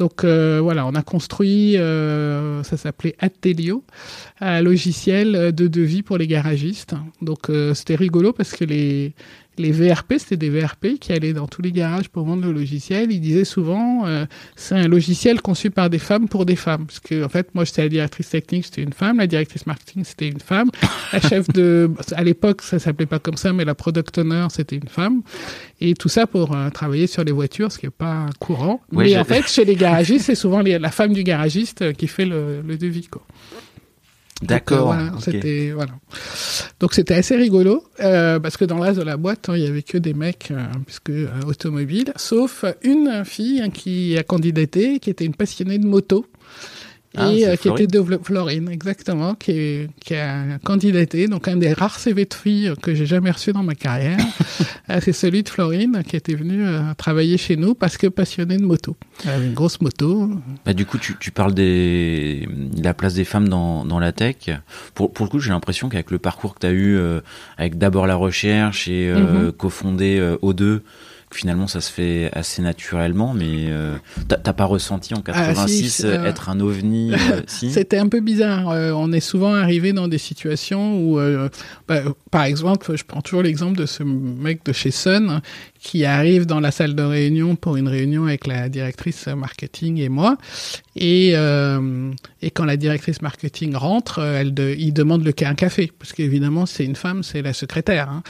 Donc 0.00 0.24
euh, 0.24 0.60
voilà, 0.62 0.86
on 0.86 0.94
a 0.94 1.02
construit, 1.02 1.76
euh, 1.76 2.62
ça 2.62 2.78
s'appelait 2.78 3.16
Atelio, 3.18 3.84
un 4.40 4.62
logiciel 4.62 5.52
de 5.54 5.68
devis 5.68 6.02
pour 6.02 6.16
les 6.16 6.26
garagistes. 6.26 6.94
Donc 7.20 7.50
euh, 7.50 7.74
c'était 7.74 7.96
rigolo 7.96 8.32
parce 8.32 8.52
que 8.52 8.64
les, 8.64 9.12
les 9.60 9.70
VRP, 9.72 10.14
c'était 10.18 10.36
des 10.36 10.50
VRP 10.50 10.98
qui 11.00 11.12
allaient 11.12 11.32
dans 11.32 11.46
tous 11.46 11.62
les 11.62 11.72
garages 11.72 12.08
pour 12.08 12.24
vendre 12.24 12.44
le 12.44 12.52
logiciel. 12.52 13.12
Ils 13.12 13.20
disaient 13.20 13.44
souvent, 13.44 14.06
euh, 14.06 14.26
c'est 14.56 14.74
un 14.74 14.88
logiciel 14.88 15.40
conçu 15.40 15.70
par 15.70 15.90
des 15.90 15.98
femmes 15.98 16.28
pour 16.28 16.46
des 16.46 16.56
femmes. 16.56 16.86
Parce 16.86 17.00
que, 17.00 17.24
en 17.24 17.28
fait, 17.28 17.54
moi, 17.54 17.64
j'étais 17.64 17.82
la 17.82 17.88
directrice 17.88 18.30
technique, 18.30 18.64
c'était 18.64 18.82
une 18.82 18.92
femme. 18.92 19.18
La 19.18 19.26
directrice 19.26 19.66
marketing, 19.66 20.04
c'était 20.04 20.28
une 20.28 20.40
femme. 20.40 20.70
La 21.12 21.20
chef 21.28 21.48
de, 21.48 21.90
à 22.12 22.24
l'époque, 22.24 22.62
ça 22.62 22.78
s'appelait 22.78 23.06
pas 23.06 23.18
comme 23.18 23.36
ça, 23.36 23.52
mais 23.52 23.64
la 23.64 23.74
product 23.74 24.18
owner, 24.18 24.46
c'était 24.50 24.76
une 24.76 24.88
femme. 24.88 25.22
Et 25.80 25.94
tout 25.94 26.08
ça 26.08 26.26
pour 26.26 26.54
euh, 26.54 26.70
travailler 26.70 27.06
sur 27.06 27.22
les 27.22 27.32
voitures, 27.32 27.70
ce 27.70 27.78
qui 27.78 27.86
est 27.86 27.90
pas 27.90 28.26
courant. 28.38 28.80
Oui, 28.92 29.04
mais 29.04 29.18
en 29.18 29.24
fait, 29.24 29.46
chez 29.46 29.64
les 29.64 29.76
garagistes, 29.76 30.26
c'est 30.26 30.34
souvent 30.34 30.60
les, 30.60 30.78
la 30.78 30.90
femme 30.90 31.12
du 31.12 31.22
garagiste 31.22 31.92
qui 31.94 32.06
fait 32.06 32.26
le, 32.26 32.62
le 32.66 32.76
devis, 32.76 33.06
quoi. 33.06 33.22
D'accord. 34.42 34.94
Donc, 34.94 34.96
euh, 34.96 35.02
voilà, 35.02 35.14
okay. 35.14 35.32
c'était 35.32 35.70
voilà. 35.72 35.92
Donc 36.80 36.94
c'était 36.94 37.14
assez 37.14 37.36
rigolo 37.36 37.84
euh, 38.00 38.40
parce 38.40 38.56
que 38.56 38.64
dans 38.64 38.80
reste 38.80 38.98
de 38.98 39.04
la 39.04 39.16
boîte, 39.16 39.48
hein, 39.48 39.56
il 39.56 39.62
y 39.62 39.66
avait 39.66 39.82
que 39.82 39.98
des 39.98 40.14
mecs 40.14 40.48
euh, 40.50 40.64
puisque 40.86 41.10
euh, 41.10 41.28
automobiles, 41.46 42.12
sauf 42.16 42.64
une 42.82 43.22
fille 43.24 43.60
hein, 43.60 43.70
qui 43.70 44.16
a 44.16 44.22
candidaté, 44.22 44.98
qui 44.98 45.10
était 45.10 45.26
une 45.26 45.34
passionnée 45.34 45.78
de 45.78 45.86
moto. 45.86 46.26
Ah, 47.16 47.32
et 47.32 47.44
euh, 47.44 47.56
qui 47.56 47.68
était 47.68 47.88
de 47.88 48.02
Florine, 48.22 48.68
exactement, 48.68 49.34
qui, 49.34 49.50
est, 49.50 49.90
qui 50.00 50.14
a 50.14 50.58
candidaté. 50.62 51.26
Donc, 51.26 51.48
un 51.48 51.56
des 51.56 51.72
rares 51.72 51.98
CV 51.98 52.24
de 52.24 52.34
filles 52.34 52.72
que 52.80 52.94
j'ai 52.94 53.06
jamais 53.06 53.32
reçu 53.32 53.52
dans 53.52 53.64
ma 53.64 53.74
carrière, 53.74 54.18
c'est 55.00 55.12
celui 55.12 55.42
de 55.42 55.48
Florine, 55.48 56.02
qui 56.06 56.14
était 56.14 56.36
venue 56.36 56.64
euh, 56.64 56.94
travailler 56.96 57.36
chez 57.36 57.56
nous 57.56 57.74
parce 57.74 57.96
que 57.96 58.06
passionnée 58.06 58.58
de 58.58 58.64
moto. 58.64 58.96
Elle 59.24 59.30
avait 59.30 59.46
une 59.46 59.54
grosse 59.54 59.80
moto. 59.80 60.30
Bah, 60.64 60.72
du 60.72 60.86
coup, 60.86 60.98
tu, 60.98 61.16
tu 61.18 61.32
parles 61.32 61.52
des 61.54 62.48
de 62.48 62.84
la 62.84 62.94
place 62.94 63.14
des 63.14 63.24
femmes 63.24 63.48
dans, 63.48 63.84
dans 63.84 63.98
la 63.98 64.12
tech. 64.12 64.50
Pour, 64.94 65.12
pour 65.12 65.26
le 65.26 65.30
coup, 65.30 65.40
j'ai 65.40 65.50
l'impression 65.50 65.88
qu'avec 65.88 66.12
le 66.12 66.20
parcours 66.20 66.54
que 66.54 66.60
tu 66.60 66.66
as 66.66 66.70
eu, 66.70 66.96
euh, 66.96 67.20
avec 67.58 67.76
d'abord 67.76 68.06
la 68.06 68.14
recherche 68.14 68.86
et 68.86 69.12
mm 69.12 69.48
-hmm. 69.48 69.52
cofondé 69.52 70.20
O2, 70.42 70.80
finalement 71.32 71.66
ça 71.66 71.80
se 71.80 71.90
fait 71.90 72.30
assez 72.32 72.62
naturellement, 72.62 73.34
mais 73.34 73.66
euh, 73.68 73.96
t'as 74.28 74.52
pas 74.52 74.64
ressenti 74.64 75.14
en 75.14 75.20
86 75.20 76.04
ah, 76.04 76.18
si, 76.18 76.26
être 76.26 76.48
un 76.48 76.60
ovni 76.60 77.12
euh, 77.12 77.42
si? 77.46 77.70
C'était 77.70 77.98
un 77.98 78.08
peu 78.08 78.20
bizarre. 78.20 78.70
Euh, 78.70 78.92
on 78.92 79.12
est 79.12 79.20
souvent 79.20 79.54
arrivé 79.54 79.92
dans 79.92 80.08
des 80.08 80.18
situations 80.18 80.98
où, 80.98 81.18
bah, 81.88 82.02
par 82.30 82.44
exemple, 82.44 82.96
je 82.96 83.04
prends 83.04 83.20
toujours 83.20 83.42
l'exemple 83.42 83.78
de 83.78 83.86
ce 83.86 84.02
mec 84.02 84.64
de 84.64 84.72
chez 84.72 84.90
Sun 84.90 85.40
qui 85.80 86.04
arrive 86.04 86.44
dans 86.44 86.60
la 86.60 86.70
salle 86.70 86.94
de 86.94 87.02
réunion 87.02 87.56
pour 87.56 87.76
une 87.76 87.88
réunion 87.88 88.26
avec 88.26 88.46
la 88.46 88.68
directrice 88.68 89.26
marketing 89.28 89.98
et 89.98 90.10
moi. 90.10 90.36
Et, 90.94 91.32
euh, 91.34 92.12
et 92.42 92.50
quand 92.50 92.66
la 92.66 92.76
directrice 92.76 93.22
marketing 93.22 93.74
rentre, 93.74 94.18
elle 94.18 94.52
de, 94.52 94.74
il 94.78 94.92
demande 94.92 95.24
le 95.24 95.32
un 95.42 95.54
café, 95.54 95.90
parce 95.98 96.12
qu'évidemment 96.12 96.66
c'est 96.66 96.84
une 96.84 96.96
femme, 96.96 97.22
c'est 97.22 97.40
la 97.40 97.54
secrétaire. 97.54 98.10
Hein. 98.10 98.22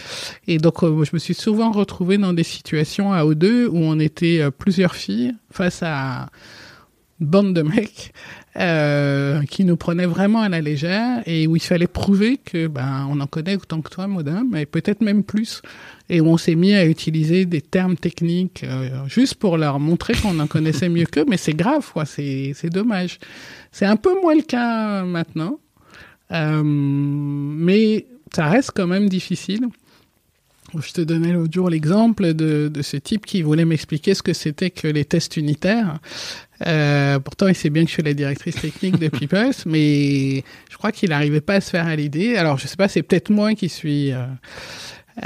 Et 0.47 0.59
donc 0.59 0.85
euh, 0.85 1.05
je 1.05 1.11
me 1.13 1.19
suis 1.19 1.35
souvent 1.35 1.73
retrouvé 1.73 2.19
dans 2.19 2.33
des 2.33 2.45
situations 2.45 3.13
à 3.13 3.25
O2 3.25 3.67
où 3.67 3.79
on 3.79 3.99
était 3.99 4.41
euh, 4.41 4.51
plusieurs 4.53 4.95
filles 4.95 5.35
face 5.51 5.83
à 5.83 6.29
une 7.21 7.27
bande 7.27 7.55
de 7.55 7.63
mecs 7.63 8.13
euh, 8.57 9.43
qui 9.45 9.65
nous 9.65 9.77
prenaient 9.77 10.07
vraiment 10.07 10.41
à 10.41 10.49
la 10.49 10.61
légère 10.61 11.23
et 11.25 11.47
où 11.47 11.55
il 11.55 11.63
fallait 11.63 11.87
prouver 11.87 12.37
que 12.37 12.67
ben 12.67 13.07
on 13.09 13.21
en 13.21 13.27
connaît 13.29 13.55
autant 13.55 13.81
que 13.81 13.91
toi, 13.91 14.09
Modin, 14.09 14.45
mais 14.51 14.67
peut-être 14.67 15.03
même 15.03 15.23
plus 15.23 15.63
et 16.09 16.21
où 16.21 16.27
on 16.27 16.37
s'est 16.37 16.57
mis 16.57 16.75
à 16.75 16.85
utiliser 16.85 17.47
des 17.47 17.61
termes 17.61 17.97
techniques 17.97 18.65
euh, 18.65 19.07
juste 19.07 19.37
pour 19.37 19.57
leur 19.57 19.79
montrer 19.79 20.15
qu'on 20.15 20.39
en 20.41 20.49
connaissait 20.49 20.89
mieux 20.89 21.07
qu'eux, 21.07 21.25
mais 21.29 21.37
c'est 21.37 21.55
grave, 21.55 21.89
quoi, 21.93 22.05
c'est, 22.05 22.53
c'est 22.57 22.71
dommage. 22.71 23.21
C'est 23.71 23.87
un 23.87 23.97
peu 23.97 24.21
moins 24.21 24.35
le 24.35 24.43
cas 24.43 25.05
maintenant, 25.05 25.61
euh, 26.33 26.63
mais 26.65 28.07
ça 28.35 28.49
reste 28.49 28.73
quand 28.75 28.89
même 28.89 29.09
difficile. 29.09 29.69
Je 30.79 30.93
te 30.93 31.01
donnais 31.01 31.33
l'autre 31.33 31.53
jour 31.53 31.69
l'exemple 31.69 32.35
de, 32.35 32.69
de 32.73 32.83
ce 32.83 32.97
type 32.97 33.27
qui 33.27 33.43
voulait 33.43 33.65
m'expliquer 33.65 34.15
ce 34.15 34.23
que 34.23 34.33
c'était 34.33 34.71
que 34.71 34.87
les 34.87 35.05
tests 35.05 35.37
unitaires. 35.37 35.99
Euh, 36.67 37.19
pourtant, 37.19 37.49
il 37.49 37.55
sait 37.55 37.71
bien 37.71 37.83
que 37.83 37.89
je 37.89 37.95
suis 37.95 38.03
la 38.03 38.15
directrice 38.15 38.57
technique 38.57 38.99
de 38.99 39.09
Peoples, 39.19 39.55
mais 39.67 40.45
je 40.71 40.77
crois 40.77 40.93
qu'il 40.93 41.11
n'arrivait 41.11 41.41
pas 41.41 41.55
à 41.55 41.61
se 41.61 41.71
faire 41.71 41.87
à 41.87 41.97
l'idée. 41.97 42.37
Alors, 42.37 42.59
je 42.59 42.67
sais 42.67 42.77
pas, 42.77 42.89
c'est 42.89 43.03
peut-être 43.03 43.31
moi 43.31 43.55
qui 43.55 43.69
suis 43.69 44.13
euh, 44.13 44.27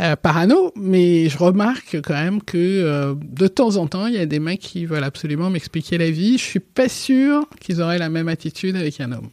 euh, 0.01 0.17
parano, 0.17 0.73
mais 0.75 1.29
je 1.29 1.39
remarque 1.39 2.01
quand 2.03 2.15
même 2.15 2.43
que 2.43 2.57
euh, 2.57 3.15
de 3.17 3.47
temps 3.47 3.77
en 3.77 3.87
temps, 3.87 4.07
il 4.07 4.15
y 4.15 4.19
a 4.19 4.27
des 4.27 4.41
mecs 4.41 4.61
qui 4.61 4.87
veulent 4.87 5.05
absolument 5.05 5.51
m'expliquer 5.51 5.99
la 5.99 6.11
vie. 6.11 6.37
Je 6.39 6.43
suis 6.43 6.61
pas 6.61 6.89
sûr 6.89 7.47
qu'ils 7.61 7.81
auraient 7.81 7.99
la 7.99 8.09
même 8.09 8.29
attitude 8.29 8.77
avec 8.77 9.01
un 9.01 9.13
homme. 9.13 9.29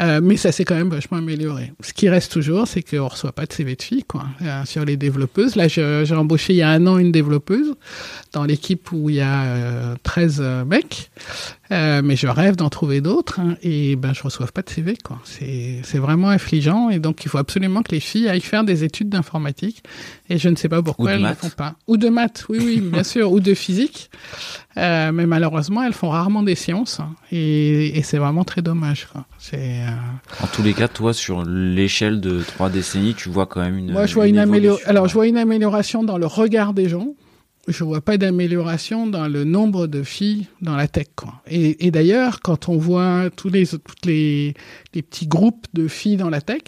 Euh, 0.00 0.20
mais 0.22 0.36
ça 0.36 0.50
s'est 0.50 0.64
quand 0.64 0.76
même 0.76 0.88
vachement 0.88 1.18
amélioré. 1.18 1.72
Ce 1.80 1.92
qui 1.92 2.08
reste 2.08 2.32
toujours, 2.32 2.66
c'est 2.66 2.82
qu'on 2.82 3.08
reçoit 3.08 3.32
pas 3.32 3.44
de 3.44 3.52
CV 3.52 3.76
de 3.76 3.82
filles, 3.82 4.04
quoi, 4.04 4.24
euh, 4.42 4.64
sur 4.64 4.84
les 4.84 4.96
développeuses. 4.96 5.56
Là, 5.56 5.68
j'ai 5.68 6.14
embauché 6.14 6.54
il 6.54 6.56
y 6.56 6.62
a 6.62 6.70
un 6.70 6.86
an 6.86 6.98
une 6.98 7.12
développeuse 7.12 7.74
dans 8.32 8.44
l'équipe 8.44 8.92
où 8.92 9.10
il 9.10 9.16
y 9.16 9.20
a 9.20 9.42
euh, 9.42 9.96
13 10.02 10.42
mecs. 10.66 11.10
Euh, 11.72 12.02
mais 12.02 12.16
je 12.16 12.26
rêve 12.26 12.56
d'en 12.56 12.68
trouver 12.68 13.00
d'autres 13.00 13.38
hein, 13.38 13.56
et 13.62 13.94
ben 13.94 14.12
je 14.12 14.24
reçois 14.24 14.48
pas 14.48 14.62
de 14.62 14.70
CV 14.70 14.96
quoi. 15.04 15.20
C'est 15.24 15.98
vraiment 15.98 16.28
affligeant 16.28 16.90
et 16.90 16.98
donc 16.98 17.24
il 17.24 17.28
faut 17.28 17.38
absolument 17.38 17.84
que 17.84 17.92
les 17.92 18.00
filles 18.00 18.28
aillent 18.28 18.40
faire 18.40 18.64
des 18.64 18.82
études 18.82 19.08
d'informatique 19.08 19.84
et 20.28 20.36
je 20.36 20.48
ne 20.48 20.56
sais 20.56 20.68
pas 20.68 20.82
pourquoi 20.82 21.12
elles 21.12 21.22
ne 21.22 21.32
font 21.32 21.50
pas. 21.50 21.76
Ou 21.86 21.96
de 21.96 22.08
maths, 22.08 22.44
oui 22.48 22.58
oui 22.60 22.80
bien 22.80 23.04
sûr, 23.04 23.30
ou 23.30 23.38
de 23.38 23.54
physique. 23.54 24.10
Mais 24.74 25.12
malheureusement 25.12 25.84
elles 25.84 25.92
font 25.92 26.08
rarement 26.08 26.42
des 26.42 26.56
sciences 26.56 26.98
hein, 26.98 27.14
et, 27.30 27.96
et 27.96 28.02
c'est 28.02 28.18
vraiment 28.18 28.42
très 28.42 28.62
dommage. 28.62 29.06
C'est. 29.38 29.80
En 30.42 30.46
tous 30.46 30.62
les 30.62 30.74
cas, 30.74 30.88
toi 30.88 31.12
sur 31.12 31.44
l'échelle 31.44 32.20
de 32.20 32.42
trois 32.42 32.70
décennies, 32.70 33.14
tu 33.14 33.28
vois 33.28 33.46
quand 33.46 33.60
même 33.60 33.78
une. 33.78 33.92
Moi 33.92 34.06
je 34.06 34.14
vois 34.14 34.26
une, 34.26 34.36
une 34.36 34.40
amélioration. 34.40 34.88
Alors 34.88 35.08
je 35.08 35.14
vois 35.14 35.26
une 35.26 35.38
amélioration 35.38 36.02
dans 36.04 36.18
le 36.18 36.26
regard 36.26 36.72
des 36.72 36.88
gens 36.88 37.14
je 37.68 37.84
vois 37.84 38.00
pas 38.00 38.16
d'amélioration 38.16 39.06
dans 39.06 39.28
le 39.28 39.44
nombre 39.44 39.86
de 39.86 40.02
filles 40.02 40.46
dans 40.60 40.76
la 40.76 40.88
tech. 40.88 41.08
Quoi. 41.14 41.34
Et, 41.46 41.86
et 41.86 41.90
d'ailleurs, 41.90 42.40
quand 42.40 42.68
on 42.68 42.76
voit 42.76 43.30
tous 43.36 43.48
les, 43.48 43.66
toutes 43.66 44.06
les, 44.06 44.54
les 44.94 45.02
petits 45.02 45.26
groupes 45.26 45.66
de 45.74 45.86
filles 45.88 46.16
dans 46.16 46.30
la 46.30 46.40
tech, 46.40 46.62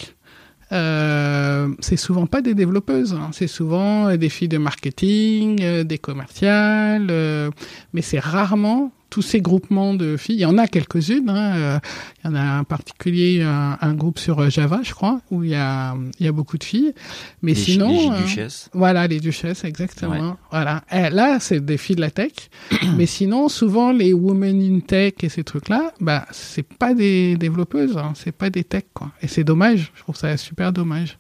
euh, 0.73 1.69
c'est 1.81 1.97
souvent 1.97 2.27
pas 2.27 2.41
des 2.41 2.55
développeuses, 2.55 3.13
hein. 3.13 3.31
c'est 3.33 3.47
souvent 3.47 4.17
des 4.17 4.29
filles 4.31 4.49
de 4.49 4.59
marketing, 4.59 5.61
euh, 5.63 5.85
des 5.85 5.99
commerciales, 5.99 7.09
euh, 7.11 7.51
mais 7.93 8.01
c'est 8.01 8.19
rarement 8.19 8.91
tous 9.13 9.21
ces 9.21 9.43
groupements 9.43 9.93
de 9.93 10.17
filles. 10.17 10.37
Il 10.37 10.41
y 10.41 10.47
en 10.47 10.57
a 10.57 10.67
quelques-unes. 10.67 11.29
Hein. 11.29 11.57
Euh, 11.57 11.79
il 12.25 12.29
y 12.29 12.31
en 12.33 12.35
a 12.35 12.61
en 12.61 12.65
particulier 12.65 13.43
un, 13.43 13.77
un, 13.79 13.93
groupe 13.93 14.19
sur 14.19 14.49
Java, 14.49 14.81
je 14.83 14.95
crois, 14.95 15.21
où 15.31 15.45
il 15.45 15.51
y 15.51 15.55
a, 15.55 15.95
il 16.19 16.25
y 16.25 16.29
a 16.31 16.33
beaucoup 16.33 16.57
de 16.57 16.65
filles. 16.65 16.95
Mais 17.43 17.53
les, 17.53 17.61
sinon, 17.61 18.11
les 18.11 18.23
duchesses. 18.23 18.71
Euh, 18.75 18.79
voilà, 18.79 19.07
les 19.07 19.21
duchesses, 19.21 19.65
exactement. 19.65 20.31
Ouais. 20.31 20.37
Voilà. 20.51 20.83
Et 20.91 21.11
là, 21.11 21.41
c'est 21.41 21.63
des 21.63 21.77
filles 21.77 21.97
de 21.97 22.01
la 22.01 22.11
tech. 22.11 22.33
mais 22.97 23.05
sinon, 23.05 23.51
souvent 23.51 23.93
les 23.93 24.15
women 24.15 24.63
in 24.63 24.81
tech 24.81 25.13
et 25.23 25.29
ces 25.29 25.45
trucs-là, 25.45 25.93
bah, 26.01 26.27
c'est 26.31 26.67
pas 26.67 26.95
des 26.95 27.37
développeuses, 27.37 27.99
hein. 27.99 28.15
c'est 28.17 28.33
pas 28.33 28.49
des 28.49 28.65
tech, 28.65 28.85
quoi. 28.95 29.11
Et 29.21 29.29
c'est 29.29 29.45
dommage. 29.45 29.93
Je 29.95 30.01
trouve 30.01 30.17
ça 30.17 30.35
super 30.39 30.73
dommage. 30.73 31.19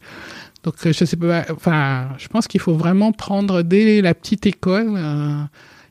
Donc, 0.62 0.76
je 0.82 0.92
sais 0.92 1.16
pas. 1.16 1.44
Enfin, 1.50 2.08
je 2.16 2.28
pense 2.28 2.48
qu'il 2.48 2.60
faut 2.60 2.74
vraiment 2.74 3.12
prendre 3.12 3.60
dès 3.60 4.00
la 4.00 4.14
petite 4.14 4.46
école. 4.46 4.94
Euh, 4.96 5.42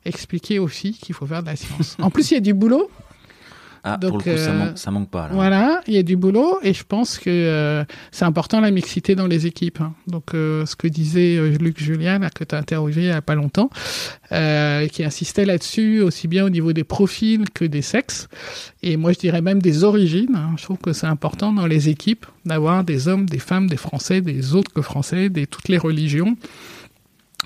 expliquer 0.06 0.60
aux 0.60 0.68
filles 0.68 0.94
qu'il 0.94 1.16
faut 1.16 1.26
faire 1.26 1.42
de 1.42 1.48
la 1.48 1.56
science. 1.56 1.98
en 2.02 2.10
plus, 2.10 2.32
il 2.32 2.36
y 2.36 2.38
a 2.38 2.42
du 2.42 2.54
boulot. 2.54 2.90
Ah, 3.84 3.98
Donc, 3.98 4.12
pour 4.12 4.18
le 4.20 4.24
coup, 4.24 4.30
euh, 4.30 4.46
ça, 4.46 4.54
manque, 4.54 4.78
ça 4.78 4.92
manque 4.92 5.10
pas. 5.10 5.28
Là. 5.28 5.34
Voilà, 5.34 5.82
il 5.88 5.96
y 5.96 5.98
a 5.98 6.04
du 6.04 6.16
boulot 6.16 6.60
et 6.62 6.74
je 6.74 6.84
pense 6.84 7.18
que 7.18 7.30
euh, 7.30 7.84
c'est 8.12 8.26
important 8.26 8.60
la 8.60 8.70
mixité 8.70 9.16
dans 9.16 9.26
les 9.26 9.48
équipes. 9.48 9.82
Hein. 9.82 9.94
Donc, 10.06 10.36
euh, 10.36 10.68
ce 10.68 10.76
que 10.76 10.88
disait 10.88 11.38
euh, 11.38 11.58
Luc 11.60 11.80
Julien, 11.80 12.20
là, 12.20 12.30
que 12.30 12.44
tu 12.44 12.54
as 12.54 12.60
interrogé 12.60 13.02
il 13.02 13.08
n'y 13.08 13.12
a 13.12 13.24
pas 13.24 13.34
longtemps, 13.34 13.72
euh, 14.32 14.88
qui 14.88 15.04
insistait 15.04 15.46
là-dessus 15.46 16.02
aussi 16.02 16.28
bien 16.28 16.46
au 16.46 16.50
niveau 16.50 16.74
des 16.74 16.84
profils 16.84 17.50
que 17.50 17.66
des 17.66 17.82
sexes. 17.82 18.28
Et 18.84 18.98
moi, 18.98 19.14
je 19.14 19.20
dirais 19.20 19.42
même 19.42 19.62
des 19.62 19.84
origines. 19.84 20.36
Hein. 20.36 20.52
Je 20.58 20.64
trouve 20.64 20.78
que 20.78 20.94
c'est 20.94 21.08
important 21.08 21.52
dans 21.52 21.66
les 21.66 21.90
équipes 21.90 22.28
d'avoir 22.46 22.84
des 22.84 23.08
hommes, 23.08 23.26
des 23.26 23.40
femmes, 23.40 23.68
des 23.68 23.78
Français, 23.78 24.22
des 24.22 24.54
autres 24.54 24.72
que 24.72 24.84
Français, 24.84 25.30
des 25.30 25.48
toutes 25.48 25.70
les 25.70 25.80
religions 25.80 26.36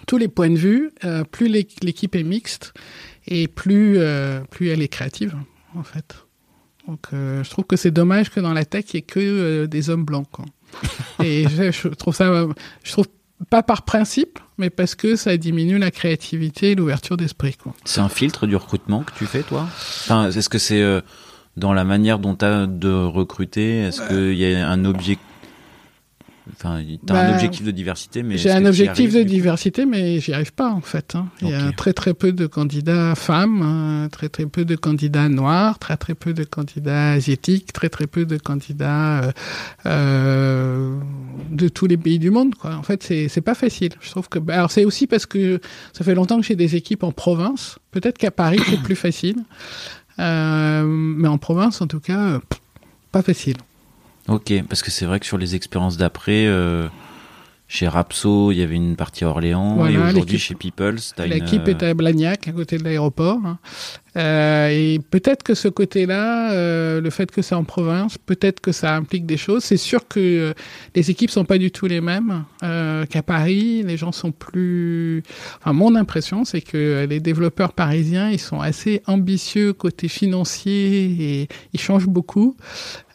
tous 0.05 0.17
les 0.17 0.27
points 0.27 0.49
de 0.49 0.57
vue, 0.57 0.91
euh, 1.03 1.23
plus 1.23 1.47
l'équipe 1.47 2.15
est 2.15 2.23
mixte 2.23 2.73
et 3.27 3.47
plus, 3.47 3.97
euh, 3.97 4.41
plus 4.51 4.69
elle 4.69 4.81
est 4.81 4.87
créative, 4.87 5.35
en 5.75 5.83
fait. 5.83 6.25
Donc, 6.87 7.07
euh, 7.13 7.43
je 7.43 7.49
trouve 7.49 7.65
que 7.65 7.75
c'est 7.75 7.91
dommage 7.91 8.29
que 8.29 8.39
dans 8.39 8.53
la 8.53 8.65
tech, 8.65 8.85
il 8.93 8.97
n'y 8.97 8.99
ait 8.99 9.01
que 9.01 9.19
euh, 9.19 9.67
des 9.67 9.89
hommes 9.89 10.05
blancs. 10.05 10.27
Quoi. 10.31 10.45
et 11.23 11.47
je, 11.47 11.71
je, 11.71 11.87
trouve 11.87 12.15
ça, 12.15 12.45
je 12.83 12.91
trouve 12.91 13.07
pas 13.49 13.63
par 13.63 13.83
principe, 13.83 14.39
mais 14.57 14.69
parce 14.69 14.95
que 14.95 15.15
ça 15.15 15.35
diminue 15.37 15.77
la 15.77 15.91
créativité 15.91 16.71
et 16.71 16.75
l'ouverture 16.75 17.17
d'esprit. 17.17 17.55
C'est 17.83 18.01
un 18.01 18.09
filtre 18.09 18.47
du 18.47 18.55
recrutement 18.55 19.03
que 19.03 19.11
tu 19.17 19.25
fais, 19.25 19.43
toi? 19.43 19.63
Enfin, 19.63 20.29
Est-ce 20.29 20.49
que 20.49 20.57
c'est 20.57 20.81
euh, 20.81 21.01
dans 21.57 21.73
la 21.73 21.83
manière 21.83 22.19
dont 22.19 22.35
tu 22.35 22.45
as 22.45 22.65
de 22.67 22.91
recruter? 22.91 23.79
Est-ce 23.79 24.07
qu'il 24.07 24.37
y 24.37 24.55
a 24.55 24.69
un 24.69 24.85
objectif 24.85 25.25
Enfin, 26.53 26.83
tu 26.83 27.11
as 27.11 27.13
bah, 27.13 27.27
un 27.27 27.33
objectif 27.33 27.63
de 27.63 27.71
diversité, 27.71 28.21
mais 28.21 28.37
j'ai 28.37 28.51
un 28.51 28.65
objectif 28.65 29.13
de 29.13 29.23
diversité, 29.23 29.85
mais 29.85 30.19
j'y 30.19 30.31
arrive 30.33 30.53
pas 30.53 30.69
en 30.69 30.81
fait. 30.81 31.15
Hein. 31.15 31.27
Il 31.41 31.49
y 31.49 31.53
a 31.53 31.71
très 31.71 31.93
très 31.93 32.13
peu 32.13 32.31
de 32.31 32.45
candidats 32.45 33.15
femmes, 33.15 33.61
hein, 33.63 34.09
très 34.11 34.29
très 34.29 34.45
peu 34.45 34.63
de 34.63 34.75
candidats 34.75 35.27
noirs, 35.27 35.79
très 35.79 35.97
très 35.97 36.13
peu 36.13 36.33
de 36.33 36.43
candidats 36.43 37.11
asiatiques, 37.13 37.73
très 37.73 37.89
très 37.89 38.05
peu 38.05 38.25
de 38.25 38.37
candidats 38.37 39.23
euh, 39.23 39.31
euh, 39.87 40.99
de 41.49 41.67
tous 41.67 41.87
les 41.87 41.97
pays 41.97 42.19
du 42.19 42.29
monde. 42.29 42.53
Quoi. 42.55 42.75
En 42.75 42.83
fait, 42.83 43.01
c'est 43.01 43.27
c'est 43.27 43.41
pas 43.41 43.55
facile. 43.55 43.93
Je 44.01 44.11
trouve 44.11 44.29
que 44.29 44.39
alors 44.51 44.69
c'est 44.69 44.85
aussi 44.85 45.07
parce 45.07 45.25
que 45.25 45.59
ça 45.93 46.03
fait 46.03 46.15
longtemps 46.15 46.39
que 46.39 46.45
j'ai 46.45 46.55
des 46.55 46.75
équipes 46.75 47.03
en 47.03 47.11
province. 47.11 47.79
Peut-être 47.89 48.19
qu'à 48.19 48.31
Paris 48.31 48.59
c'est 48.69 48.81
plus 48.83 48.95
facile, 48.95 49.37
euh, 50.19 50.83
mais 50.85 51.27
en 51.27 51.39
province 51.39 51.81
en 51.81 51.87
tout 51.87 51.99
cas, 51.99 52.39
pas 53.11 53.23
facile. 53.23 53.57
Ok, 54.27 54.53
parce 54.67 54.81
que 54.81 54.91
c'est 54.91 55.05
vrai 55.05 55.19
que 55.19 55.25
sur 55.25 55.37
les 55.37 55.55
expériences 55.55 55.97
d'après, 55.97 56.47
euh, 56.47 56.87
chez 57.67 57.87
Rapso, 57.87 58.51
il 58.51 58.57
y 58.57 58.61
avait 58.61 58.75
une 58.75 58.95
partie 58.95 59.23
à 59.23 59.29
Orléans, 59.29 59.75
voilà, 59.75 59.91
et 59.91 59.97
aujourd'hui 59.97 60.37
chez 60.37 60.55
Peoples, 60.55 60.99
l'équipe 61.27 61.63
une... 61.63 61.69
est 61.69 61.83
à 61.83 61.93
Blagnac, 61.93 62.47
à 62.47 62.51
côté 62.51 62.77
de 62.77 62.83
l'aéroport. 62.83 63.39
Hein. 63.43 63.59
Euh, 64.17 64.69
et 64.69 64.99
peut-être 64.99 65.43
que 65.43 65.55
ce 65.55 65.67
côté-là, 65.67 66.51
euh, 66.51 67.01
le 67.01 67.09
fait 67.09 67.31
que 67.31 67.41
c'est 67.41 67.55
en 67.55 67.63
province, 67.63 68.17
peut-être 68.17 68.61
que 68.61 68.71
ça 68.71 68.95
implique 68.95 69.25
des 69.25 69.35
choses. 69.35 69.63
C'est 69.63 69.77
sûr 69.77 70.07
que 70.07 70.19
euh, 70.19 70.53
les 70.95 71.11
équipes 71.11 71.31
sont 71.31 71.43
pas 71.43 71.57
du 71.57 71.71
tout 71.71 71.87
les 71.87 72.01
mêmes 72.01 72.45
euh, 72.63 73.05
qu'à 73.05 73.23
Paris. 73.23 73.83
Les 73.83 73.97
gens 73.97 74.11
sont 74.11 74.31
plus. 74.31 75.23
Enfin, 75.59 75.73
mon 75.73 75.95
impression, 75.95 76.45
c'est 76.45 76.61
que 76.61 77.05
les 77.09 77.19
développeurs 77.19 77.73
parisiens, 77.73 78.29
ils 78.29 78.39
sont 78.39 78.61
assez 78.61 79.01
ambitieux 79.05 79.73
côté 79.73 80.07
financier 80.07 81.41
et 81.41 81.47
ils 81.73 81.79
changent 81.79 82.07
beaucoup. 82.07 82.55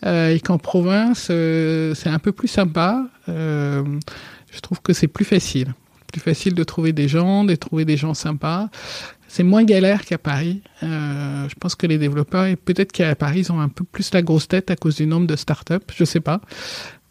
Euh, 0.07 0.35
et 0.35 0.41
qu'en 0.41 0.59
province, 0.59 1.29
euh, 1.31 1.95
c'est 1.95 2.09
un 2.09 2.19
peu 2.19 2.33
plus 2.33 2.49
sympa. 2.49 3.07
je 3.27 4.61
trouve 4.63 4.81
que 4.83 4.93
c'est 4.93 5.09
plus 5.09 5.25
facile 5.25 5.75
plus 6.11 6.21
facile 6.21 6.55
de 6.55 6.65
trouver 6.65 6.93
des 6.93 7.09
gens, 7.09 7.45
de 7.45 7.55
trouver 7.55 7.85
des 7.85 7.97
gens 7.97 8.15
sympas. 8.15 8.69
C'est 9.29 9.45
moins 9.45 9.65
galère 9.65 10.05
qu'à 10.05 10.19
Paris. 10.19 10.63
Euh, 10.83 11.49
je 11.49 11.55
pense 11.55 11.77
que 11.77 11.87
les 11.87 11.99
développeurs, 11.99 12.47
et 12.47 12.57
peut-être 12.57 12.93
qu'à 12.93 13.15
Paris, 13.15 13.41
ils 13.41 13.53
ont 13.53 13.61
un 13.61 13.69
peu 13.69 13.85
plus 13.85 14.13
la 14.13 14.23
grosse 14.23 14.49
tête 14.49 14.71
à 14.71 14.77
cause 14.77 14.97
du 14.97 15.07
nombre 15.07 15.27
de 15.27 15.37
startups, 15.37 15.77
je 15.95 16.05
sais 16.05 16.21
pas. 16.21 16.41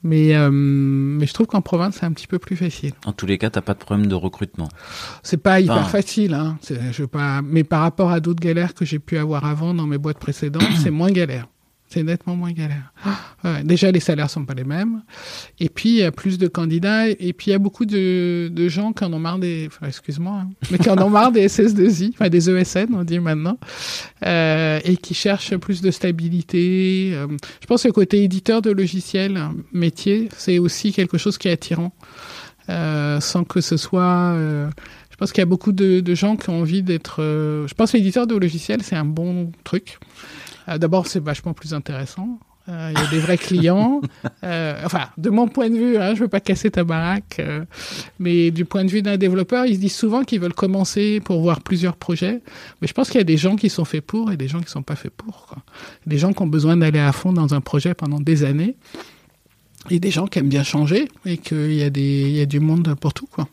Mais, 0.02 0.36
euh, 0.36 0.50
mais 0.50 1.26
je 1.26 1.34
trouve 1.34 1.48
qu'en 1.48 1.62
province, 1.62 1.98
c'est 2.00 2.06
un 2.06 2.14
petit 2.14 2.28
peu 2.28 2.40
plus 2.40 2.56
facile. 2.56 2.92
En 3.06 3.12
tous 3.12 3.26
les 3.26 3.38
cas, 3.38 3.50
t'as 3.50 3.62
pas 3.62 3.74
de 3.74 3.80
problème 3.80 4.08
de 4.08 4.16
recrutement. 4.16 4.70
C'est 5.24 5.42
pas 5.42 5.60
hyper 5.60 5.90
facile, 5.90 6.34
hein. 6.34 6.58
Je 6.92 7.04
pas, 7.04 7.42
mais 7.42 7.66
par 7.66 7.82
rapport 7.82 8.12
à 8.12 8.20
d'autres 8.20 8.40
galères 8.40 8.74
que 8.74 8.86
j'ai 8.86 9.00
pu 9.00 9.18
avoir 9.18 9.46
avant 9.46 9.74
dans 9.74 9.88
mes 9.88 9.98
boîtes 9.98 10.20
précédentes, 10.20 10.64
c'est 10.82 10.92
moins 10.92 11.12
galère. 11.12 11.48
C'est 11.90 12.04
nettement 12.04 12.36
moins 12.36 12.52
galère. 12.52 12.94
Déjà, 13.64 13.90
les 13.92 14.00
salaires 14.00 14.30
sont 14.30 14.46
pas 14.46 14.54
les 14.54 14.64
mêmes. 14.64 15.02
Et 15.60 15.70
puis, 15.70 15.90
il 15.90 15.96
y 15.96 16.04
a 16.04 16.12
plus 16.12 16.38
de 16.38 16.48
candidats. 16.48 17.10
Et 17.10 17.34
puis, 17.34 17.48
il 17.48 17.52
y 17.52 17.54
a 17.54 17.58
beaucoup 17.58 17.86
de, 17.86 18.68
gens 18.68 18.94
qui 18.94 19.04
en 19.04 19.14
ont 19.14 19.20
marre 19.20 19.40
des... 19.40 19.70
Excuse-moi, 19.86 20.44
hein, 20.44 20.50
mais 20.70 20.78
qui 20.78 20.90
en 20.90 20.98
ont 21.02 21.10
marre 21.10 21.32
des 21.32 21.48
SS2I, 21.48 22.12
enfin 22.14 22.30
des 22.30 22.48
ESN, 22.48 22.94
on 22.94 23.04
dit 23.04 23.18
maintenant, 23.18 23.58
euh, 24.24 24.80
et 24.84 24.98
qui 24.98 25.16
cherchent 25.16 25.56
plus 25.58 25.82
de 25.82 25.90
stabilité. 25.90 27.12
Euh, 27.16 27.28
je 27.60 27.66
pense 27.66 27.82
que 27.82 27.88
le 27.88 27.94
côté 27.94 28.24
éditeur 28.24 28.62
de 28.62 28.70
logiciels, 28.70 29.40
métier, 29.74 30.30
c'est 30.38 30.60
aussi 30.60 30.94
quelque 30.94 31.18
chose 31.18 31.40
qui 31.40 31.48
est 31.48 31.54
attirant. 31.54 31.92
Euh, 32.70 33.20
sans 33.20 33.44
que 33.44 33.62
ce 33.62 33.78
soit... 33.78 34.36
Je 35.10 35.18
pense 35.18 35.34
qu'il 35.34 35.42
y 35.42 35.44
a 35.44 35.48
beaucoup 35.48 35.72
de, 35.72 36.00
de, 36.00 36.16
gens 36.16 36.38
qui 36.38 36.50
ont 36.52 36.62
envie 36.62 36.84
d'être... 36.84 37.16
Je 37.20 37.74
pense 37.74 37.92
que 37.92 37.98
l'éditeur 37.98 38.28
de 38.28 38.36
logiciels, 38.36 38.84
c'est 38.84 38.96
un 38.96 39.06
bon 39.06 39.52
truc. 39.64 39.98
Euh, 40.70 40.78
D'abord, 40.78 41.08
c'est 41.08 41.24
vachement 41.24 41.54
plus 41.54 41.74
intéressant. 41.74 42.40
Il 42.70 42.74
euh, 42.74 42.92
y 42.92 42.98
a 42.98 43.08
des 43.08 43.20
vrais 43.20 43.38
clients. 43.38 44.02
Euh, 44.44 44.82
enfin, 44.86 45.10
de 45.18 45.30
mon 45.30 45.48
point 45.48 45.70
de 45.70 45.76
vue, 45.76 45.98
hein, 45.98 46.16
je 46.16 46.22
veux 46.22 46.28
pas 46.28 46.40
casser 46.40 46.72
ta 46.72 46.84
baraque, 46.86 47.38
euh, 47.40 47.66
mais 48.20 48.52
du 48.52 48.64
point 48.64 48.86
de 48.86 48.90
vue 48.90 49.02
d'un 49.02 49.18
développeur, 49.18 49.66
ils 49.66 49.76
se 49.76 49.80
disent 49.80 49.96
souvent 49.96 50.24
qu'ils 50.24 50.40
veulent 50.40 50.54
commencer 50.54 51.20
pour 51.20 51.42
voir 51.42 51.62
plusieurs 51.62 51.98
projets. 51.98 52.42
Mais 52.82 52.88
je 52.88 52.94
pense 52.94 53.10
qu'il 53.10 53.20
y 53.20 53.22
a 53.22 53.26
des 53.26 53.38
gens 53.38 53.58
qui 53.58 53.70
sont 53.70 53.86
faits 53.86 54.06
pour 54.06 54.32
et 54.32 54.38
des 54.38 54.48
gens 54.48 54.62
qui 54.62 54.70
sont 54.70 54.82
pas 54.82 54.96
faits 54.96 55.12
pour. 55.12 55.48
Quoi. 55.48 55.58
Des 56.06 56.18
gens 56.18 56.32
qui 56.32 56.42
ont 56.42 56.48
besoin 56.48 56.78
d'aller 56.78 57.00
à 57.00 57.12
fond 57.12 57.34
dans 57.34 57.54
un 57.54 57.60
projet 57.60 57.94
pendant 57.94 58.20
des 58.20 58.46
années 58.46 58.78
et 59.90 60.00
des 60.00 60.12
gens 60.12 60.28
qui 60.28 60.40
aiment 60.40 60.50
bien 60.50 60.64
changer 60.64 61.10
et 61.26 61.38
qu'il 61.38 61.74
y 61.74 61.84
a 61.84 61.90
des, 61.90 62.22
il 62.22 62.36
y 62.38 62.42
a 62.42 62.46
du 62.46 62.62
monde 62.62 62.96
pour 62.96 63.14
tout, 63.14 63.28
quoi. 63.28 63.48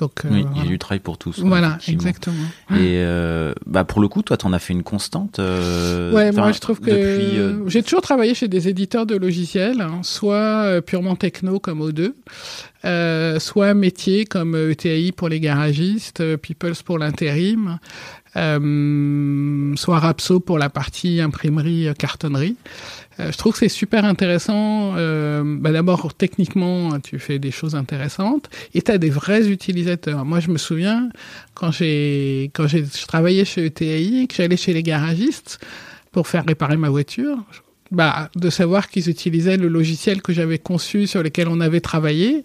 Donc, 0.00 0.22
oui, 0.30 0.44
il 0.56 0.62
y 0.62 0.64
a 0.64 0.68
du 0.68 0.78
travail 0.78 1.00
pour 1.00 1.18
tous. 1.18 1.40
Voilà, 1.40 1.78
exactement. 1.86 2.34
Et 2.76 3.04
bah 3.66 3.84
pour 3.84 4.00
le 4.00 4.08
coup, 4.08 4.22
toi, 4.22 4.36
t'en 4.36 4.52
as 4.52 4.58
fait 4.58 4.72
une 4.72 4.82
constante. 4.82 5.38
ouais, 5.38 6.32
moi 6.32 6.52
je 6.52 6.58
trouve 6.58 6.80
que 6.80 7.62
j'ai 7.66 7.82
toujours 7.82 8.02
travaillé 8.02 8.34
chez 8.34 8.48
des 8.48 8.68
éditeurs 8.68 9.06
de 9.06 9.16
logiciels, 9.16 9.80
hein, 9.80 10.00
soit 10.02 10.80
purement 10.82 11.16
techno 11.16 11.60
comme 11.60 11.86
O2, 11.88 12.12
euh, 12.84 13.38
soit 13.38 13.74
métier 13.74 14.24
comme 14.24 14.54
ETI 14.54 15.12
pour 15.12 15.28
les 15.28 15.38
garagistes, 15.38 16.36
Peoples 16.36 16.82
pour 16.82 16.98
l'intérim, 16.98 17.78
euh, 18.36 19.74
soit 19.76 19.98
Rapso 19.98 20.40
pour 20.40 20.58
la 20.58 20.70
partie 20.70 21.20
imprimerie 21.20 21.88
euh, 21.88 21.94
cartonnerie. 21.94 22.56
Euh, 23.20 23.32
je 23.32 23.36
trouve 23.36 23.52
que 23.52 23.58
c'est 23.58 23.68
super 23.68 24.04
intéressant. 24.04 24.94
Euh, 24.96 25.42
bah 25.44 25.72
D'abord, 25.72 26.14
techniquement, 26.14 26.98
tu 27.00 27.18
fais 27.18 27.38
des 27.38 27.50
choses 27.50 27.74
intéressantes 27.74 28.48
et 28.74 28.82
tu 28.82 28.90
as 28.90 28.98
des 28.98 29.10
vrais 29.10 29.48
utilisateurs. 29.48 30.24
Moi, 30.24 30.40
je 30.40 30.50
me 30.50 30.58
souviens 30.58 31.10
quand 31.54 31.70
j'ai 31.70 32.50
quand 32.54 32.66
j'ai 32.66 32.84
travaillé 33.06 33.44
chez 33.44 33.66
ETI, 33.66 34.26
que 34.28 34.34
j'allais 34.34 34.56
chez 34.56 34.72
les 34.72 34.82
garagistes 34.82 35.58
pour 36.12 36.26
faire 36.26 36.44
réparer 36.46 36.76
ma 36.76 36.88
voiture 36.88 37.38
bah, 37.90 38.30
de 38.36 38.50
savoir 38.50 38.88
qu'ils 38.88 39.08
utilisaient 39.08 39.56
le 39.56 39.68
logiciel 39.68 40.22
que 40.22 40.32
j'avais 40.32 40.58
conçu, 40.58 41.06
sur 41.06 41.22
lequel 41.22 41.48
on 41.48 41.60
avait 41.60 41.80
travaillé, 41.80 42.44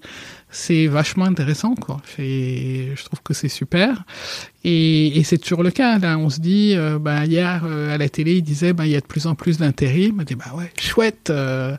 c'est 0.49 0.88
vachement 0.88 1.25
intéressant, 1.25 1.75
quoi. 1.75 2.01
Je 2.17 3.03
trouve 3.03 3.21
que 3.21 3.34
c'est 3.34 3.49
super. 3.49 4.03
Et, 4.63 5.21
c'est 5.23 5.38
toujours 5.38 5.63
le 5.63 5.71
cas, 5.71 5.99
là. 5.99 6.17
On 6.17 6.29
se 6.29 6.39
dit, 6.39 6.73
euh, 6.75 6.97
bah, 6.97 7.25
hier, 7.25 7.63
euh, 7.65 7.93
à 7.93 7.97
la 7.97 8.10
télé, 8.10 8.38
ils 8.38 8.41
disaient, 8.41 8.73
bah, 8.73 8.86
il 8.86 8.91
y 8.91 8.95
a 8.95 9.01
de 9.01 9.05
plus 9.05 9.27
en 9.27 9.36
plus 9.36 9.58
d'intérim. 9.58 10.17
On 10.19 10.23
dit, 10.23 10.36
bah 10.36 10.53
ouais, 10.55 10.71
chouette. 10.79 11.29
Euh, 11.29 11.77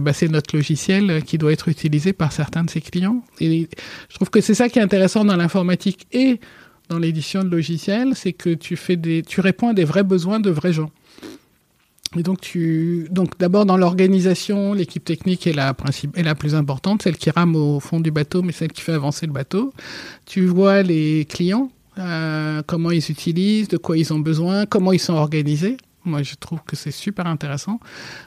bah, 0.00 0.12
c'est 0.12 0.28
notre 0.28 0.54
logiciel 0.54 1.24
qui 1.24 1.38
doit 1.38 1.52
être 1.52 1.68
utilisé 1.68 2.12
par 2.12 2.32
certains 2.32 2.62
de 2.62 2.70
ses 2.70 2.80
clients. 2.80 3.24
Et 3.40 3.68
je 4.08 4.14
trouve 4.14 4.30
que 4.30 4.40
c'est 4.40 4.54
ça 4.54 4.68
qui 4.68 4.78
est 4.78 4.82
intéressant 4.82 5.24
dans 5.24 5.36
l'informatique 5.36 6.06
et 6.12 6.38
dans 6.88 6.98
l'édition 6.98 7.44
de 7.44 7.48
logiciels, 7.48 8.14
c'est 8.14 8.32
que 8.32 8.50
tu 8.52 8.76
fais 8.76 8.96
des, 8.96 9.22
tu 9.22 9.40
réponds 9.40 9.68
à 9.68 9.74
des 9.74 9.84
vrais 9.84 10.02
besoins 10.02 10.40
de 10.40 10.50
vrais 10.50 10.72
gens. 10.72 10.90
Et 12.16 12.24
donc, 12.24 12.40
tu, 12.40 13.06
donc 13.12 13.38
d'abord 13.38 13.66
dans 13.66 13.76
l'organisation, 13.76 14.72
l'équipe 14.72 15.04
technique 15.04 15.46
est 15.46 15.52
la 15.52 15.72
principe, 15.74 16.18
est 16.18 16.24
la 16.24 16.34
plus 16.34 16.56
importante, 16.56 17.02
celle 17.02 17.16
qui 17.16 17.30
rame 17.30 17.54
au 17.54 17.78
fond 17.78 18.00
du 18.00 18.10
bateau, 18.10 18.42
mais 18.42 18.50
celle 18.50 18.72
qui 18.72 18.80
fait 18.80 18.94
avancer 18.94 19.26
le 19.26 19.32
bateau. 19.32 19.72
Tu 20.26 20.44
vois 20.44 20.82
les 20.82 21.24
clients, 21.26 21.70
euh, 21.98 22.62
comment 22.66 22.90
ils 22.90 23.12
utilisent, 23.12 23.68
de 23.68 23.76
quoi 23.76 23.96
ils 23.96 24.12
ont 24.12 24.18
besoin, 24.18 24.66
comment 24.66 24.90
ils 24.90 24.98
sont 24.98 25.14
organisés. 25.14 25.76
Moi, 26.04 26.24
je 26.24 26.34
trouve 26.34 26.58
que 26.66 26.74
c'est 26.74 26.90
super 26.90 27.26
intéressant 27.28 27.78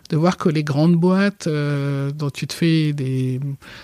de 0.10 0.15
voir 0.15 0.38
que 0.38 0.48
les 0.48 0.63
grandes 0.63 0.96
boîtes 0.96 1.48
euh, 1.48 2.12
dont 2.12 2.30
tu 2.30 2.48
te 2.48 2.54
fais 2.54 2.93
des, 2.93 3.41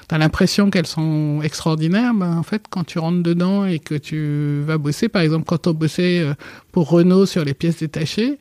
t'as 0.08 0.18
l'impression 0.18 0.70
qu'elles 0.70 0.88
sont 0.88 1.42
extraordinaires. 1.44 2.14
Ben, 2.14 2.38
en 2.38 2.44
fait, 2.44 2.64
quand 2.70 2.86
tu 2.86 3.00
rentres 3.00 3.24
dedans 3.24 3.66
et 3.66 3.80
que 3.80 3.96
tu 3.96 4.62
vas 4.66 4.78
bosser, 4.78 5.10
par 5.10 5.24
exemple, 5.24 5.46
quand 5.46 5.68
on 5.68 5.74
bossait 5.74 6.20
euh, 6.20 6.36
pour 6.72 6.90
Renault 6.90 7.26
sur 7.26 7.44
les 7.44 7.54
pièces 7.54 7.80
détachées, 7.80 8.38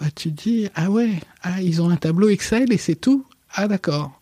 bah, 0.00 0.06
tu 0.14 0.30
dis, 0.30 0.68
ah 0.74 0.90
ouais, 0.90 1.10
ah, 1.42 1.60
ils 1.60 1.80
ont 1.80 1.90
un 1.90 1.96
tableau 1.96 2.28
Excel 2.28 2.72
et 2.72 2.78
c'est 2.78 2.96
tout. 2.96 3.24
Ah 3.56 3.68
d'accord. 3.68 4.20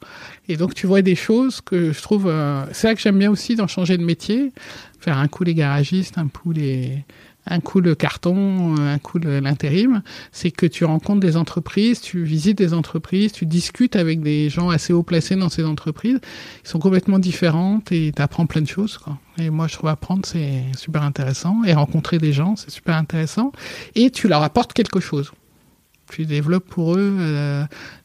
Et 0.49 0.57
donc 0.57 0.75
tu 0.75 0.87
vois 0.87 1.01
des 1.01 1.15
choses 1.15 1.63
que 1.63 1.93
je 1.93 2.03
trouve... 2.03 2.27
Euh, 2.29 2.67
c'est 2.69 2.89
ça 2.89 2.95
que 2.95 3.01
j'aime 3.01 3.19
bien 3.19 3.31
aussi 3.31 3.55
dans 3.57 3.67
changer 3.67 3.97
de 3.97 4.05
métier. 4.05 4.53
Faire 5.01 5.17
un 5.17 5.29
coup 5.29 5.45
les 5.45 5.55
garagistes, 5.55 6.19
un 6.19 6.29
coup 6.29 6.53
les... 6.53 7.05
Un 7.45 7.59
coup 7.59 7.81
le 7.81 7.97
carton, 7.97 8.77
un 8.79 8.99
coup 9.01 9.19
l'intérim, 9.19 10.03
c'est 10.31 10.53
que 10.53 10.65
tu 10.65 10.85
rencontres 10.85 11.19
des 11.19 11.37
entreprises, 11.37 12.01
tu 12.01 12.23
visites 12.23 12.57
des 12.57 12.73
entreprises, 12.73 13.33
tu 13.33 13.47
discutes 13.47 13.97
avec 13.97 14.23
des 14.23 14.49
gens 14.49 14.71
assez 14.71 14.93
haut 14.93 15.03
placés 15.03 15.35
dans 15.35 15.49
ces 15.49 15.65
entreprises, 15.65 16.21
qui 16.63 16.71
sont 16.71 16.79
complètement 16.79 17.19
différentes 17.19 17.91
et 17.91 18.13
tu 18.15 18.23
apprends 18.23 18.47
plein 18.47 18.61
de 18.61 18.69
choses. 18.69 19.01
Et 19.39 19.51
moi, 19.51 19.67
je 19.67 19.75
trouve 19.75 19.91
apprendre, 19.91 20.25
c'est 20.25 20.63
super 20.79 21.03
intéressant. 21.03 21.65
Et 21.65 21.75
rencontrer 21.75 22.19
des 22.19 22.33
gens, 22.33 22.55
c'est 22.55 22.71
super 22.71 22.95
intéressant. 22.95 23.51
Et 23.97 24.11
tu 24.11 24.29
leur 24.29 24.45
apportes 24.45 24.73
quelque 24.73 25.01
chose 25.01 25.33
tu 26.13 26.27
développes 26.27 26.69
pour 26.69 26.95
eux 26.95 27.17
euh, 27.19 27.65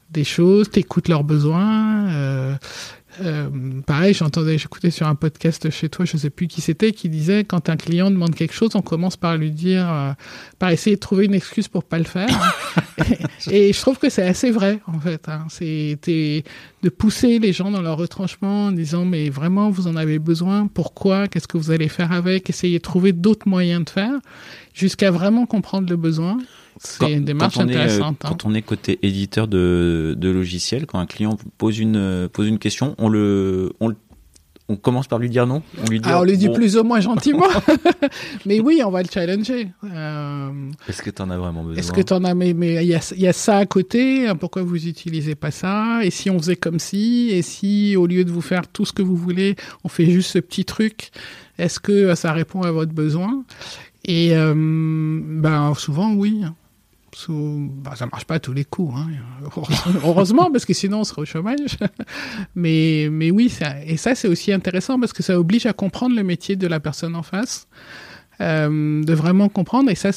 des 0.09 0.23
choses, 0.23 0.69
tu 0.71 0.79
écoutes 0.79 1.09
leurs 1.09 1.23
besoins. 1.23 2.09
Euh, 2.09 2.55
euh, 3.21 3.49
pareil, 3.85 4.13
j'entendais, 4.13 4.57
j'écoutais 4.57 4.91
sur 4.91 5.07
un 5.07 5.15
podcast 5.15 5.69
chez 5.71 5.89
toi, 5.89 6.05
je 6.05 6.17
sais 6.17 6.29
plus 6.29 6.47
qui 6.47 6.61
c'était, 6.61 6.91
qui 6.91 7.09
disait 7.09 7.43
quand 7.43 7.67
un 7.67 7.75
client 7.75 8.11
demande 8.11 8.35
quelque 8.35 8.53
chose, 8.53 8.75
on 8.75 8.81
commence 8.81 9.17
par 9.17 9.37
lui 9.37 9.51
dire, 9.51 10.15
par 10.59 10.69
essayer 10.69 10.95
de 10.95 11.01
trouver 11.01 11.25
une 11.25 11.33
excuse 11.33 11.67
pour 11.67 11.83
pas 11.83 11.97
le 11.97 12.05
faire. 12.05 12.29
et, 13.51 13.73
je 13.73 13.81
trouve 13.81 13.97
que 13.97 14.09
c'est 14.09 14.25
assez 14.25 14.51
vrai 14.51 14.79
en 14.85 14.99
fait. 14.99 15.27
Hein. 15.29 15.47
C'est 15.49 15.97
de 16.83 16.89
pousser 16.89 17.39
les 17.39 17.53
gens 17.53 17.71
dans 17.71 17.81
leur 17.81 17.97
retranchement 17.97 18.65
en 18.65 18.71
disant 18.71 19.03
mais 19.03 19.29
vraiment 19.29 19.71
vous 19.71 19.87
en 19.87 19.95
avez 19.95 20.19
besoin, 20.19 20.67
pourquoi, 20.67 21.27
qu'est-ce 21.27 21.47
que 21.47 21.57
vous 21.57 21.71
allez 21.71 21.89
faire 21.89 22.11
avec, 22.11 22.51
essayer 22.51 22.77
de 22.77 22.83
trouver 22.83 23.13
d'autres 23.13 23.47
moyens 23.47 23.83
de 23.83 23.89
faire, 23.89 24.13
jusqu'à 24.75 25.09
vraiment 25.09 25.47
comprendre 25.47 25.89
le 25.89 25.97
besoin. 25.97 26.37
C'est 26.79 27.11
une 27.11 27.25
démarche 27.25 27.57
intéressante. 27.57 28.23
Hein. 28.23 28.29
Quand 28.29 28.45
on 28.45 28.53
est 28.53 28.61
côté 28.61 28.99
éditeur 29.01 29.47
de, 29.47 30.15
de 30.17 30.29
logiciels, 30.29 30.85
quand 30.85 30.99
un 30.99 31.05
client 31.05 31.37
pose 31.57 31.79
une, 31.79 32.29
pose 32.31 32.47
une 32.47 32.59
question, 32.59 32.95
on 32.97 33.09
le, 33.09 33.73
on 33.79 33.93
on 34.69 34.75
commence 34.75 35.07
par 35.07 35.19
lui 35.19 35.29
dire 35.29 35.47
non 35.47 35.61
On 35.81 35.89
lui 35.89 35.99
dit, 35.99 36.09
ah, 36.11 36.19
on 36.19 36.23
lui 36.23 36.37
dit 36.37 36.49
plus 36.49 36.75
ou 36.77 36.83
moins 36.83 36.99
gentiment. 36.99 37.47
mais 38.45 38.59
oui, 38.59 38.81
on 38.85 38.91
va 38.91 39.01
le 39.01 39.07
challenger. 39.11 39.69
Euh, 39.83 40.49
est-ce 40.89 41.01
que 41.01 41.09
tu 41.09 41.21
en 41.21 41.29
as 41.29 41.37
vraiment 41.37 41.63
besoin? 41.63 41.79
Est-ce 41.79 41.91
que 41.93 42.01
tu 42.01 42.13
en 42.13 42.23
as 42.23 42.33
Mais 42.33 42.49
il 42.49 42.87
y, 42.87 42.95
a, 42.95 43.13
y 43.15 43.27
a 43.27 43.33
ça 43.33 43.57
à 43.57 43.65
côté. 43.65 44.27
Hein, 44.27 44.35
pourquoi 44.35 44.63
vous 44.63 44.87
utilisez 44.87 45.35
pas 45.35 45.51
ça? 45.51 46.03
Et 46.03 46.09
si 46.09 46.29
on 46.29 46.37
faisait 46.37 46.57
comme 46.57 46.79
si 46.79 47.29
Et 47.31 47.41
si, 47.41 47.95
au 47.95 48.07
lieu 48.07 48.25
de 48.25 48.31
vous 48.31 48.41
faire 48.41 48.67
tout 48.67 48.85
ce 48.85 48.91
que 48.91 49.01
vous 49.01 49.15
voulez, 49.15 49.55
on 49.83 49.89
fait 49.89 50.05
juste 50.05 50.31
ce 50.31 50.39
petit 50.39 50.65
truc 50.65 51.11
Est-ce 51.57 51.79
que 51.79 52.13
ça 52.15 52.33
répond 52.33 52.63
à 52.63 52.71
votre 52.71 52.93
besoin? 52.93 53.43
Et 54.03 54.35
euh, 54.35 54.53
ben, 54.55 55.73
souvent, 55.75 56.13
oui. 56.13 56.43
Bah, 57.29 57.95
ça 57.95 58.05
marche 58.05 58.25
pas 58.25 58.35
à 58.35 58.39
tous 58.39 58.53
les 58.53 58.65
coups, 58.65 58.93
hein. 58.95 59.07
heureusement, 60.03 60.51
parce 60.51 60.65
que 60.65 60.73
sinon 60.73 60.99
on 60.99 61.03
serait 61.03 61.21
au 61.21 61.25
chômage. 61.25 61.77
mais, 62.55 63.07
mais 63.11 63.31
oui, 63.31 63.51
et 63.85 63.97
ça 63.97 64.15
c'est 64.15 64.27
aussi 64.27 64.51
intéressant 64.51 64.99
parce 64.99 65.13
que 65.13 65.23
ça 65.23 65.39
oblige 65.39 65.65
à 65.65 65.73
comprendre 65.73 66.15
le 66.15 66.23
métier 66.23 66.55
de 66.55 66.67
la 66.67 66.79
personne 66.79 67.15
en 67.15 67.23
face, 67.23 67.67
euh, 68.41 69.03
de 69.03 69.13
vraiment 69.13 69.49
comprendre. 69.49 69.89
Et 69.89 69.95
ça, 69.95 70.11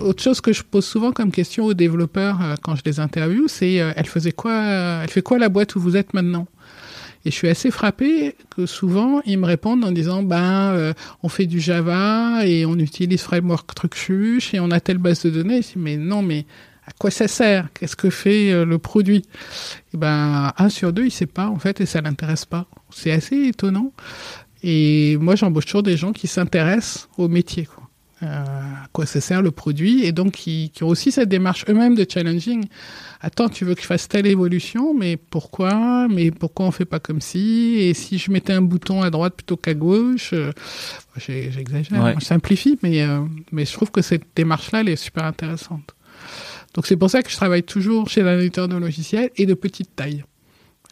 autre 0.00 0.22
chose 0.22 0.40
que 0.40 0.52
je 0.52 0.62
pose 0.62 0.84
souvent 0.84 1.12
comme 1.12 1.30
question 1.30 1.66
aux 1.66 1.74
développeurs 1.74 2.42
euh, 2.42 2.54
quand 2.62 2.74
je 2.74 2.82
les 2.84 2.98
interviewe, 3.00 3.46
c'est 3.46 3.80
euh, 3.80 3.92
elle 3.96 4.06
faisait 4.06 4.32
quoi, 4.32 4.54
elle 4.54 5.10
fait 5.10 5.22
quoi 5.22 5.38
la 5.38 5.48
boîte 5.48 5.76
où 5.76 5.80
vous 5.80 5.96
êtes 5.96 6.14
maintenant? 6.14 6.46
Et 7.24 7.30
je 7.30 7.36
suis 7.36 7.48
assez 7.48 7.70
frappé 7.70 8.34
que 8.50 8.66
souvent, 8.66 9.20
ils 9.24 9.38
me 9.38 9.46
répondent 9.46 9.84
en 9.84 9.92
disant, 9.92 10.22
ben, 10.22 10.72
euh, 10.72 10.92
on 11.22 11.28
fait 11.28 11.46
du 11.46 11.60
Java 11.60 12.44
et 12.44 12.66
on 12.66 12.76
utilise 12.78 13.20
Framework 13.20 13.74
Trucchuche 13.74 14.54
et 14.54 14.60
on 14.60 14.70
a 14.70 14.80
telle 14.80 14.98
base 14.98 15.22
de 15.22 15.30
données. 15.30 15.60
mais 15.76 15.96
non, 15.96 16.22
mais 16.22 16.46
à 16.84 16.90
quoi 16.98 17.10
ça 17.10 17.28
sert? 17.28 17.68
Qu'est-ce 17.74 17.94
que 17.94 18.10
fait 18.10 18.52
euh, 18.52 18.64
le 18.64 18.78
produit? 18.78 19.22
Et 19.94 19.96
ben, 19.96 20.52
un 20.58 20.68
sur 20.68 20.92
deux, 20.92 21.04
il 21.04 21.12
sait 21.12 21.26
pas, 21.26 21.46
en 21.46 21.58
fait, 21.58 21.80
et 21.80 21.86
ça 21.86 22.00
l'intéresse 22.00 22.44
pas. 22.44 22.66
C'est 22.90 23.12
assez 23.12 23.36
étonnant. 23.36 23.92
Et 24.64 25.16
moi, 25.20 25.36
j'embauche 25.36 25.66
toujours 25.66 25.84
des 25.84 25.96
gens 25.96 26.12
qui 26.12 26.26
s'intéressent 26.26 27.08
au 27.18 27.28
métier. 27.28 27.68
Euh, 28.22 28.44
quoi 28.92 29.06
ça 29.06 29.20
sert 29.20 29.42
le 29.42 29.50
produit, 29.50 30.04
et 30.04 30.12
donc 30.12 30.32
qui, 30.32 30.70
qui 30.70 30.84
ont 30.84 30.88
aussi 30.88 31.10
cette 31.10 31.28
démarche 31.28 31.64
eux-mêmes 31.68 31.94
de 31.94 32.06
challenging. 32.08 32.66
Attends, 33.20 33.48
tu 33.48 33.64
veux 33.64 33.74
que 33.74 33.80
je 33.80 33.86
fasse 33.86 34.08
telle 34.08 34.26
évolution, 34.26 34.94
mais 34.94 35.16
pourquoi? 35.16 36.08
Mais 36.08 36.30
pourquoi 36.30 36.66
on 36.66 36.70
fait 36.70 36.84
pas 36.84 37.00
comme 37.00 37.20
si? 37.20 37.76
Et 37.78 37.94
si 37.94 38.18
je 38.18 38.30
mettais 38.30 38.52
un 38.52 38.62
bouton 38.62 39.02
à 39.02 39.10
droite 39.10 39.34
plutôt 39.36 39.56
qu'à 39.56 39.74
gauche 39.74 40.32
euh, 40.32 40.50
J'exagère, 41.16 42.18
je 42.18 42.24
simplifie, 42.24 42.78
mais, 42.82 43.02
euh, 43.02 43.20
mais 43.50 43.64
je 43.64 43.72
trouve 43.72 43.90
que 43.90 44.02
cette 44.02 44.24
démarche-là, 44.34 44.80
elle 44.80 44.88
est 44.88 44.96
super 44.96 45.24
intéressante. 45.24 45.94
Donc 46.74 46.86
c'est 46.86 46.96
pour 46.96 47.10
ça 47.10 47.22
que 47.22 47.30
je 47.30 47.36
travaille 47.36 47.62
toujours 47.62 48.08
chez 48.08 48.22
un 48.22 48.38
éditeur 48.38 48.66
de 48.66 48.76
logiciels 48.76 49.30
et 49.36 49.46
de 49.46 49.54
petite 49.54 49.94
taille. 49.94 50.24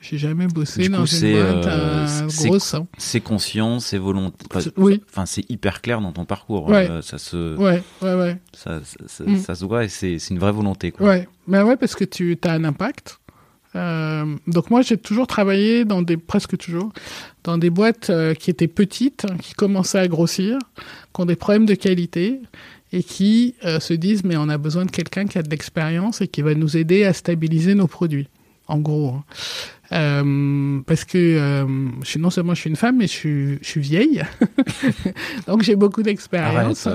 J'ai 0.00 0.16
jamais 0.16 0.46
bossé 0.46 0.88
dans 0.88 1.04
une 1.04 1.32
boîte 1.32 1.66
euh, 1.66 2.28
grosse. 2.44 2.74
Hein. 2.74 2.86
C'est 2.96 3.20
conscient, 3.20 3.80
c'est 3.80 3.98
volontaire. 3.98 4.62
oui. 4.78 5.02
Enfin, 5.10 5.26
c'est 5.26 5.48
hyper 5.50 5.82
clair 5.82 6.00
dans 6.00 6.12
ton 6.12 6.24
parcours. 6.24 6.68
Ouais. 6.68 6.88
Euh, 6.88 7.02
ça 7.02 7.18
se. 7.18 7.56
Ouais, 7.56 7.82
ouais, 8.00 8.14
ouais. 8.14 8.38
Ça, 8.54 8.80
ça, 9.06 9.24
mm. 9.24 9.36
ça 9.38 9.54
se 9.54 9.64
voit 9.64 9.84
et 9.84 9.88
c'est 9.88 10.16
une 10.30 10.38
vraie 10.38 10.52
volonté. 10.52 10.90
Quoi. 10.90 11.06
Ouais, 11.06 11.28
mais 11.46 11.60
ouais, 11.60 11.76
parce 11.76 11.94
que 11.94 12.04
tu 12.04 12.38
as 12.44 12.52
un 12.52 12.64
impact. 12.64 13.20
Euh, 13.76 14.36
donc 14.46 14.70
moi, 14.70 14.82
j'ai 14.82 14.96
toujours 14.96 15.26
travaillé 15.26 15.84
dans 15.84 16.02
des, 16.02 16.16
presque 16.16 16.56
toujours, 16.56 16.92
dans 17.44 17.58
des 17.58 17.70
boîtes 17.70 18.10
euh, 18.10 18.34
qui 18.34 18.50
étaient 18.50 18.68
petites, 18.68 19.26
hein, 19.30 19.36
qui 19.40 19.54
commençaient 19.54 19.98
à 19.98 20.08
grossir, 20.08 20.58
qui 21.14 21.20
ont 21.20 21.26
des 21.26 21.36
problèmes 21.36 21.66
de 21.66 21.74
qualité 21.74 22.40
et 22.92 23.02
qui 23.02 23.54
euh, 23.64 23.78
se 23.78 23.94
disent 23.94 24.24
mais 24.24 24.36
on 24.36 24.48
a 24.48 24.58
besoin 24.58 24.84
de 24.84 24.90
quelqu'un 24.90 25.26
qui 25.26 25.38
a 25.38 25.42
de 25.42 25.50
l'expérience 25.50 26.20
et 26.20 26.28
qui 26.28 26.42
va 26.42 26.54
nous 26.54 26.76
aider 26.76 27.04
à 27.04 27.12
stabiliser 27.12 27.74
nos 27.74 27.86
produits 27.86 28.28
en 28.70 28.78
gros. 28.78 29.14
Hein. 29.14 29.24
Euh, 29.92 30.80
parce 30.86 31.04
que 31.04 31.18
euh, 31.18 31.66
je 32.02 32.06
suis, 32.08 32.20
non 32.20 32.30
seulement 32.30 32.54
je 32.54 32.60
suis 32.60 32.70
une 32.70 32.76
femme, 32.76 32.98
mais 32.98 33.08
je 33.08 33.12
suis, 33.12 33.58
je 33.60 33.68
suis 33.68 33.80
vieille, 33.80 34.22
donc 35.48 35.62
j'ai 35.62 35.74
beaucoup 35.74 36.02
d'expérience. 36.02 36.88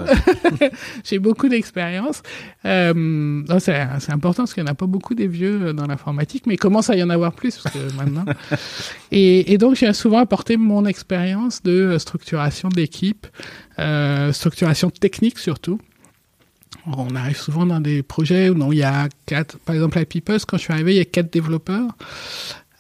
j'ai 1.04 1.20
beaucoup 1.20 1.50
d'expérience. 1.50 2.24
Euh, 2.64 3.44
c'est 3.60 4.12
important 4.12 4.44
parce 4.44 4.54
qu'il 4.54 4.64
n'y 4.64 4.70
en 4.70 4.72
a 4.72 4.76
pas 4.76 4.86
beaucoup 4.86 5.14
des 5.14 5.28
vieux 5.28 5.74
dans 5.74 5.88
l'informatique, 5.88 6.44
mais 6.48 6.54
il 6.54 6.60
commence 6.60 6.90
à 6.90 6.96
y 6.96 7.04
en 7.04 7.10
avoir 7.10 7.34
plus 7.34 7.58
parce 7.58 7.76
que 7.76 7.94
maintenant. 7.98 8.24
et, 9.12 9.52
et 9.52 9.58
donc 9.58 9.76
j'ai 9.76 9.92
souvent 9.92 10.20
apporté 10.20 10.56
mon 10.56 10.86
expérience 10.86 11.64
de 11.64 11.98
structuration 11.98 12.70
d'équipe, 12.70 13.28
structuration 14.32 14.90
technique 14.90 15.38
surtout. 15.38 15.80
On 16.88 17.16
arrive 17.16 17.38
souvent 17.38 17.66
dans 17.66 17.80
des 17.80 18.04
projets 18.04 18.50
où 18.50 18.74
il 18.74 18.80
y 18.80 18.84
a 18.84 19.10
quatre, 19.26 19.58
par 19.60 19.76
exemple 19.76 19.98
à 19.98 20.06
Peoples, 20.06 20.40
quand 20.48 20.58
je 20.58 20.64
suis 20.64 20.74
arrivé, 20.74 20.94
il 20.94 20.98
y 20.98 21.02
a 21.02 21.06
quatre 21.06 21.32
développeurs. 21.32 21.90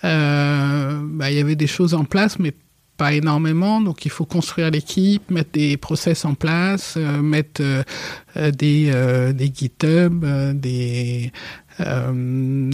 Bah, 0.04 1.32
il 1.32 1.36
y 1.36 1.39
avait 1.39 1.56
des 1.56 1.68
choses 1.68 1.96
en 1.96 2.06
place, 2.06 2.38
mais 2.38 2.54
pas 2.98 3.13
énormément, 3.13 3.82
donc 3.82 4.06
il 4.06 4.12
faut 4.12 4.26
construire 4.26 4.72
l'équipe, 4.72 5.30
mettre 5.30 5.52
des 5.52 5.76
process 5.78 6.24
en 6.24 6.34
place, 6.34 6.94
euh, 6.96 7.22
mettre 7.22 7.62
euh, 7.62 8.52
des, 8.52 9.34
des 9.34 9.52
GitHub, 9.54 10.24
des 10.54 11.32
euh, 11.81 12.71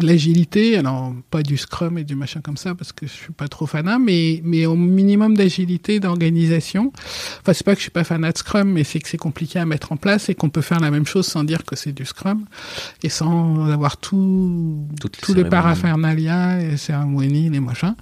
l'agilité, 0.00 0.76
alors 0.76 1.14
pas 1.30 1.42
du 1.42 1.56
Scrum 1.56 1.96
et 1.96 2.04
du 2.04 2.16
machin 2.16 2.40
comme 2.40 2.56
ça 2.56 2.74
parce 2.74 2.92
que 2.92 3.06
je 3.06 3.12
suis 3.12 3.32
pas 3.32 3.46
trop 3.48 3.66
fanat, 3.66 3.98
mais 3.98 4.40
mais 4.44 4.66
au 4.66 4.74
minimum 4.74 5.36
d'agilité, 5.36 6.00
d'organisation. 6.00 6.92
Enfin, 7.40 7.52
c'est 7.52 7.64
pas 7.64 7.74
que 7.74 7.78
je 7.78 7.84
suis 7.84 7.90
pas 7.90 8.04
fanat 8.04 8.32
de 8.32 8.38
Scrum, 8.38 8.72
mais 8.72 8.84
c'est 8.84 8.98
que 8.98 9.08
c'est 9.08 9.16
compliqué 9.18 9.58
à 9.58 9.66
mettre 9.66 9.92
en 9.92 9.96
place 9.96 10.28
et 10.28 10.34
qu'on 10.34 10.50
peut 10.50 10.60
faire 10.60 10.80
la 10.80 10.90
même 10.90 11.06
chose 11.06 11.26
sans 11.26 11.44
dire 11.44 11.64
que 11.64 11.76
c'est 11.76 11.92
du 11.92 12.04
Scrum 12.04 12.44
et 13.02 13.08
sans 13.08 13.70
avoir 13.70 13.96
tout 13.96 14.86
tous 15.22 15.34
les 15.34 15.44
paraphernalia 15.44 16.60
et 16.60 16.76
cérémonies, 16.76 17.50
les 17.50 17.60
machins. 17.60 17.94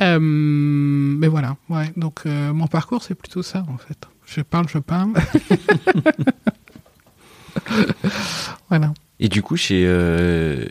Euh, 0.00 0.18
mais 0.20 1.28
voilà, 1.28 1.56
ouais. 1.68 1.92
Donc 1.96 2.22
euh, 2.26 2.52
mon 2.52 2.66
parcours 2.66 3.02
c'est 3.02 3.14
plutôt 3.14 3.42
ça 3.42 3.64
en 3.68 3.76
fait. 3.76 3.98
Je 4.26 4.40
parle, 4.42 4.68
je 4.68 4.78
parle. 4.78 5.12
voilà. 8.68 8.92
Et 9.20 9.28
du 9.28 9.42
coup, 9.42 9.56
chez, 9.56 9.84
euh, 9.86 10.64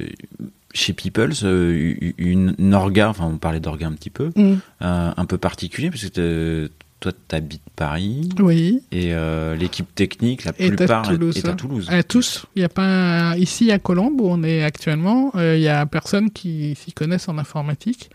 chez 0.74 0.94
Peoples, 0.94 1.34
euh, 1.44 1.94
une, 2.18 2.56
une, 2.58 2.74
orga, 2.74 3.10
enfin 3.10 3.26
on 3.26 3.38
parlait 3.38 3.60
d'orga 3.60 3.86
un 3.88 3.94
petit 3.94 4.10
peu, 4.10 4.32
mm. 4.36 4.54
euh, 4.82 5.12
un 5.16 5.26
peu 5.26 5.38
particulier, 5.38 5.92
parce 5.92 6.10
que 6.10 6.72
toi, 7.00 7.12
tu 7.30 7.36
habites 7.36 7.62
Paris. 7.76 8.30
Oui. 8.40 8.82
Et 8.92 9.14
l'équipe 9.58 9.94
technique, 9.96 10.44
la 10.44 10.52
plupart, 10.52 11.10
est 11.10 11.46
à 11.48 11.54
Toulouse. 11.54 11.88
À 11.88 12.04
tous. 12.04 12.46
Il 12.58 12.62
y 12.62 12.66
a 12.66 12.70
pas 12.70 13.38
ici 13.38 13.72
à 13.72 13.80
Colombe 13.80 14.20
où 14.20 14.28
on 14.28 14.44
est 14.44 14.66
actuellement, 14.66 15.32
il 15.36 15.62
y 15.62 15.70
a 15.70 15.86
personne 15.86 16.30
qui 16.30 16.76
s'y 16.76 16.92
connaissent 16.92 17.30
en 17.30 17.38
informatique. 17.38 18.10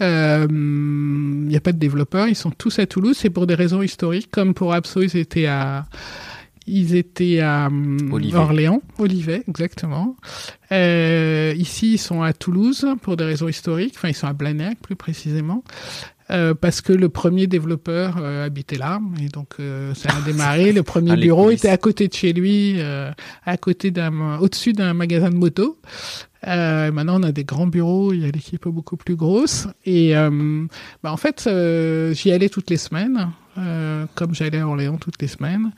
Il 0.00 0.46
n'y 0.46 1.56
a 1.56 1.60
pas 1.60 1.72
de 1.72 1.78
développeurs. 1.78 2.26
Ils 2.26 2.34
sont 2.34 2.50
tous 2.50 2.78
à 2.78 2.86
Toulouse. 2.86 3.18
C'est 3.20 3.28
pour 3.28 3.46
des 3.46 3.54
raisons 3.54 3.82
historiques, 3.82 4.30
comme 4.30 4.54
pour 4.54 4.72
Abso, 4.72 5.02
ils 5.02 5.18
étaient 5.18 5.44
à 5.44 5.84
ils 6.66 6.94
étaient 6.94 7.40
à 7.40 7.66
hum, 7.66 7.98
Orléans, 8.34 8.82
Olivet, 8.98 9.42
exactement. 9.48 10.16
Euh, 10.72 11.54
ici, 11.56 11.94
ils 11.94 11.98
sont 11.98 12.22
à 12.22 12.32
Toulouse 12.32 12.86
pour 13.02 13.16
des 13.16 13.24
raisons 13.24 13.48
historiques. 13.48 13.94
Enfin, 13.96 14.08
ils 14.08 14.14
sont 14.14 14.26
à 14.26 14.32
Blagnac, 14.32 14.78
plus 14.80 14.96
précisément. 14.96 15.62
Euh, 16.30 16.54
parce 16.54 16.80
que 16.80 16.94
le 16.94 17.10
premier 17.10 17.46
développeur 17.46 18.16
euh, 18.18 18.46
habitait 18.46 18.78
là 18.78 18.98
et 19.20 19.28
donc 19.28 19.56
euh, 19.60 19.92
ça 19.94 20.08
a 20.16 20.22
démarré. 20.22 20.72
Le 20.72 20.82
premier 20.82 21.12
ah, 21.12 21.16
bureau 21.16 21.50
était 21.50 21.68
à 21.68 21.76
côté 21.76 22.08
de 22.08 22.14
chez 22.14 22.32
lui, 22.32 22.76
euh, 22.78 23.10
à 23.44 23.56
côté 23.58 23.90
d'un, 23.90 24.38
au-dessus 24.38 24.72
d'un 24.72 24.94
magasin 24.94 25.28
de 25.28 25.36
moto. 25.36 25.78
maintenant, 26.46 27.20
on 27.20 27.24
a 27.24 27.32
des 27.32 27.44
grands 27.44 27.66
bureaux, 27.66 28.14
il 28.14 28.20
y 28.20 28.24
a 28.24 28.30
l'équipe 28.30 28.66
beaucoup 28.68 28.96
plus 28.96 29.16
grosse 29.16 29.68
et 29.84 30.14
bah, 30.14 31.12
en 31.12 31.16
fait, 31.16 31.48
j'y 32.12 32.32
allais 32.32 32.48
toutes 32.48 32.70
les 32.70 32.78
semaines. 32.78 33.30
comme 34.14 34.34
j'allais 34.34 34.60
à 34.60 34.66
Orléans 34.66 34.96
toutes 34.96 35.20
les 35.20 35.28
semaines 35.28 35.72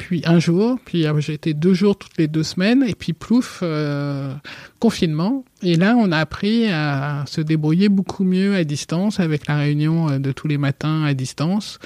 puis 0.00 0.22
un 0.24 0.38
jour, 0.38 0.78
puis 0.82 1.06
euh, 1.06 1.20
j'ai 1.20 1.34
été 1.34 1.52
deux 1.52 1.74
jours 1.74 1.94
toutes 1.94 2.16
les 2.16 2.26
deux 2.26 2.42
semaines, 2.42 2.82
et 2.86 2.94
puis 2.94 3.12
plouf, 3.12 3.60
euh, 3.62 4.32
confinement. 4.78 5.44
Et 5.62 5.76
là, 5.76 5.94
on 5.98 6.10
a 6.10 6.16
appris 6.16 6.68
à 6.70 7.24
se 7.26 7.42
débrouiller 7.42 7.90
beaucoup 7.90 8.24
mieux 8.24 8.54
à 8.56 8.64
distance, 8.64 9.20
avec 9.20 9.46
la 9.46 9.58
réunion 9.58 10.08
euh, 10.08 10.18
de 10.18 10.32
tous 10.32 10.48
les 10.48 10.56
matins 10.56 11.04
à 11.04 11.12
distance, 11.12 11.78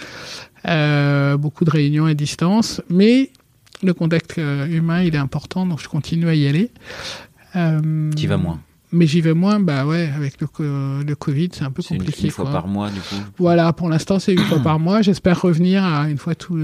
beaucoup 0.65 1.65
de 1.65 1.71
réunions 1.71 2.07
à 2.07 2.15
distance, 2.15 2.81
mais 2.89 3.31
le 3.83 3.93
contact 3.93 4.37
humain, 4.37 5.03
il 5.03 5.17
est 5.17 5.19
important, 5.19 5.67
donc 5.67 5.83
je 5.83 5.89
continue 5.89 6.29
à 6.29 6.35
y 6.35 6.47
aller. 6.47 6.71
Euh, 7.57 8.11
tu 8.17 8.29
vas 8.29 8.37
moins 8.37 8.61
mais 8.95 9.07
j'y 9.07 9.21
vais 9.21 9.35
moins, 9.35 9.61
bah 9.61 9.85
ouais, 9.87 10.11
avec 10.15 10.41
le, 10.41 11.03
le 11.03 11.15
Covid, 11.15 11.51
c'est 11.53 11.65
un 11.65 11.71
peu 11.71 11.83
compliqué. 11.83 12.21
Une, 12.21 12.27
une 12.27 12.31
fois 12.31 12.51
par 12.51 12.67
mois, 12.69 12.91
du 12.91 13.01
coup. 13.01 13.17
Voilà, 13.39 13.73
pour 13.73 13.89
l'instant, 13.89 14.19
c'est 14.19 14.33
une 14.33 14.45
fois 14.45 14.61
par 14.61 14.79
mois. 14.79 15.03
J'espère 15.03 15.41
revenir 15.43 15.85
à 15.85 16.09
une 16.09 16.19
fois 16.19 16.35
tout, 16.35 16.57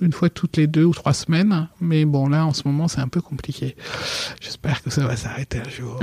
une 0.00 0.12
fois 0.12 0.30
toutes 0.30 0.56
les 0.56 0.66
deux 0.66 0.84
ou 0.84 0.94
trois 0.94 1.12
semaines. 1.12 1.68
Mais 1.80 2.04
bon, 2.04 2.28
là, 2.28 2.46
en 2.46 2.52
ce 2.52 2.62
moment, 2.66 2.88
c'est 2.88 3.00
un 3.00 3.08
peu 3.08 3.20
compliqué. 3.20 3.76
J'espère 4.40 4.82
que 4.82 4.90
ça 4.90 5.06
va 5.06 5.16
s'arrêter 5.16 5.58
un 5.58 5.68
jour. 5.68 5.98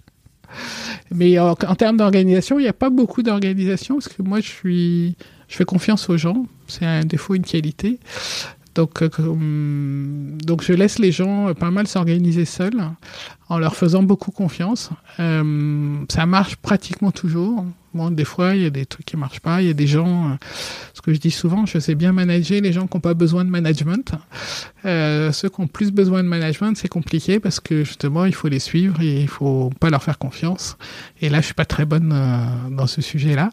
mais 1.10 1.38
en, 1.38 1.52
en 1.52 1.74
termes 1.74 1.96
d'organisation, 1.96 2.58
il 2.58 2.62
n'y 2.62 2.68
a 2.68 2.74
pas 2.74 2.90
beaucoup 2.90 3.22
d'organisation 3.22 3.96
parce 3.96 4.08
que 4.08 4.22
moi, 4.22 4.40
je 4.40 4.48
suis, 4.48 5.16
je 5.48 5.56
fais 5.56 5.64
confiance 5.64 6.08
aux 6.10 6.16
gens. 6.16 6.46
C'est 6.66 6.86
un 6.86 7.04
défaut, 7.04 7.34
une 7.34 7.44
qualité. 7.44 7.98
Donc, 8.74 9.02
euh, 9.02 9.08
donc 10.44 10.62
je 10.62 10.72
laisse 10.72 10.98
les 10.98 11.12
gens 11.12 11.52
pas 11.54 11.70
mal 11.70 11.86
s'organiser 11.86 12.44
seuls 12.44 12.80
en 13.48 13.58
leur 13.58 13.74
faisant 13.74 14.02
beaucoup 14.02 14.30
confiance. 14.30 14.90
Euh, 15.18 15.96
ça 16.08 16.26
marche 16.26 16.56
pratiquement 16.56 17.10
toujours. 17.10 17.64
Bon, 17.92 18.10
des 18.12 18.24
fois, 18.24 18.54
il 18.54 18.62
y 18.62 18.66
a 18.66 18.70
des 18.70 18.86
trucs 18.86 19.04
qui 19.04 19.16
marchent 19.16 19.40
pas. 19.40 19.62
Il 19.62 19.66
y 19.66 19.70
a 19.70 19.74
des 19.74 19.88
gens, 19.88 20.30
euh, 20.30 20.34
ce 20.94 21.02
que 21.02 21.12
je 21.12 21.18
dis 21.18 21.32
souvent, 21.32 21.66
je 21.66 21.78
sais 21.80 21.96
bien 21.96 22.12
manager 22.12 22.60
les 22.60 22.72
gens 22.72 22.86
qui 22.86 22.96
n'ont 22.96 23.00
pas 23.00 23.14
besoin 23.14 23.44
de 23.44 23.50
management. 23.50 24.12
Euh, 24.84 25.32
ceux 25.32 25.48
qui 25.48 25.60
ont 25.60 25.66
plus 25.66 25.90
besoin 25.90 26.22
de 26.22 26.28
management, 26.28 26.76
c'est 26.76 26.88
compliqué 26.88 27.40
parce 27.40 27.58
que 27.58 27.82
justement, 27.82 28.26
il 28.26 28.34
faut 28.34 28.48
les 28.48 28.60
suivre 28.60 29.00
et 29.00 29.22
il 29.22 29.28
faut 29.28 29.70
pas 29.80 29.90
leur 29.90 30.04
faire 30.04 30.18
confiance. 30.18 30.76
Et 31.20 31.28
là, 31.28 31.40
je 31.40 31.46
suis 31.46 31.54
pas 31.54 31.64
très 31.64 31.84
bonne 31.84 32.12
euh, 32.14 32.44
dans 32.70 32.86
ce 32.86 33.02
sujet-là. 33.02 33.50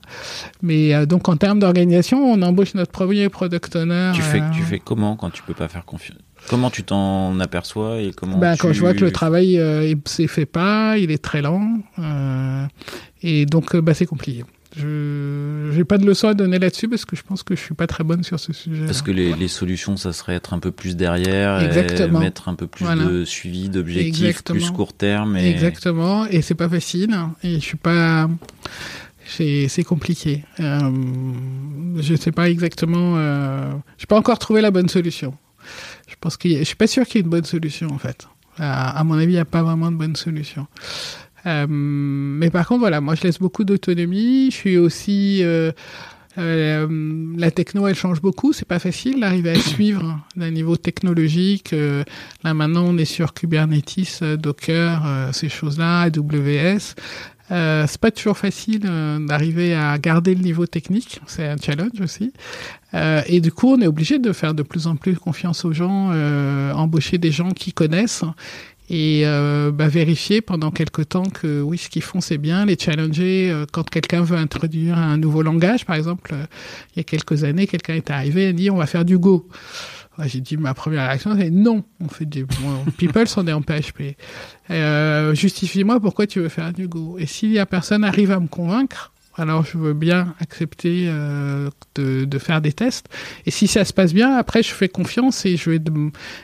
Mais 0.61 1.07
donc, 1.07 1.29
en 1.29 1.37
termes 1.37 1.59
d'organisation, 1.59 2.23
on 2.23 2.41
embauche 2.43 2.75
notre 2.75 2.91
premier 2.91 3.29
product 3.29 3.75
owner. 3.75 4.11
Tu 4.13 4.21
fais, 4.21 4.41
tu 4.53 4.61
fais 4.61 4.79
comment 4.79 5.15
quand 5.15 5.31
tu 5.31 5.41
peux 5.41 5.55
pas 5.55 5.67
faire 5.67 5.85
confiance 5.85 6.17
Comment 6.47 6.69
tu 6.69 6.83
t'en 6.83 7.39
aperçois 7.39 7.99
et 7.99 8.11
comment 8.15 8.37
ben, 8.37 8.55
Quand 8.57 8.73
je 8.73 8.79
vois 8.79 8.93
que 8.93 9.03
le 9.03 9.11
travail 9.11 9.59
euh, 9.59 9.93
s'est 10.05 10.27
fait 10.27 10.45
pas, 10.45 10.97
il 10.97 11.11
est 11.11 11.21
très 11.21 11.41
lent, 11.41 11.79
euh, 11.99 12.65
et 13.21 13.45
donc 13.45 13.75
bah, 13.75 13.93
c'est 13.93 14.05
compliqué. 14.05 14.45
Je 14.75 15.75
n'ai 15.75 15.83
pas 15.85 15.97
de 15.97 16.05
leçon 16.05 16.27
à 16.27 16.33
donner 16.33 16.59
là-dessus 16.59 16.87
parce 16.87 17.03
que 17.03 17.15
je 17.15 17.23
pense 17.23 17.41
que 17.41 17.55
je 17.55 17.61
suis 17.61 17.73
pas 17.73 17.87
très 17.87 18.03
bonne 18.03 18.23
sur 18.23 18.39
ce 18.39 18.53
sujet. 18.53 18.85
Parce 18.85 19.01
que 19.01 19.11
les, 19.11 19.33
les, 19.33 19.47
solutions, 19.47 19.97
ça 19.97 20.13
serait 20.13 20.35
être 20.35 20.53
un 20.53 20.59
peu 20.59 20.71
plus 20.71 20.95
derrière, 20.95 21.61
Exactement. 21.63 22.21
Et 22.21 22.25
mettre 22.25 22.47
un 22.47 22.53
peu 22.53 22.67
plus 22.67 22.85
de 22.85 23.25
suivi, 23.25 23.69
d'objectifs, 23.69 24.43
plus 24.43 24.69
court 24.71 24.93
terme. 24.93 25.35
Et... 25.35 25.49
Exactement, 25.49 26.27
et 26.27 26.41
c'est 26.41 26.55
pas 26.55 26.69
facile. 26.69 27.17
Et 27.43 27.55
je 27.55 27.65
suis 27.65 27.77
pas 27.77 28.29
c'est 29.27 29.83
compliqué. 29.83 30.43
Euh, 30.59 30.79
je 31.97 32.15
sais 32.15 32.31
pas 32.31 32.49
exactement. 32.49 33.15
Euh, 33.17 33.71
je 33.97 34.03
n'ai 34.03 34.07
pas 34.07 34.17
encore 34.17 34.39
trouvé 34.39 34.61
la 34.61 34.71
bonne 34.71 34.89
solution. 34.89 35.33
Pense 36.21 36.37
qu'il, 36.37 36.57
je 36.57 36.63
suis 36.63 36.75
pas 36.75 36.87
sûr 36.87 37.05
qu'il 37.05 37.15
y 37.15 37.17
ait 37.19 37.23
une 37.23 37.29
bonne 37.29 37.45
solution 37.45 37.87
en 37.91 37.97
fait. 37.97 38.27
À, 38.59 39.03
mon 39.03 39.13
avis, 39.15 39.25
il 39.25 39.35
n'y 39.35 39.37
a 39.37 39.45
pas 39.45 39.61
vraiment 39.61 39.91
de 39.91 39.97
bonne 39.97 40.15
solution. 40.15 40.65
Euh, 41.45 41.67
mais 41.69 42.49
par 42.49 42.67
contre, 42.67 42.79
voilà, 42.79 43.01
moi 43.01 43.13
je 43.13 43.21
laisse 43.21 43.37
beaucoup 43.37 43.63
d'autonomie. 43.63 44.49
Je 44.49 44.55
suis 44.55 44.77
aussi 44.77 45.43
euh, 45.43 45.71
euh, 46.37 46.87
la 47.37 47.51
techno, 47.51 47.87
elle 47.87 47.95
change 47.95 48.21
beaucoup. 48.21 48.53
C'est 48.53 48.67
pas 48.67 48.79
facile 48.79 49.19
d'arriver 49.19 49.51
à 49.51 49.55
suivre 49.59 50.19
d'un 50.35 50.51
niveau 50.51 50.75
technologique. 50.75 51.73
Euh, 51.73 52.03
là 52.43 52.53
maintenant, 52.53 52.85
on 52.87 52.97
est 52.97 53.05
sur 53.05 53.33
Kubernetes, 53.33 54.19
euh, 54.21 54.37
Docker, 54.37 55.03
euh, 55.05 55.31
ces 55.31 55.49
choses-là, 55.49 56.01
AWS. 56.01 56.95
Euh, 57.51 57.85
c'est 57.87 58.01
pas 58.01 58.11
toujours 58.11 58.37
facile 58.37 58.81
euh, 58.85 59.25
d'arriver 59.25 59.73
à 59.73 59.97
garder 59.97 60.35
le 60.35 60.41
niveau 60.41 60.65
technique, 60.65 61.21
c'est 61.27 61.47
un 61.47 61.57
challenge 61.57 62.01
aussi. 62.01 62.33
Euh, 62.93 63.21
et 63.27 63.39
du 63.39 63.51
coup, 63.51 63.73
on 63.73 63.81
est 63.81 63.87
obligé 63.87 64.19
de 64.19 64.33
faire 64.33 64.53
de 64.53 64.63
plus 64.63 64.87
en 64.87 64.95
plus 64.95 65.15
confiance 65.15 65.65
aux 65.65 65.73
gens, 65.73 66.09
euh, 66.11 66.71
embaucher 66.73 67.17
des 67.17 67.31
gens 67.31 67.51
qui 67.51 67.73
connaissent 67.73 68.23
et 68.89 69.23
euh, 69.25 69.71
bah, 69.71 69.89
vérifier 69.89 70.39
pendant 70.39 70.71
quelque 70.71 71.01
temps 71.01 71.25
que 71.25 71.61
oui, 71.61 71.77
ce 71.77 71.89
qu'ils 71.89 72.01
font 72.01 72.21
c'est 72.21 72.37
bien, 72.37 72.65
les 72.65 72.77
challenger 72.79 73.63
quand 73.73 73.89
quelqu'un 73.89 74.21
veut 74.21 74.37
introduire 74.37 74.97
un 74.97 75.17
nouveau 75.17 75.41
langage, 75.41 75.85
par 75.85 75.97
exemple, 75.97 76.33
il 76.95 76.99
y 76.99 77.01
a 77.01 77.03
quelques 77.03 77.43
années, 77.43 77.67
quelqu'un 77.67 77.95
est 77.95 78.09
arrivé 78.09 78.43
et 78.43 78.47
a 78.47 78.53
dit 78.53 78.69
on 78.69 78.77
va 78.77 78.85
faire 78.85 79.03
du 79.03 79.17
Go. 79.17 79.47
J'ai 80.25 80.41
dit 80.41 80.57
ma 80.57 80.73
première 80.73 81.07
réaction 81.07 81.35
c'est 81.37 81.49
non, 81.49 81.83
on 81.99 82.07
fait 82.07 82.25
du 82.25 82.45
people 82.97 83.25
on 83.37 83.47
est 83.47 83.53
en 83.53 83.61
PHP. 83.61 84.15
Euh, 84.71 85.33
Justifie-moi 85.35 85.99
pourquoi 85.99 86.27
tu 86.27 86.39
veux 86.39 86.49
faire 86.49 86.73
du 86.73 86.87
Go. 86.87 87.17
Et 87.19 87.25
si 87.25 87.53
la 87.53 87.65
personne 87.65 88.03
arrive 88.03 88.31
à 88.31 88.39
me 88.39 88.47
convaincre, 88.47 89.13
alors 89.37 89.63
je 89.63 89.77
veux 89.77 89.93
bien 89.93 90.35
accepter 90.39 91.05
euh, 91.07 91.69
de, 91.95 92.25
de, 92.25 92.37
faire 92.39 92.61
des 92.61 92.73
tests. 92.73 93.07
Et 93.45 93.51
si 93.51 93.67
ça 93.67 93.85
se 93.85 93.93
passe 93.93 94.13
bien, 94.13 94.35
après 94.35 94.63
je 94.63 94.71
fais 94.71 94.89
confiance 94.89 95.45
et 95.45 95.57
je 95.57 95.69
vais 95.69 95.79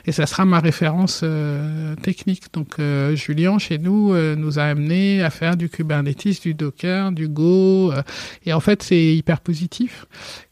et 0.06 0.12
ça 0.12 0.26
sera 0.26 0.44
ma 0.44 0.60
référence 0.60 1.20
euh, 1.22 1.96
technique. 1.96 2.44
Donc 2.52 2.78
euh, 2.78 3.16
Julien 3.16 3.58
chez 3.58 3.78
nous 3.78 4.12
euh, 4.12 4.36
nous 4.36 4.58
a 4.58 4.64
amené 4.64 5.22
à 5.22 5.30
faire 5.30 5.56
du 5.56 5.68
Kubernetes, 5.68 6.40
du 6.42 6.54
Docker, 6.54 7.12
du 7.12 7.28
Go. 7.28 7.92
et 8.46 8.52
en 8.52 8.60
fait 8.60 8.82
c'est 8.82 9.14
hyper 9.14 9.40
positif. 9.40 10.06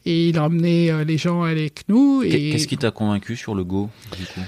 Et 0.05 0.29
il 0.31 0.39
a 0.39 0.45
emmené 0.45 1.05
les 1.05 1.17
gens 1.17 1.43
avec 1.45 1.85
nous. 1.89 2.23
Et 2.25 2.51
qu'est-ce 2.51 2.67
qui 2.67 2.77
t'a 2.77 2.91
convaincu 2.91 3.37
sur 3.37 3.55
le 3.55 3.63
Go 3.63 3.89
du 4.19 4.25
coup? 4.25 4.41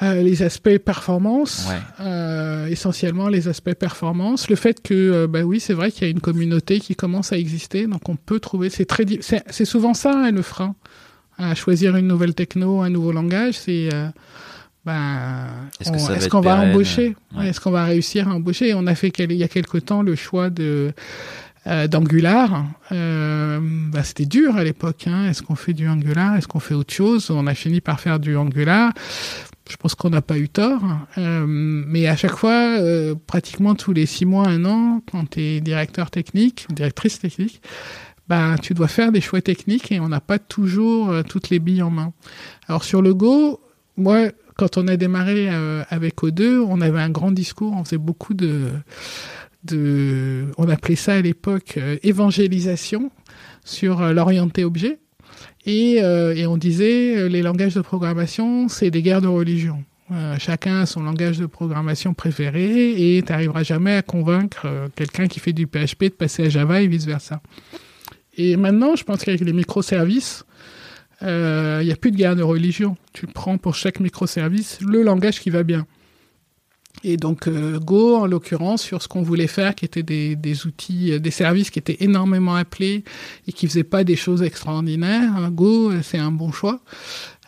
Euh, 0.00 0.22
les 0.22 0.44
aspects 0.44 0.78
performance, 0.78 1.68
euh, 1.98 2.66
essentiellement 2.66 3.26
les 3.26 3.48
aspects 3.48 3.74
performance, 3.74 4.48
le 4.48 4.54
fait 4.54 4.80
que 4.80 4.94
euh, 4.94 5.26
bah 5.26 5.42
oui 5.42 5.58
c'est 5.58 5.72
vrai 5.72 5.90
qu'il 5.90 6.04
y 6.04 6.06
a 6.06 6.10
une 6.10 6.20
communauté 6.20 6.78
qui 6.78 6.94
commence 6.94 7.32
à 7.32 7.36
exister, 7.36 7.88
donc 7.88 8.08
on 8.08 8.14
peut 8.14 8.38
trouver 8.38 8.70
c'est 8.70 8.84
très 8.84 9.04
c'est 9.20 9.64
souvent 9.64 9.94
ça 9.94 10.12
hein, 10.14 10.30
le 10.30 10.42
frein 10.42 10.76
à 11.36 11.56
choisir 11.56 11.96
une 11.96 12.06
nouvelle 12.06 12.34
techno, 12.34 12.80
un 12.82 12.90
nouveau 12.90 13.10
langage, 13.10 13.54
c'est 13.54 13.88
ben, 14.86 15.48
est-ce 15.80 16.28
qu'on 16.28 16.40
va, 16.40 16.60
embaucher, 16.60 17.16
est-ce 17.42 17.60
qu'on 17.60 17.72
va 17.72 17.84
réussir 17.84 18.28
à 18.28 18.34
embaucher? 18.34 18.74
On 18.74 18.86
a 18.86 18.94
fait 18.94 19.08
il 19.18 19.32
y 19.32 19.42
a 19.42 19.48
quelque 19.48 19.78
temps 19.78 20.02
le 20.02 20.14
choix 20.14 20.48
de 20.48 20.92
d'Angular. 21.90 22.64
Euh, 22.92 23.58
bah, 23.60 24.02
c'était 24.02 24.24
dur 24.24 24.56
à 24.56 24.64
l'époque. 24.64 25.06
Hein. 25.06 25.28
Est-ce 25.28 25.42
qu'on 25.42 25.54
fait 25.54 25.74
du 25.74 25.86
Angular? 25.88 26.36
Est-ce 26.36 26.48
qu'on 26.48 26.60
fait 26.60 26.74
autre 26.74 26.94
chose? 26.94 27.30
On 27.30 27.46
a 27.46 27.54
fini 27.54 27.80
par 27.80 28.00
faire 28.00 28.18
du 28.18 28.36
Angular 28.36 28.92
je 29.68 29.76
pense 29.76 29.94
qu'on 29.94 30.10
n'a 30.10 30.22
pas 30.22 30.38
eu 30.38 30.48
tort. 30.48 30.82
Euh, 31.18 31.44
mais 31.46 32.06
à 32.06 32.16
chaque 32.16 32.36
fois, 32.36 32.78
euh, 32.78 33.14
pratiquement 33.26 33.74
tous 33.74 33.92
les 33.92 34.06
six 34.06 34.24
mois, 34.24 34.48
un 34.48 34.64
an, 34.64 35.02
quand 35.10 35.30
tu 35.30 35.40
es 35.40 35.60
directeur 35.60 36.10
technique, 36.10 36.66
directrice 36.70 37.18
technique, 37.18 37.60
ben, 38.28 38.56
tu 38.60 38.74
dois 38.74 38.88
faire 38.88 39.12
des 39.12 39.20
choix 39.20 39.40
techniques 39.40 39.92
et 39.92 40.00
on 40.00 40.08
n'a 40.08 40.20
pas 40.20 40.38
toujours 40.38 41.10
euh, 41.10 41.22
toutes 41.22 41.50
les 41.50 41.58
billes 41.58 41.82
en 41.82 41.90
main. 41.90 42.12
Alors 42.66 42.84
sur 42.84 43.02
le 43.02 43.14
Go, 43.14 43.60
moi, 43.96 44.28
quand 44.56 44.76
on 44.76 44.88
a 44.88 44.96
démarré 44.96 45.48
euh, 45.50 45.82
avec 45.88 46.22
O2, 46.22 46.58
on 46.58 46.80
avait 46.80 47.00
un 47.00 47.10
grand 47.10 47.30
discours, 47.30 47.74
on 47.76 47.84
faisait 47.84 47.98
beaucoup 47.98 48.34
de... 48.34 48.70
de 49.64 50.46
on 50.56 50.68
appelait 50.68 50.96
ça 50.96 51.14
à 51.14 51.20
l'époque 51.20 51.78
évangélisation 52.02 53.10
sur 53.64 54.00
l'orienté 54.12 54.64
objet. 54.64 54.98
Et, 55.68 56.02
euh, 56.02 56.34
et 56.34 56.46
on 56.46 56.56
disait, 56.56 57.18
euh, 57.18 57.28
les 57.28 57.42
langages 57.42 57.74
de 57.74 57.82
programmation, 57.82 58.68
c'est 58.68 58.90
des 58.90 59.02
guerres 59.02 59.20
de 59.20 59.28
religion. 59.28 59.84
Euh, 60.10 60.36
chacun 60.38 60.80
a 60.80 60.86
son 60.86 61.02
langage 61.02 61.36
de 61.36 61.44
programmation 61.44 62.14
préféré 62.14 63.16
et 63.16 63.22
tu 63.22 63.30
n'arriveras 63.30 63.64
jamais 63.64 63.94
à 63.94 64.00
convaincre 64.00 64.66
quelqu'un 64.96 65.28
qui 65.28 65.40
fait 65.40 65.52
du 65.52 65.66
PHP 65.66 66.04
de 66.04 66.14
passer 66.14 66.46
à 66.46 66.48
Java 66.48 66.80
et 66.80 66.86
vice-versa. 66.86 67.42
Et 68.38 68.56
maintenant, 68.56 68.96
je 68.96 69.04
pense 69.04 69.22
qu'avec 69.22 69.42
les 69.42 69.52
microservices, 69.52 70.46
il 71.20 71.26
n'y 71.26 71.92
a 71.92 71.96
plus 72.00 72.12
de 72.12 72.16
guerre 72.16 72.36
de 72.36 72.42
religion. 72.42 72.96
Tu 73.12 73.26
prends 73.26 73.58
pour 73.58 73.74
chaque 73.74 74.00
microservice 74.00 74.78
le 74.80 75.02
langage 75.02 75.38
qui 75.38 75.50
va 75.50 75.64
bien. 75.64 75.86
Et 77.04 77.16
donc 77.16 77.46
euh, 77.46 77.78
Go, 77.78 78.16
en 78.16 78.26
l'occurrence, 78.26 78.82
sur 78.82 79.02
ce 79.02 79.08
qu'on 79.08 79.22
voulait 79.22 79.46
faire, 79.46 79.74
qui 79.74 79.84
étaient 79.84 80.02
des, 80.02 80.36
des, 80.36 80.66
outils, 80.66 81.12
euh, 81.12 81.18
des 81.18 81.30
services 81.30 81.70
qui 81.70 81.78
étaient 81.78 81.98
énormément 82.00 82.54
appelés 82.54 83.04
et 83.46 83.52
qui 83.52 83.66
faisaient 83.66 83.84
pas 83.84 84.04
des 84.04 84.16
choses 84.16 84.42
extraordinaires, 84.42 85.30
hein, 85.36 85.50
Go, 85.50 85.90
euh, 85.90 86.00
c'est 86.02 86.18
un 86.18 86.32
bon 86.32 86.52
choix. 86.52 86.80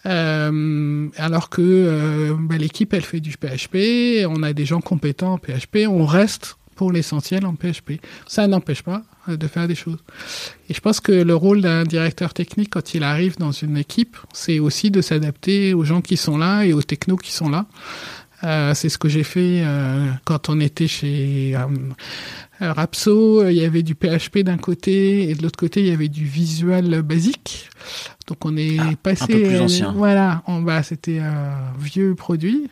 Euh, 0.06 1.08
alors 1.16 1.50
que 1.50 2.34
bah, 2.40 2.56
l'équipe, 2.56 2.94
elle 2.94 3.04
fait 3.04 3.20
du 3.20 3.32
PHP, 3.32 4.26
on 4.26 4.42
a 4.42 4.54
des 4.54 4.64
gens 4.64 4.80
compétents 4.80 5.34
en 5.34 5.38
PHP, 5.38 5.86
on 5.88 6.06
reste 6.06 6.56
pour 6.74 6.90
l'essentiel 6.90 7.44
en 7.44 7.54
PHP. 7.54 8.00
Ça 8.26 8.46
n'empêche 8.46 8.82
pas 8.82 9.02
de 9.28 9.46
faire 9.46 9.68
des 9.68 9.74
choses. 9.74 9.98
Et 10.70 10.74
je 10.74 10.80
pense 10.80 11.00
que 11.00 11.12
le 11.12 11.34
rôle 11.34 11.60
d'un 11.60 11.84
directeur 11.84 12.32
technique 12.32 12.70
quand 12.70 12.94
il 12.94 13.02
arrive 13.02 13.36
dans 13.36 13.52
une 13.52 13.76
équipe, 13.76 14.16
c'est 14.32 14.58
aussi 14.58 14.90
de 14.90 15.02
s'adapter 15.02 15.74
aux 15.74 15.84
gens 15.84 16.00
qui 16.00 16.16
sont 16.16 16.38
là 16.38 16.64
et 16.64 16.72
aux 16.72 16.80
technos 16.80 17.18
qui 17.18 17.32
sont 17.32 17.50
là. 17.50 17.66
Euh, 18.42 18.74
c'est 18.74 18.88
ce 18.88 18.98
que 18.98 19.08
j'ai 19.08 19.22
fait 19.22 19.62
euh, 19.64 20.10
quand 20.24 20.48
on 20.48 20.60
était 20.60 20.86
chez 20.86 21.54
euh, 21.54 22.72
Rapso. 22.72 23.46
Il 23.48 23.56
y 23.56 23.64
avait 23.64 23.82
du 23.82 23.94
PHP 23.94 24.38
d'un 24.38 24.56
côté 24.56 25.30
et 25.30 25.34
de 25.34 25.42
l'autre 25.42 25.58
côté 25.58 25.80
il 25.80 25.88
y 25.88 25.92
avait 25.92 26.08
du 26.08 26.24
visuel 26.24 27.02
basique. 27.02 27.68
Donc 28.26 28.44
on 28.44 28.56
est 28.56 28.96
passé. 29.02 29.24
Ah, 29.28 29.34
un 29.34 29.38
peu 29.38 29.42
plus 29.42 29.60
ancien. 29.60 29.92
Voilà, 29.92 30.42
en 30.46 30.62
bas 30.62 30.82
c'était 30.82 31.18
un 31.18 31.72
vieux 31.78 32.14
produit 32.14 32.68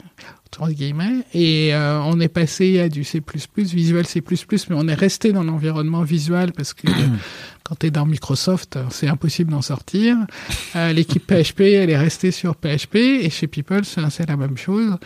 entre 0.46 0.72
guillemets 0.72 1.24
et 1.34 1.72
on 1.74 2.18
est 2.20 2.28
passé 2.28 2.80
à 2.80 2.88
du 2.88 3.04
C++, 3.04 3.22
visuel 3.56 4.06
C++, 4.06 4.22
mais 4.70 4.76
on 4.76 4.88
est 4.88 4.94
resté 4.94 5.32
dans 5.32 5.44
l'environnement 5.44 6.02
visuel 6.02 6.52
parce 6.52 6.72
que 6.72 6.86
quand 7.64 7.74
tu 7.78 7.88
es 7.88 7.90
dans 7.90 8.06
Microsoft, 8.06 8.78
c'est 8.88 9.08
impossible 9.08 9.50
d'en 9.50 9.60
sortir. 9.60 10.16
L'équipe 10.74 11.22
PHP, 11.22 11.60
elle 11.60 11.90
est 11.90 11.98
restée 11.98 12.30
sur 12.30 12.56
PHP 12.56 12.96
et 12.96 13.28
chez 13.28 13.46
People, 13.46 13.84
c'est 13.84 14.26
la 14.26 14.36
même 14.38 14.56
chose. 14.56 14.96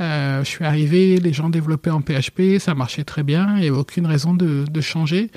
Euh, 0.00 0.44
je 0.44 0.48
suis 0.48 0.64
arrivé, 0.64 1.18
les 1.18 1.32
gens 1.32 1.48
développaient 1.48 1.90
en 1.90 2.02
PHP, 2.02 2.58
ça 2.58 2.74
marchait 2.74 3.04
très 3.04 3.22
bien, 3.22 3.54
il 3.56 3.62
n'y 3.62 3.68
avait 3.68 3.78
aucune 3.78 4.06
raison 4.06 4.34
de, 4.34 4.80
changer. 4.80 5.30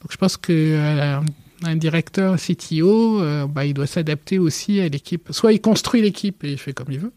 Donc 0.00 0.10
je 0.10 0.16
pense 0.16 0.36
que 0.36 0.52
euh, 0.52 1.20
un 1.64 1.76
directeur 1.76 2.36
CTO, 2.36 3.20
euh, 3.20 3.46
bah, 3.46 3.66
il 3.66 3.74
doit 3.74 3.86
s'adapter 3.86 4.38
aussi 4.38 4.80
à 4.80 4.88
l'équipe. 4.88 5.28
Soit 5.30 5.52
il 5.52 5.60
construit 5.60 6.00
l'équipe 6.00 6.42
et 6.44 6.52
il 6.52 6.58
fait 6.58 6.72
comme 6.72 6.90
il 6.90 7.00
veut, 7.00 7.12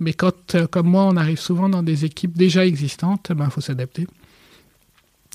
mais 0.00 0.12
quand, 0.12 0.56
comme 0.70 0.88
moi, 0.88 1.04
on 1.04 1.16
arrive 1.16 1.38
souvent 1.38 1.68
dans 1.68 1.82
des 1.82 2.04
équipes 2.04 2.36
déjà 2.36 2.66
existantes, 2.66 3.28
il 3.30 3.36
ben, 3.36 3.50
faut 3.50 3.60
s'adapter. 3.60 4.06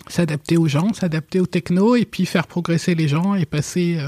S'adapter 0.07 0.57
aux 0.57 0.67
gens, 0.67 0.93
s'adapter 0.93 1.39
aux 1.39 1.45
technos 1.45 1.95
et 1.95 2.05
puis 2.05 2.25
faire 2.25 2.47
progresser 2.47 2.95
les 2.95 3.07
gens 3.07 3.35
et 3.35 3.45
passer, 3.45 3.99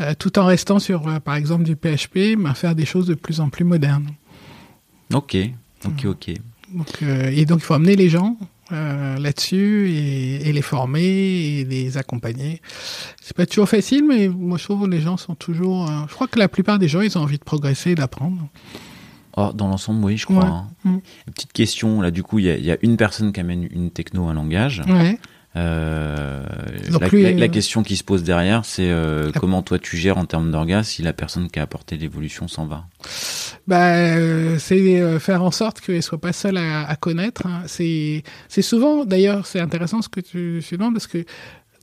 euh, 0.00 0.12
tout 0.18 0.38
en 0.38 0.44
restant 0.44 0.78
sur, 0.78 1.20
par 1.22 1.36
exemple, 1.36 1.64
du 1.64 1.74
PHP, 1.74 2.36
ben, 2.36 2.54
faire 2.54 2.74
des 2.74 2.84
choses 2.84 3.06
de 3.06 3.14
plus 3.14 3.40
en 3.40 3.48
plus 3.48 3.64
modernes. 3.64 4.10
Ok, 5.14 5.36
Ok, 5.84 6.04
ok. 6.06 6.34
Donc, 6.74 6.86
euh, 7.02 7.30
et 7.32 7.44
donc, 7.44 7.58
il 7.60 7.64
faut 7.64 7.74
amener 7.74 7.96
les 7.96 8.08
gens 8.08 8.36
euh, 8.72 9.16
là-dessus 9.18 9.90
et, 9.90 10.48
et, 10.48 10.52
les 10.52 10.62
former 10.62 11.02
et 11.02 11.64
les 11.64 11.96
accompagner. 11.96 12.60
C'est 13.20 13.36
pas 13.36 13.46
toujours 13.46 13.68
facile, 13.68 14.04
mais 14.06 14.28
moi, 14.28 14.58
je 14.58 14.64
trouve 14.64 14.84
que 14.84 14.90
les 14.90 15.00
gens 15.00 15.16
sont 15.16 15.34
toujours. 15.34 15.88
Euh, 15.88 16.02
je 16.08 16.14
crois 16.14 16.26
que 16.26 16.38
la 16.38 16.48
plupart 16.48 16.78
des 16.78 16.88
gens, 16.88 17.00
ils 17.00 17.16
ont 17.16 17.22
envie 17.22 17.38
de 17.38 17.44
progresser 17.44 17.92
et 17.92 17.94
d'apprendre. 17.94 18.48
Oh, 19.36 19.50
dans 19.54 19.68
l'ensemble, 19.68 20.04
oui, 20.04 20.16
je 20.16 20.24
crois. 20.24 20.44
Ouais. 20.44 20.50
Hein. 20.50 20.66
Mm. 20.84 20.98
Petite 21.34 21.52
question, 21.52 22.00
là, 22.00 22.10
du 22.10 22.22
coup, 22.22 22.38
il 22.38 22.46
y, 22.46 22.62
y, 22.62 22.72
a 22.72 22.78
une 22.82 22.96
personne 22.96 23.32
qui 23.32 23.40
amène 23.40 23.68
une 23.70 23.90
techno, 23.90 24.26
un 24.26 24.34
langage. 24.34 24.82
Ouais. 24.88 25.18
Euh, 25.56 26.44
la, 27.00 27.08
lui, 27.08 27.22
la, 27.22 27.32
la 27.32 27.48
question 27.48 27.82
qui 27.82 27.96
se 27.96 28.04
pose 28.04 28.22
derrière, 28.22 28.64
c'est 28.64 28.90
euh, 28.90 29.30
comment 29.32 29.62
toi 29.62 29.78
tu 29.78 29.96
gères 29.96 30.18
en 30.18 30.26
termes 30.26 30.50
d'orgas 30.50 30.82
si 30.82 31.02
la 31.02 31.14
personne 31.14 31.48
qui 31.48 31.58
a 31.58 31.62
apporté 31.62 31.96
l'évolution 31.96 32.46
s'en 32.46 32.66
va? 32.66 32.84
Bah, 33.66 33.96
euh, 33.96 34.58
c'est 34.58 35.00
euh, 35.00 35.18
faire 35.18 35.42
en 35.42 35.50
sorte 35.50 35.80
qu'elle 35.80 36.02
soit 36.02 36.20
pas 36.20 36.32
seule 36.32 36.56
à, 36.56 36.88
à 36.88 36.96
connaître. 36.96 37.46
Hein. 37.46 37.62
C'est 37.66 38.22
souvent, 38.62 39.04
d'ailleurs, 39.04 39.46
c'est 39.46 39.60
intéressant 39.60 40.02
ce 40.02 40.08
que 40.08 40.20
tu, 40.20 40.62
tu 40.66 40.76
demandes 40.76 40.94
parce 40.94 41.06
que 41.06 41.24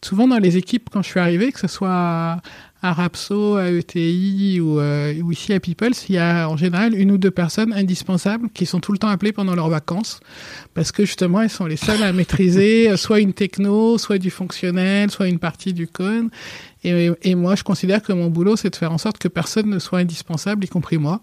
souvent 0.03 0.27
dans 0.27 0.37
les 0.37 0.57
équipes, 0.57 0.89
quand 0.91 1.01
je 1.01 1.09
suis 1.09 1.19
arrivé, 1.19 1.51
que 1.51 1.59
ce 1.59 1.67
soit 1.67 2.37
à 2.83 2.93
Rapso, 2.93 3.55
à 3.55 3.71
ETI 3.71 4.59
ou, 4.61 4.79
euh, 4.79 5.19
ou 5.21 5.31
ici 5.31 5.53
à 5.53 5.59
People, 5.59 5.93
il 6.09 6.15
y 6.15 6.17
a 6.17 6.49
en 6.49 6.57
général 6.57 6.93
une 6.93 7.11
ou 7.11 7.17
deux 7.17 7.31
personnes 7.31 7.73
indispensables 7.73 8.49
qui 8.53 8.65
sont 8.65 8.81
tout 8.81 8.91
le 8.91 8.97
temps 8.97 9.07
appelées 9.07 9.31
pendant 9.31 9.55
leurs 9.55 9.69
vacances 9.69 10.19
parce 10.73 10.91
que 10.91 11.05
justement 11.05 11.41
elles 11.41 11.49
sont 11.49 11.65
les 11.65 11.77
seules 11.77 12.03
à 12.03 12.11
maîtriser 12.13 12.95
soit 12.97 13.21
une 13.21 13.33
techno, 13.33 13.97
soit 13.97 14.17
du 14.17 14.29
fonctionnel, 14.29 15.09
soit 15.09 15.29
une 15.29 15.39
partie 15.39 15.73
du 15.73 15.87
code. 15.87 16.27
Et, 16.83 17.09
et 17.21 17.35
moi, 17.35 17.55
je 17.55 17.63
considère 17.63 18.01
que 18.01 18.11
mon 18.11 18.27
boulot, 18.27 18.57
c'est 18.57 18.69
de 18.69 18.75
faire 18.75 18.91
en 18.91 18.97
sorte 18.97 19.17
que 19.17 19.29
personne 19.29 19.69
ne 19.69 19.79
soit 19.79 19.99
indispensable, 19.99 20.65
y 20.65 20.67
compris 20.67 20.97
moi. 20.97 21.21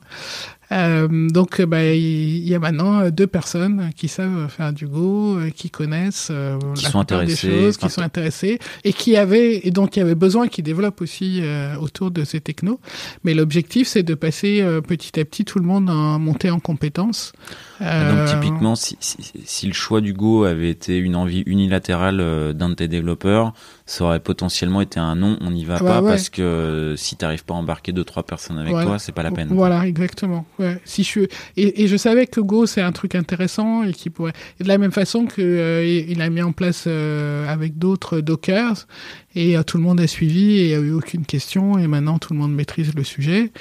Euh, 0.72 1.28
donc, 1.30 1.60
bah, 1.62 1.84
il 1.84 2.48
y 2.48 2.54
a 2.54 2.58
maintenant 2.58 3.10
deux 3.10 3.26
personnes 3.26 3.90
qui 3.96 4.08
savent 4.08 4.48
faire 4.48 4.72
du 4.72 4.86
Go, 4.86 5.36
euh, 5.36 5.50
qui 5.50 5.70
connaissent 5.70 6.28
euh, 6.30 6.58
Qui 6.74 6.84
la 6.84 6.90
sont 6.90 7.04
des 7.04 7.36
choses, 7.36 7.76
qui 7.76 7.90
sont 7.90 8.02
intéressées 8.02 8.58
et 8.84 8.92
qui 8.92 9.16
avaient 9.16 9.66
et 9.66 9.70
dont 9.70 9.86
il 9.86 9.98
y 9.98 10.02
avait 10.02 10.14
besoin, 10.14 10.48
qui 10.48 10.62
développent 10.62 11.00
aussi 11.00 11.40
euh, 11.42 11.76
autour 11.76 12.10
de 12.10 12.24
ces 12.24 12.40
technos. 12.40 12.80
Mais 13.24 13.34
l'objectif, 13.34 13.88
c'est 13.88 14.02
de 14.02 14.14
passer 14.14 14.60
euh, 14.60 14.80
petit 14.80 15.18
à 15.18 15.24
petit 15.24 15.44
tout 15.44 15.58
le 15.58 15.66
monde 15.66 15.90
en 15.90 16.18
montée 16.18 16.50
en 16.50 16.60
compétences. 16.60 17.32
Donc 17.80 17.88
Euh, 17.88 18.26
typiquement, 18.26 18.76
si, 18.76 18.96
si, 19.00 19.16
si 19.44 19.66
le 19.66 19.72
choix 19.72 20.00
du 20.00 20.12
Go 20.12 20.44
avait 20.44 20.68
été 20.70 20.98
une 20.98 21.16
envie 21.16 21.42
unilatérale 21.46 22.20
euh, 22.20 22.52
d'un 22.52 22.68
de 22.68 22.74
tes 22.74 22.88
développeurs, 22.88 23.54
ça 23.86 24.04
aurait 24.04 24.20
potentiellement 24.20 24.80
été 24.82 25.00
un 25.00 25.16
non, 25.16 25.38
on 25.40 25.50
n'y 25.50 25.64
va 25.64 25.76
Ah 25.80 25.82
bah 25.82 25.88
pas 25.88 26.02
ouais. 26.02 26.10
parce 26.10 26.28
que 26.28 26.42
euh, 26.42 26.96
si 26.96 27.16
t'arrives 27.16 27.44
pas 27.44 27.54
à 27.54 27.56
embarquer 27.56 27.92
deux 27.92 28.04
trois 28.04 28.22
personnes 28.22 28.58
avec 28.58 28.70
Voilà. 28.70 28.86
toi, 28.86 28.98
c'est 28.98 29.12
pas 29.12 29.22
la 29.22 29.30
peine. 29.30 29.48
Voilà, 29.50 29.86
exactement. 29.86 30.44
ouais. 30.58 30.78
Si 30.84 31.02
je 31.04 31.20
et, 31.56 31.82
et 31.82 31.88
je 31.88 31.96
savais 31.96 32.26
que 32.26 32.40
Go 32.40 32.66
c'est 32.66 32.82
un 32.82 32.92
truc 32.92 33.14
intéressant 33.14 33.82
et 33.82 33.92
qui 33.92 34.10
pourrait. 34.10 34.32
Et 34.60 34.62
de 34.64 34.68
la 34.68 34.78
même 34.78 34.92
façon 34.92 35.24
que 35.26 35.40
euh, 35.40 35.84
il 35.84 36.20
a 36.22 36.28
mis 36.30 36.42
en 36.42 36.52
place 36.52 36.84
euh, 36.86 37.48
avec 37.48 37.78
d'autres 37.78 38.20
Dockers 38.20 38.86
et 39.34 39.56
euh, 39.56 39.62
tout 39.62 39.76
le 39.76 39.82
monde 39.82 40.00
a 40.00 40.06
suivi 40.06 40.58
et 40.58 40.64
il 40.64 40.68
n'y 40.68 40.74
a 40.74 40.78
eu 40.78 40.92
aucune 40.92 41.24
question 41.24 41.78
et 41.78 41.86
maintenant 41.86 42.18
tout 42.18 42.32
le 42.32 42.38
monde 42.38 42.54
maîtrise 42.54 42.94
le 42.94 43.04
sujet. 43.04 43.52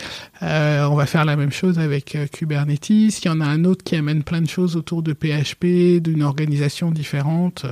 on 0.42 0.96
va 0.96 1.06
faire 1.06 1.26
la 1.26 1.36
même 1.36 1.52
chose 1.52 1.80
avec 1.80 2.18
Kubernetes. 2.32 2.90
Il 2.90 3.26
y 3.26 3.30
en 3.30 3.42
a 3.42 3.46
un 3.46 3.66
autre 3.66 3.84
qui 3.84 3.96
amène 3.96 4.24
plein 4.24 4.42
de 4.42 4.50
choses 4.50 4.76
autour 4.76 5.04
de 5.04 5.14
PHP, 5.14 6.02
d'une 6.02 6.24
organisation 6.24 6.92
différente. 6.92 7.66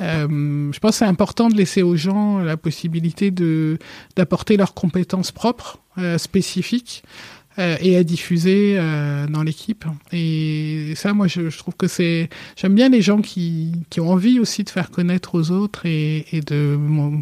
je 0.00 0.78
pense 0.78 0.92
que 0.92 0.96
c'est 0.98 1.04
important 1.04 1.48
de 1.48 1.56
laisser 1.56 1.82
aux 1.82 1.96
gens 1.96 2.38
la 2.38 2.56
possibilité 2.56 3.30
d'apporter 4.16 4.56
leurs 4.56 4.74
compétences 4.74 5.32
propres 5.32 5.78
spécifiques 6.18 7.02
euh, 7.58 7.76
et 7.80 7.96
à 7.96 8.02
diffuser 8.02 8.74
euh, 8.76 9.28
dans 9.28 9.44
l'équipe. 9.44 9.84
Et 10.12 10.94
ça, 10.96 11.12
moi, 11.14 11.28
je, 11.28 11.50
je 11.50 11.58
trouve 11.58 11.74
que 11.76 11.86
c'est. 11.86 12.28
J'aime 12.56 12.74
bien 12.74 12.88
les 12.88 13.00
gens 13.00 13.20
qui, 13.20 13.72
qui 13.90 14.00
ont 14.00 14.10
envie 14.10 14.40
aussi 14.40 14.64
de 14.64 14.70
faire 14.70 14.90
connaître 14.90 15.36
aux 15.36 15.52
autres 15.52 15.86
et, 15.86 16.26
et 16.32 16.40
de 16.40 16.76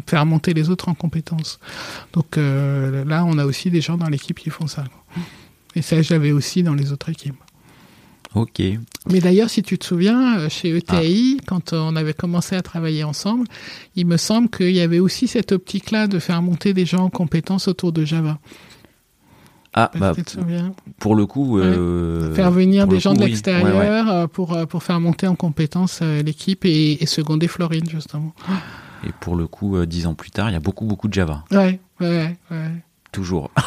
faire 0.07 0.25
monter 0.25 0.53
les 0.53 0.71
autres 0.71 0.89
en 0.89 0.95
compétences. 0.95 1.59
Donc 2.13 2.37
euh, 2.37 3.05
là, 3.05 3.25
on 3.25 3.37
a 3.37 3.45
aussi 3.45 3.69
des 3.69 3.81
gens 3.81 3.97
dans 3.97 4.09
l'équipe 4.09 4.39
qui 4.39 4.49
font 4.49 4.65
ça. 4.65 4.85
Et 5.75 5.83
ça, 5.83 6.01
j'avais 6.01 6.31
aussi 6.31 6.63
dans 6.63 6.73
les 6.73 6.91
autres 6.91 7.09
équipes. 7.09 7.35
Ok. 8.33 8.61
Mais 9.11 9.19
d'ailleurs, 9.19 9.51
si 9.51 9.61
tu 9.61 9.77
te 9.77 9.85
souviens, 9.85 10.49
chez 10.49 10.75
ETI, 10.75 11.37
ah. 11.39 11.43
quand 11.45 11.73
on 11.73 11.95
avait 11.95 12.15
commencé 12.15 12.55
à 12.55 12.63
travailler 12.63 13.03
ensemble, 13.03 13.45
il 13.95 14.07
me 14.07 14.17
semble 14.17 14.49
qu'il 14.49 14.71
y 14.71 14.81
avait 14.81 14.99
aussi 14.99 15.27
cette 15.27 15.51
optique-là 15.51 16.07
de 16.07 16.17
faire 16.17 16.41
monter 16.41 16.73
des 16.73 16.87
gens 16.87 17.03
en 17.03 17.09
compétences 17.09 17.67
autour 17.67 17.91
de 17.91 18.03
Java. 18.03 18.39
Ah, 19.75 19.89
bah, 19.95 20.13
pour 20.99 21.15
le 21.15 21.25
coup, 21.25 21.57
euh, 21.57 22.33
faire 22.35 22.51
venir 22.51 22.87
des 22.87 22.99
gens 22.99 23.13
de 23.13 23.23
l'extérieur 23.23 24.09
euh, 24.09 24.27
pour 24.27 24.53
euh, 24.53 24.67
pour 24.67 24.83
faire 24.83 24.99
monter 24.99 25.25
en 25.25 25.35
compétence 25.35 26.01
l'équipe 26.01 26.63
et, 26.65 27.01
et, 27.01 27.05
seconder 27.07 27.47
Florine 27.47 27.89
justement. 27.89 28.35
Et 29.05 29.11
pour 29.19 29.35
le 29.35 29.47
coup, 29.47 29.83
dix 29.85 30.05
ans 30.05 30.13
plus 30.13 30.29
tard, 30.29 30.51
il 30.51 30.53
y 30.53 30.55
a 30.55 30.59
beaucoup 30.59 30.85
beaucoup 30.85 31.07
de 31.07 31.13
Java. 31.13 31.43
Ouais, 31.51 31.79
ouais, 31.99 32.37
ouais. 32.51 32.71
Toujours. 33.11 33.49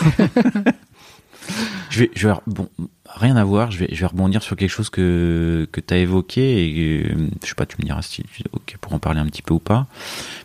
je 1.90 2.00
vais, 2.00 2.10
je 2.14 2.28
vais, 2.28 2.34
bon, 2.46 2.68
rien 3.06 3.36
à 3.36 3.44
voir. 3.44 3.72
Je 3.72 3.78
vais, 3.78 3.88
je 3.90 4.00
vais 4.00 4.06
rebondir 4.06 4.42
sur 4.42 4.56
quelque 4.56 4.70
chose 4.70 4.90
que 4.90 5.68
que 5.72 5.80
as 5.90 5.98
évoqué 5.98 6.66
et 6.66 7.08
je 7.42 7.48
sais 7.48 7.54
pas, 7.56 7.66
tu 7.66 7.76
me 7.80 7.84
diras 7.84 8.02
si 8.02 8.22
ok 8.52 8.76
pour 8.80 8.92
en 8.92 9.00
parler 9.00 9.18
un 9.18 9.26
petit 9.26 9.42
peu 9.42 9.54
ou 9.54 9.58
pas. 9.58 9.88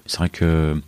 C'est 0.07 0.17
vrai 0.17 0.29
que 0.29 0.81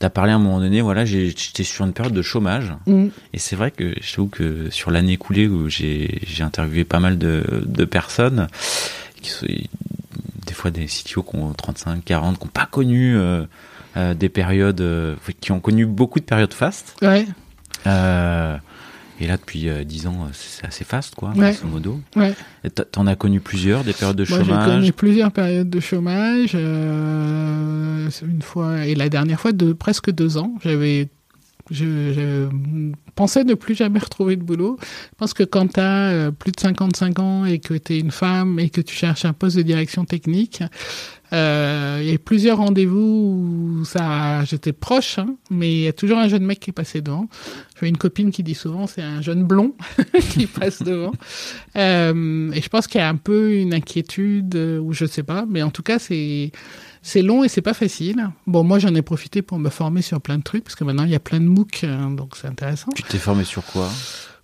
T'as 0.00 0.08
parlé 0.08 0.32
à 0.32 0.36
un 0.36 0.38
moment 0.38 0.60
donné, 0.60 0.80
voilà, 0.80 1.04
j'étais 1.04 1.62
sur 1.62 1.84
une 1.84 1.92
période 1.92 2.14
de 2.14 2.22
chômage. 2.22 2.72
Mm. 2.86 3.08
Et 3.34 3.38
c'est 3.38 3.54
vrai 3.54 3.70
que 3.70 3.94
je 4.00 4.12
trouve 4.14 4.30
que 4.30 4.70
sur 4.70 4.90
l'année 4.90 5.12
écoulée 5.12 5.46
où 5.46 5.68
j'ai 5.68 6.22
interviewé 6.40 6.84
pas 6.84 7.00
mal 7.00 7.18
de, 7.18 7.44
de 7.66 7.84
personnes, 7.84 8.48
qui 9.20 9.28
sont, 9.28 9.46
des 9.46 10.54
fois 10.54 10.70
des 10.70 10.86
CTO 10.86 11.22
qui 11.22 11.36
ont 11.36 11.52
35, 11.52 12.02
40, 12.02 12.38
qui 12.38 12.44
n'ont 12.44 12.50
pas 12.50 12.64
connu 12.64 13.14
euh, 13.14 13.44
euh, 13.98 14.14
des 14.14 14.30
périodes, 14.30 14.80
euh, 14.80 15.16
qui 15.40 15.52
ont 15.52 15.60
connu 15.60 15.84
beaucoup 15.84 16.18
de 16.18 16.24
périodes 16.24 16.54
fastes. 16.54 16.96
Ouais. 17.02 17.26
Euh, 19.20 19.24
et 19.24 19.26
là, 19.26 19.36
depuis 19.36 19.68
euh, 19.68 19.84
10 19.84 20.06
ans, 20.06 20.28
c'est 20.32 20.66
assez 20.66 20.84
fast, 20.84 21.14
quoi, 21.14 21.30
ouais. 21.30 21.52
grosso 21.52 21.66
modo. 21.66 22.00
Ouais. 22.16 22.34
T'en 22.92 23.06
as 23.06 23.16
connu 23.16 23.40
plusieurs, 23.40 23.84
des 23.84 23.92
périodes 23.92 24.16
de 24.16 24.24
chômage 24.24 24.46
Moi, 24.46 24.64
j'ai 24.64 24.70
connu 24.70 24.92
plusieurs 24.92 25.32
périodes 25.32 25.70
de 25.70 25.80
chômage. 25.80 26.52
Euh, 26.54 28.08
une 28.22 28.42
fois, 28.42 28.86
et 28.86 28.94
la 28.94 29.08
dernière 29.08 29.40
fois, 29.40 29.52
de 29.52 29.72
presque 29.72 30.10
deux 30.10 30.38
ans. 30.38 30.54
J'avais 30.62 31.08
je, 31.70 32.48
pensais 33.14 33.44
ne 33.44 33.54
plus 33.54 33.74
jamais 33.74 33.98
retrouver 33.98 34.36
de 34.36 34.42
boulot. 34.42 34.78
Je 34.80 35.16
pense 35.18 35.34
que 35.34 35.42
quand 35.42 35.74
tu 35.74 35.80
as 35.80 36.10
euh, 36.10 36.30
plus 36.30 36.52
de 36.52 36.60
55 36.60 37.18
ans 37.18 37.44
et 37.44 37.58
que 37.58 37.74
tu 37.74 37.94
es 37.94 38.00
une 38.00 38.10
femme 38.10 38.58
et 38.58 38.70
que 38.70 38.80
tu 38.80 38.94
cherches 38.94 39.24
un 39.24 39.32
poste 39.32 39.56
de 39.56 39.62
direction 39.62 40.04
technique, 40.04 40.62
euh, 41.32 42.00
il 42.02 42.10
y 42.10 42.14
a 42.14 42.18
plusieurs 42.18 42.58
rendez-vous 42.58 43.80
où 43.80 43.84
ça, 43.84 44.44
j'étais 44.44 44.72
proche, 44.72 45.18
hein, 45.18 45.36
mais 45.50 45.72
il 45.72 45.80
y 45.82 45.88
a 45.88 45.92
toujours 45.92 46.18
un 46.18 46.28
jeune 46.28 46.44
mec 46.44 46.58
qui 46.60 46.70
est 46.70 47.00
devant. 47.00 47.28
J'ai 47.80 47.88
une 47.88 47.98
copine 47.98 48.30
qui 48.30 48.42
dit 48.42 48.54
souvent 48.54 48.86
c'est 48.86 49.02
un 49.02 49.22
jeune 49.22 49.44
blond 49.44 49.74
qui 50.30 50.46
passe 50.46 50.82
devant. 50.82 51.12
Euh, 51.76 52.50
et 52.52 52.60
je 52.60 52.68
pense 52.68 52.86
qu'il 52.88 53.00
y 53.00 53.04
a 53.04 53.08
un 53.08 53.16
peu 53.16 53.54
une 53.54 53.74
inquiétude 53.74 54.56
ou 54.56 54.92
je 54.92 55.04
sais 55.04 55.22
pas, 55.22 55.44
mais 55.48 55.62
en 55.62 55.70
tout 55.70 55.82
cas 55.82 55.98
c'est 55.98 56.50
c'est 57.02 57.22
long 57.22 57.44
et 57.44 57.48
c'est 57.48 57.62
pas 57.62 57.74
facile. 57.74 58.30
Bon, 58.46 58.62
moi 58.62 58.78
j'en 58.78 58.94
ai 58.94 59.02
profité 59.02 59.42
pour 59.42 59.58
me 59.58 59.70
former 59.70 60.02
sur 60.02 60.20
plein 60.20 60.38
de 60.38 60.42
trucs 60.42 60.64
parce 60.64 60.74
que 60.74 60.84
maintenant 60.84 61.04
il 61.04 61.10
y 61.10 61.14
a 61.14 61.20
plein 61.20 61.40
de 61.40 61.46
MOOC, 61.46 61.84
hein, 61.84 62.10
donc 62.10 62.36
c'est 62.36 62.48
intéressant. 62.48 62.90
Tu 62.94 63.02
t'es 63.02 63.18
formé 63.18 63.44
sur 63.44 63.64
quoi? 63.64 63.88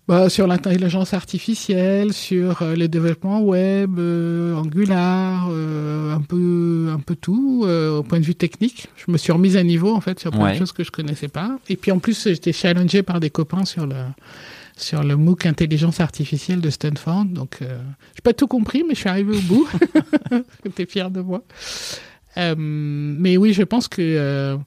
Bah, 0.08 0.28
sur 0.28 0.46
l'intelligence 0.46 1.14
artificielle, 1.14 2.12
sur 2.12 2.62
euh, 2.62 2.76
les 2.76 2.86
développements 2.86 3.40
web, 3.40 3.98
euh, 3.98 4.54
Angular, 4.54 5.48
euh, 5.50 6.14
un 6.14 6.20
peu 6.20 6.90
un 6.92 7.00
peu 7.00 7.16
tout 7.16 7.66
au 7.66 8.02
point 8.04 8.20
de 8.20 8.24
vue 8.24 8.36
technique. 8.36 8.86
Je 8.96 9.10
me 9.10 9.18
suis 9.18 9.32
remise 9.32 9.56
à 9.56 9.64
niveau 9.64 9.92
en 9.92 10.00
fait 10.00 10.20
sur 10.20 10.30
plein 10.30 10.52
de 10.52 10.58
choses 10.58 10.72
que 10.72 10.84
je 10.84 10.92
connaissais 10.92 11.28
pas. 11.28 11.58
Et 11.68 11.76
puis 11.76 11.90
en 11.90 11.98
plus 11.98 12.28
j'étais 12.28 12.52
challengé 12.52 13.02
par 13.02 13.18
des 13.18 13.30
copains 13.30 13.64
sur 13.64 13.86
le 13.86 13.96
sur 14.76 15.02
le 15.02 15.16
MOOC 15.16 15.46
intelligence 15.46 16.00
artificielle 16.00 16.60
de 16.60 16.70
Stanford. 16.70 17.24
Donc 17.24 17.58
j'ai 17.60 18.22
pas 18.22 18.32
tout 18.32 18.46
compris, 18.46 18.84
mais 18.86 18.94
je 18.94 19.00
suis 19.00 19.08
arrivé 19.08 19.36
au 19.36 19.40
bout. 19.40 19.68
J'étais 20.64 20.86
fier 20.86 21.10
de 21.10 21.20
moi. 21.20 21.42
Mais 22.36 23.36
oui, 23.36 23.52
je 23.52 23.62
pense 23.62 23.88
que 23.88 24.58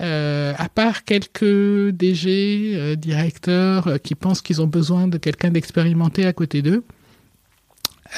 euh, 0.00 0.52
à 0.58 0.68
part 0.68 1.04
quelques 1.04 1.90
DG, 1.90 2.72
euh, 2.74 2.96
directeurs 2.96 3.86
euh, 3.86 3.98
qui 3.98 4.14
pensent 4.14 4.42
qu'ils 4.42 4.60
ont 4.60 4.66
besoin 4.66 5.08
de 5.08 5.16
quelqu'un 5.16 5.50
d'expérimenté 5.50 6.26
à 6.26 6.34
côté 6.34 6.60
d'eux, 6.60 6.84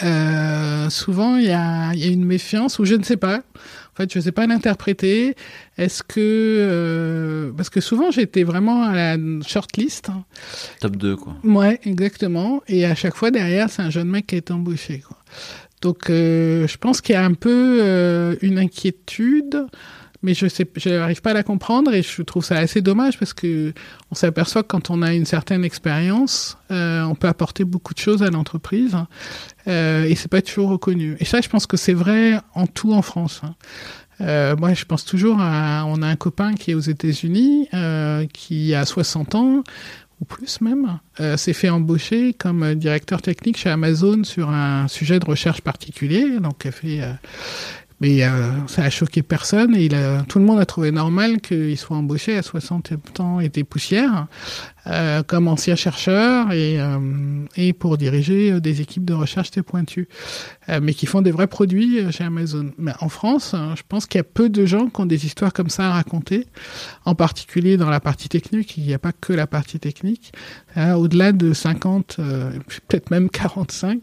euh, 0.02 0.90
souvent 0.90 1.36
il 1.36 1.46
y 1.46 1.52
a, 1.52 1.94
y 1.94 2.04
a, 2.04 2.08
une 2.08 2.24
méfiance 2.24 2.80
ou 2.80 2.84
je 2.84 2.96
ne 2.96 3.04
sais 3.04 3.16
pas. 3.16 3.38
En 3.38 3.96
fait, 3.96 4.12
je 4.12 4.18
ne 4.18 4.24
sais 4.24 4.32
pas 4.32 4.46
l'interpréter. 4.46 5.34
Est-ce 5.76 6.02
que 6.02 7.52
parce 7.56 7.70
que 7.70 7.80
souvent 7.80 8.10
j'étais 8.10 8.42
vraiment 8.42 8.82
à 8.82 8.94
la 8.94 9.16
shortlist. 9.46 10.08
Hein. 10.08 10.24
Top 10.80 10.96
2 10.96 11.16
quoi. 11.16 11.36
Ouais, 11.44 11.80
exactement. 11.84 12.60
Et 12.66 12.86
à 12.86 12.96
chaque 12.96 13.14
fois 13.14 13.30
derrière, 13.30 13.70
c'est 13.70 13.82
un 13.82 13.90
jeune 13.90 14.08
mec 14.08 14.26
qui 14.26 14.36
est 14.36 14.50
embauché. 14.50 14.98
Quoi. 14.98 15.16
Donc 15.80 16.08
je 16.08 16.76
pense 16.76 17.00
qu'il 17.00 17.14
y 17.14 17.16
a 17.16 17.24
un 17.24 17.34
peu 17.34 18.36
une 18.42 18.58
inquiétude 18.58 19.66
mais 20.22 20.34
je 20.34 20.90
n'arrive 20.90 21.22
pas 21.22 21.30
à 21.30 21.34
la 21.34 21.42
comprendre 21.42 21.92
et 21.94 22.02
je 22.02 22.22
trouve 22.22 22.44
ça 22.44 22.56
assez 22.56 22.80
dommage 22.80 23.18
parce 23.18 23.34
que 23.34 23.72
on 24.10 24.14
s'aperçoit 24.14 24.62
que 24.62 24.68
quand 24.68 24.90
on 24.90 25.02
a 25.02 25.14
une 25.14 25.24
certaine 25.24 25.64
expérience, 25.64 26.58
euh, 26.70 27.02
on 27.02 27.14
peut 27.14 27.28
apporter 27.28 27.64
beaucoup 27.64 27.94
de 27.94 27.98
choses 27.98 28.22
à 28.22 28.30
l'entreprise 28.30 28.96
euh, 29.68 30.04
et 30.04 30.14
c'est 30.16 30.28
pas 30.28 30.42
toujours 30.42 30.70
reconnu. 30.70 31.16
Et 31.20 31.24
ça, 31.24 31.40
je 31.40 31.48
pense 31.48 31.66
que 31.66 31.76
c'est 31.76 31.92
vrai 31.92 32.40
en 32.54 32.66
tout 32.66 32.92
en 32.92 33.02
France. 33.02 33.42
Hein. 33.44 33.54
Euh, 34.20 34.56
moi, 34.56 34.74
je 34.74 34.84
pense 34.84 35.04
toujours 35.04 35.36
à, 35.40 35.84
on 35.86 36.02
a 36.02 36.06
un 36.08 36.16
copain 36.16 36.54
qui 36.54 36.72
est 36.72 36.74
aux 36.74 36.80
États-Unis, 36.80 37.68
euh, 37.72 38.26
qui 38.32 38.74
a 38.74 38.84
60 38.84 39.36
ans 39.36 39.62
ou 40.20 40.24
plus 40.24 40.60
même, 40.60 40.98
euh, 41.20 41.36
s'est 41.36 41.52
fait 41.52 41.68
embaucher 41.68 42.34
comme 42.34 42.74
directeur 42.74 43.22
technique 43.22 43.56
chez 43.56 43.70
Amazon 43.70 44.24
sur 44.24 44.50
un 44.50 44.88
sujet 44.88 45.18
de 45.18 45.24
recherche 45.24 45.60
particulier. 45.60 46.38
Donc, 46.40 46.66
elle 46.66 46.72
fait 46.72 47.00
mais 48.00 48.22
euh, 48.22 48.50
ça 48.66 48.82
a 48.82 48.90
choqué 48.90 49.22
personne 49.22 49.74
et 49.74 49.86
il 49.86 49.94
a, 49.94 50.22
tout 50.22 50.38
le 50.38 50.44
monde 50.44 50.60
a 50.60 50.66
trouvé 50.66 50.90
normal 50.90 51.40
qu'il 51.40 51.76
soit 51.76 51.96
embauché 51.96 52.36
à 52.36 52.42
60 52.42 52.92
ans 53.20 53.40
et 53.40 53.48
des 53.48 53.64
poussières 53.64 54.26
euh, 54.88 55.22
comme 55.22 55.48
ancien 55.48 55.76
chercheur 55.76 56.52
et, 56.52 56.80
euh, 56.80 56.98
et 57.56 57.72
pour 57.72 57.98
diriger 57.98 58.52
euh, 58.52 58.60
des 58.60 58.80
équipes 58.80 59.04
de 59.04 59.12
recherche 59.12 59.50
très 59.50 59.62
pointues, 59.62 60.08
euh, 60.68 60.80
mais 60.82 60.94
qui 60.94 61.06
font 61.06 61.20
des 61.20 61.30
vrais 61.30 61.46
produits 61.46 62.10
chez 62.10 62.24
Amazon. 62.24 62.70
Mais 62.78 62.92
en 63.00 63.08
France, 63.08 63.54
je 63.76 63.82
pense 63.88 64.06
qu'il 64.06 64.18
y 64.18 64.20
a 64.20 64.24
peu 64.24 64.48
de 64.48 64.64
gens 64.64 64.86
qui 64.86 65.00
ont 65.00 65.06
des 65.06 65.26
histoires 65.26 65.52
comme 65.52 65.68
ça 65.68 65.88
à 65.88 65.92
raconter, 65.92 66.46
en 67.04 67.14
particulier 67.14 67.76
dans 67.76 67.90
la 67.90 68.00
partie 68.00 68.28
technique. 68.28 68.76
Il 68.76 68.84
n'y 68.84 68.94
a 68.94 68.98
pas 68.98 69.12
que 69.12 69.32
la 69.32 69.46
partie 69.46 69.78
technique. 69.78 70.32
Au-delà 70.76 71.32
de 71.32 71.52
50, 71.52 72.16
peut-être 72.16 73.10
même 73.10 73.28
45, 73.28 74.00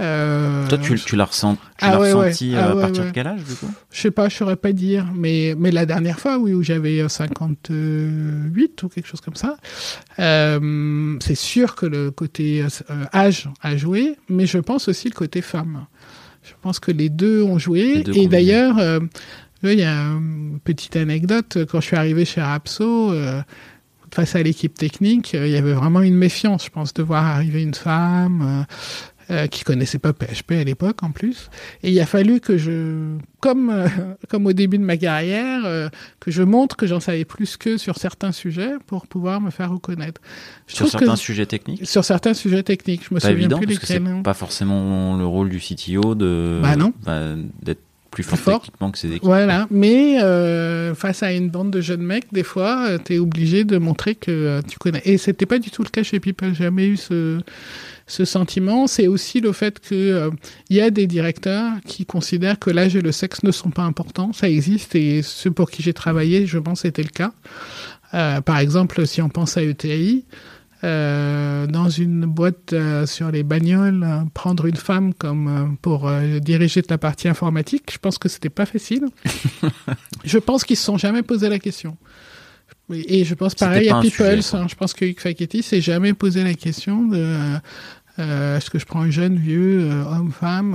euh, 0.00 0.68
Toi, 0.68 0.78
tu, 0.78 0.94
tu 0.94 1.16
l'as 1.16 1.24
ressenti, 1.24 1.60
tu 1.60 1.84
ah, 1.84 1.98
ouais, 1.98 2.12
ressenti 2.12 2.50
ouais. 2.52 2.56
Ah, 2.56 2.70
à 2.70 2.76
partir 2.76 3.04
de 3.04 3.10
quel 3.10 3.26
âge, 3.26 3.42
du 3.42 3.54
coup? 3.54 3.70
Je 3.90 4.00
sais 4.00 4.10
pas, 4.12 4.28
je 4.28 4.36
saurais 4.36 4.56
pas 4.56 4.72
dire, 4.72 5.06
mais, 5.14 5.54
mais 5.58 5.72
la 5.72 5.86
dernière 5.86 6.20
fois, 6.20 6.38
oui, 6.38 6.52
où 6.52 6.62
j'avais 6.62 7.08
58 7.08 7.72
euh, 7.72 8.86
ou 8.86 8.88
quelque 8.88 9.08
chose 9.08 9.20
comme 9.20 9.34
ça, 9.34 9.56
euh, 10.20 11.16
c'est 11.20 11.34
sûr 11.34 11.74
que 11.74 11.86
le 11.86 12.10
côté 12.12 12.62
euh, 12.62 13.04
âge 13.12 13.48
a 13.60 13.76
joué, 13.76 14.16
mais 14.28 14.46
je 14.46 14.58
pense 14.58 14.88
aussi 14.88 15.08
le 15.08 15.14
côté 15.14 15.42
femme. 15.42 15.86
Je 16.44 16.52
pense 16.62 16.78
que 16.78 16.92
les 16.92 17.08
deux 17.08 17.42
ont 17.42 17.58
joué, 17.58 18.02
deux 18.04 18.16
et 18.16 18.28
d'ailleurs, 18.28 18.78
euh, 18.78 19.00
il 19.64 19.80
y 19.80 19.82
a 19.82 19.94
une 19.94 20.60
petite 20.62 20.94
anecdote, 20.94 21.58
quand 21.68 21.80
je 21.80 21.86
suis 21.86 21.96
arrivé 21.96 22.24
chez 22.24 22.40
Rapso, 22.40 23.12
face 24.14 24.36
à 24.36 24.42
l'équipe 24.42 24.74
technique, 24.74 25.32
il 25.34 25.48
y 25.48 25.56
avait 25.56 25.72
vraiment 25.72 26.00
une 26.00 26.14
méfiance, 26.14 26.66
je 26.66 26.70
pense, 26.70 26.94
de 26.94 27.02
voir 27.02 27.24
arriver 27.24 27.62
une 27.62 27.74
femme 27.74 28.64
euh, 29.30 29.46
qui 29.46 29.62
connaissait 29.62 29.98
pas 29.98 30.12
PHP 30.12 30.52
à 30.52 30.64
l'époque 30.64 31.02
en 31.02 31.10
plus. 31.10 31.50
Et 31.82 31.90
il 31.90 32.00
a 32.00 32.06
fallu 32.06 32.40
que 32.40 32.56
je, 32.56 33.16
comme 33.40 33.70
euh, 33.70 33.86
comme 34.28 34.46
au 34.46 34.54
début 34.54 34.78
de 34.78 34.84
ma 34.84 34.96
carrière, 34.96 35.66
euh, 35.66 35.88
que 36.18 36.30
je 36.30 36.42
montre 36.42 36.76
que 36.76 36.86
j'en 36.86 37.00
savais 37.00 37.24
plus 37.26 37.56
que 37.56 37.76
sur 37.76 37.98
certains 37.98 38.32
sujets 38.32 38.72
pour 38.86 39.06
pouvoir 39.06 39.40
me 39.40 39.50
faire 39.50 39.70
reconnaître. 39.70 40.20
Je 40.66 40.76
sur 40.76 40.88
certains 40.88 41.16
sujets 41.16 41.46
techniques? 41.46 41.86
Sur 41.86 42.04
certains 42.04 42.34
sujets 42.34 42.62
techniques, 42.62 43.02
je 43.08 43.14
me 43.14 43.20
pas 43.20 43.28
souviens 43.28 43.38
évident, 43.38 43.58
plus 43.58 43.66
parce 43.66 43.78
que 43.80 43.86
c'est 43.86 44.22
pas 44.22 44.34
forcément 44.34 45.16
le 45.16 45.26
rôle 45.26 45.50
du 45.50 45.58
CTO 45.58 46.14
de 46.14 46.60
bah 46.62 46.76
non. 46.76 46.92
d'être 47.62 47.82
plus 48.22 48.36
fort, 48.36 48.38
fort. 48.38 48.62
techniquement 48.62 48.90
que 48.90 48.98
ses 48.98 49.08
équipes. 49.08 49.24
Voilà, 49.24 49.66
mais 49.70 50.22
euh, 50.22 50.94
face 50.94 51.22
à 51.22 51.32
une 51.32 51.50
bande 51.50 51.70
de 51.70 51.80
jeunes 51.80 52.02
mecs, 52.02 52.32
des 52.32 52.42
fois, 52.42 52.86
euh, 52.88 52.98
tu 53.02 53.14
es 53.14 53.18
obligé 53.18 53.64
de 53.64 53.78
montrer 53.78 54.14
que 54.14 54.30
euh, 54.30 54.62
tu 54.66 54.78
connais. 54.78 55.02
Et 55.04 55.18
c'était 55.18 55.46
pas 55.46 55.58
du 55.58 55.70
tout 55.70 55.82
le 55.82 55.88
cas 55.88 56.02
chez 56.02 56.20
People. 56.20 56.54
J'ai 56.54 56.64
jamais 56.64 56.86
eu 56.86 56.96
ce, 56.96 57.40
ce 58.08 58.24
sentiment. 58.24 58.86
C'est 58.86 59.06
aussi 59.06 59.40
le 59.40 59.52
fait 59.52 59.78
que 59.78 59.94
euh, 59.94 60.30
il 60.70 60.76
y 60.76 60.80
a 60.80 60.90
des 60.90 61.06
directeurs 61.06 61.72
qui 61.86 62.06
considèrent 62.06 62.58
que 62.58 62.70
l'âge 62.70 62.96
et 62.96 63.02
le 63.02 63.12
sexe 63.12 63.42
ne 63.44 63.52
sont 63.52 63.70
pas 63.70 63.82
importants. 63.84 64.32
Ça 64.32 64.48
existe 64.48 64.94
et 64.96 65.22
ceux 65.22 65.50
pour 65.50 65.70
qui 65.70 65.82
j'ai 65.82 65.92
travaillé, 65.92 66.46
je 66.46 66.58
pense, 66.58 66.80
c'était 66.80 67.02
le 67.02 67.10
cas. 67.10 67.32
Euh, 68.14 68.40
par 68.40 68.58
exemple, 68.58 69.06
si 69.06 69.22
on 69.22 69.28
pense 69.28 69.56
à 69.56 69.62
ETI, 69.62 70.24
euh, 70.84 71.66
dans 71.66 71.88
une 71.88 72.24
boîte 72.24 72.72
euh, 72.72 73.04
sur 73.04 73.30
les 73.32 73.42
bagnoles, 73.42 74.04
euh, 74.04 74.20
prendre 74.32 74.66
une 74.66 74.76
femme 74.76 75.12
comme 75.12 75.48
euh, 75.48 75.76
pour 75.82 76.10
diriger 76.40 76.82
de 76.82 76.86
la 76.88 76.98
partie 76.98 77.28
informatique, 77.28 77.90
je 77.92 77.98
pense 77.98 78.18
que 78.18 78.28
c'était 78.28 78.48
pas 78.48 78.66
facile. 78.66 79.06
je 80.24 80.38
pense 80.38 80.64
qu'ils 80.64 80.76
se 80.76 80.84
sont 80.84 80.98
jamais 80.98 81.22
posé 81.22 81.48
la 81.48 81.58
question. 81.58 81.96
Et 82.90 83.24
je 83.24 83.34
pense 83.34 83.54
pareil 83.54 83.90
à 83.90 84.00
People. 84.00 84.40
Hein, 84.52 84.66
je 84.68 84.74
pense 84.74 84.94
que 84.94 85.04
Hugues 85.04 85.20
Facchetti 85.20 85.62
s'est 85.62 85.80
jamais 85.80 86.14
posé 86.14 86.42
la 86.42 86.54
question 86.54 87.06
de 87.06 87.58
est-ce 88.18 88.68
que 88.68 88.80
je 88.80 88.84
prends 88.84 89.02
un 89.02 89.10
jeune, 89.10 89.36
vieux, 89.36 89.90
homme, 90.10 90.32
femme 90.32 90.74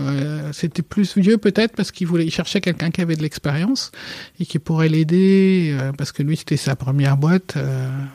C'était 0.54 0.82
plus 0.82 1.18
vieux 1.18 1.38
peut-être 1.38 1.76
parce 1.76 1.92
qu'il 1.92 2.08
voulait, 2.08 2.26
il 2.26 2.32
cherchait 2.32 2.62
quelqu'un 2.62 2.90
qui 2.90 3.02
avait 3.02 3.18
de 3.18 3.22
l'expérience 3.22 3.92
et 4.40 4.46
qui 4.46 4.60
pourrait 4.60 4.88
l'aider 4.88 5.76
parce 5.98 6.14
que 6.14 6.24
lui 6.24 6.38
c'était 6.38 6.56
sa 6.56 6.78
première 6.78 7.18
boîte, 7.18 7.58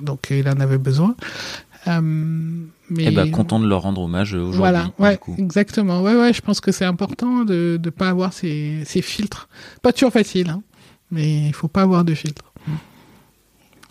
donc 0.01 0.29
il 0.31 0.49
en 0.49 0.61
avait 0.61 0.79
besoin. 0.79 1.15
Euh, 1.89 2.01
mais 2.91 3.05
eh 3.07 3.11
ben, 3.11 3.31
content 3.31 3.61
de 3.61 3.67
leur 3.67 3.83
rendre 3.83 4.03
hommage 4.03 4.35
aujourd'hui. 4.35 4.59
Voilà, 4.59 4.91
ouais, 4.99 5.19
exactement. 5.39 6.03
Ouais, 6.03 6.15
ouais, 6.15 6.33
je 6.33 6.41
pense 6.41 6.61
que 6.61 6.73
c'est 6.73 6.85
important 6.85 7.45
de 7.45 7.81
ne 7.83 7.91
pas 7.91 8.09
avoir 8.09 8.33
ces, 8.33 8.83
ces, 8.85 9.03
filtres. 9.03 9.49
Pas 9.83 9.93
toujours 9.93 10.13
facile, 10.13 10.51
hein, 10.51 10.63
mais 11.11 11.47
il 11.49 11.55
faut 11.55 11.69
pas 11.69 11.83
avoir 11.83 12.05
de 12.05 12.15
filtres. 12.15 12.53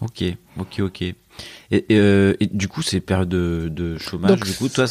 Ok, 0.02 0.24
ok, 0.60 0.80
ok. 0.80 1.02
Et, 1.02 1.16
et, 1.72 1.86
euh, 1.92 2.36
et 2.40 2.48
du 2.48 2.68
coup, 2.68 2.82
ces 2.82 3.00
périodes 3.00 3.30
de, 3.30 3.70
de 3.72 3.98
chômage, 3.98 4.40
du 4.40 4.54
coup, 4.54 4.70
toi, 4.70 4.86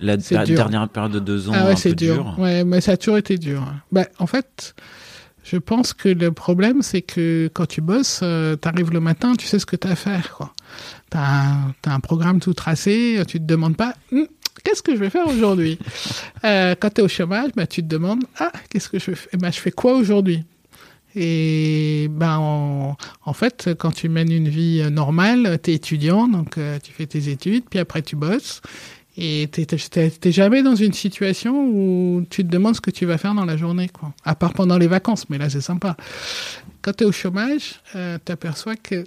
la, 0.00 0.16
dernière 0.16 0.88
période 0.88 1.12
de 1.12 1.20
deux 1.20 1.48
ans, 1.48 1.52
ah 1.54 1.66
ouais, 1.66 1.76
c'est 1.76 1.94
dur. 1.94 2.22
dur. 2.22 2.38
Ouais, 2.38 2.64
mais 2.64 2.80
ça 2.80 2.92
a 2.92 2.96
toujours 2.96 3.18
été 3.18 3.38
dur. 3.38 3.64
Bah, 3.90 4.06
en 4.18 4.26
fait, 4.26 4.74
je 5.44 5.56
pense 5.56 5.92
que 5.92 6.08
le 6.08 6.32
problème, 6.32 6.82
c'est 6.82 7.02
que 7.02 7.48
quand 7.52 7.66
tu 7.66 7.80
bosses, 7.80 8.20
euh, 8.22 8.56
tu 8.60 8.68
arrives 8.68 8.90
le 8.90 9.00
matin, 9.00 9.34
tu 9.36 9.46
sais 9.46 9.58
ce 9.58 9.66
que 9.66 9.76
tu 9.76 9.86
as 9.86 9.92
à 9.92 9.96
faire. 9.96 10.34
Quoi. 10.34 10.52
Tu 11.16 11.88
as, 11.88 11.94
un 11.94 12.00
programme 12.00 12.40
tout 12.40 12.52
tracé, 12.52 13.22
tu 13.26 13.38
te 13.38 13.44
demandes 13.44 13.76
pas 13.76 13.94
hm, 14.12 14.26
qu'est-ce 14.62 14.82
que 14.82 14.94
je 14.94 15.00
vais 15.00 15.08
faire 15.08 15.26
aujourd'hui. 15.26 15.78
euh, 16.44 16.74
quand 16.78 16.90
tu 16.92 17.00
es 17.00 17.04
au 17.04 17.08
chômage, 17.08 17.52
bah, 17.56 17.66
tu 17.66 17.82
te 17.82 17.86
demandes 17.86 18.24
ah, 18.38 18.52
qu'est-ce 18.68 18.90
que 18.90 18.98
je 18.98 19.12
fais 19.12 19.28
eh 19.32 19.36
ben, 19.38 19.50
Je 19.50 19.58
fais 19.58 19.70
quoi 19.70 19.94
aujourd'hui? 19.94 20.44
Et 21.14 22.08
ben 22.10 22.36
en, 22.36 22.96
en, 23.24 23.32
fait, 23.32 23.70
quand 23.78 23.92
tu 23.92 24.10
mènes 24.10 24.30
une 24.30 24.50
vie 24.50 24.82
normale, 24.90 25.58
tu 25.62 25.70
es 25.70 25.74
étudiant, 25.74 26.28
donc 26.28 26.58
euh, 26.58 26.78
tu 26.82 26.92
fais 26.92 27.06
tes 27.06 27.30
études, 27.30 27.64
puis 27.70 27.78
après 27.78 28.02
tu 28.02 28.16
bosses. 28.16 28.60
Et 29.16 29.48
t'es 29.50 30.32
jamais 30.32 30.62
dans 30.62 30.74
une 30.74 30.92
situation 30.92 31.70
où 31.70 32.26
tu 32.28 32.44
te 32.44 32.50
demandes 32.50 32.76
ce 32.76 32.82
que 32.82 32.90
tu 32.90 33.06
vas 33.06 33.16
faire 33.16 33.32
dans 33.32 33.46
la 33.46 33.56
journée, 33.56 33.88
quoi. 33.88 34.12
À 34.24 34.34
part 34.34 34.52
pendant 34.52 34.76
les 34.76 34.88
vacances, 34.88 35.30
mais 35.30 35.38
là 35.38 35.48
c'est 35.48 35.62
sympa. 35.62 35.96
Quand 36.82 36.92
tu 36.92 37.04
es 37.04 37.06
au 37.06 37.12
chômage, 37.12 37.80
euh, 37.94 38.18
tu 38.22 38.30
aperçois 38.30 38.76
que 38.76 39.06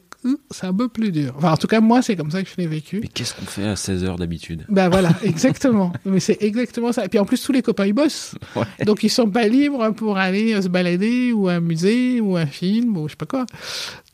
c'est 0.51 0.67
un 0.67 0.73
peu 0.73 0.89
plus 0.89 1.11
dur. 1.11 1.33
Enfin, 1.37 1.53
en 1.53 1.57
tout 1.57 1.67
cas, 1.67 1.79
moi, 1.79 2.01
c'est 2.01 2.15
comme 2.15 2.31
ça 2.31 2.43
que 2.43 2.49
je 2.49 2.55
l'ai 2.57 2.67
vécu. 2.67 2.99
Mais 3.01 3.07
qu'est-ce 3.07 3.33
qu'on 3.33 3.45
fait 3.45 3.65
à 3.65 3.75
16 3.75 4.03
heures 4.03 4.17
d'habitude? 4.17 4.65
Ben 4.67 4.89
voilà, 4.89 5.11
exactement. 5.23 5.93
mais 6.05 6.19
c'est 6.19 6.41
exactement 6.41 6.91
ça. 6.91 7.05
Et 7.05 7.07
puis 7.07 7.19
en 7.19 7.25
plus, 7.25 7.41
tous 7.41 7.51
les 7.51 7.61
copains, 7.61 7.85
ils 7.85 7.93
bossent. 7.93 8.35
Ouais. 8.55 8.65
Donc 8.85 9.03
ils 9.03 9.09
sont 9.09 9.29
pas 9.29 9.47
libres 9.47 9.91
pour 9.91 10.17
aller 10.17 10.53
euh, 10.53 10.61
se 10.61 10.67
balader 10.67 11.31
ou 11.31 11.47
à 11.47 11.53
un 11.53 11.59
musée 11.59 12.19
ou 12.19 12.35
un 12.35 12.45
film 12.45 12.97
ou 12.97 13.07
je 13.07 13.11
sais 13.11 13.17
pas 13.17 13.25
quoi. 13.25 13.45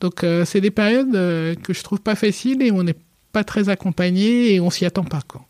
Donc 0.00 0.22
euh, 0.22 0.44
c'est 0.44 0.60
des 0.60 0.70
périodes 0.70 1.14
euh, 1.14 1.54
que 1.54 1.72
je 1.72 1.82
trouve 1.82 2.00
pas 2.00 2.14
faciles 2.14 2.62
et 2.62 2.70
on 2.70 2.82
n'est 2.82 2.96
pas 3.32 3.44
très 3.44 3.68
accompagné 3.68 4.54
et 4.54 4.60
on 4.60 4.70
s'y 4.70 4.84
attend 4.84 5.04
pas, 5.04 5.20
quoi 5.26 5.46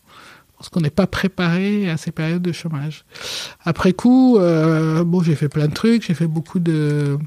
parce 0.57 0.69
qu'on 0.69 0.81
n'est 0.81 0.89
pas 0.89 1.07
préparé 1.07 1.89
à 1.89 1.97
ces 1.97 2.11
périodes 2.11 2.41
de 2.41 2.51
chômage. 2.51 3.05
Après 3.63 3.93
coup, 3.93 4.37
euh, 4.37 5.03
bon, 5.03 5.21
j'ai 5.21 5.35
fait 5.35 5.49
plein 5.49 5.67
de 5.67 5.73
trucs, 5.73 6.03
j'ai 6.05 6.15
fait 6.15 6.27
beaucoup 6.27 6.59
de 6.59 7.17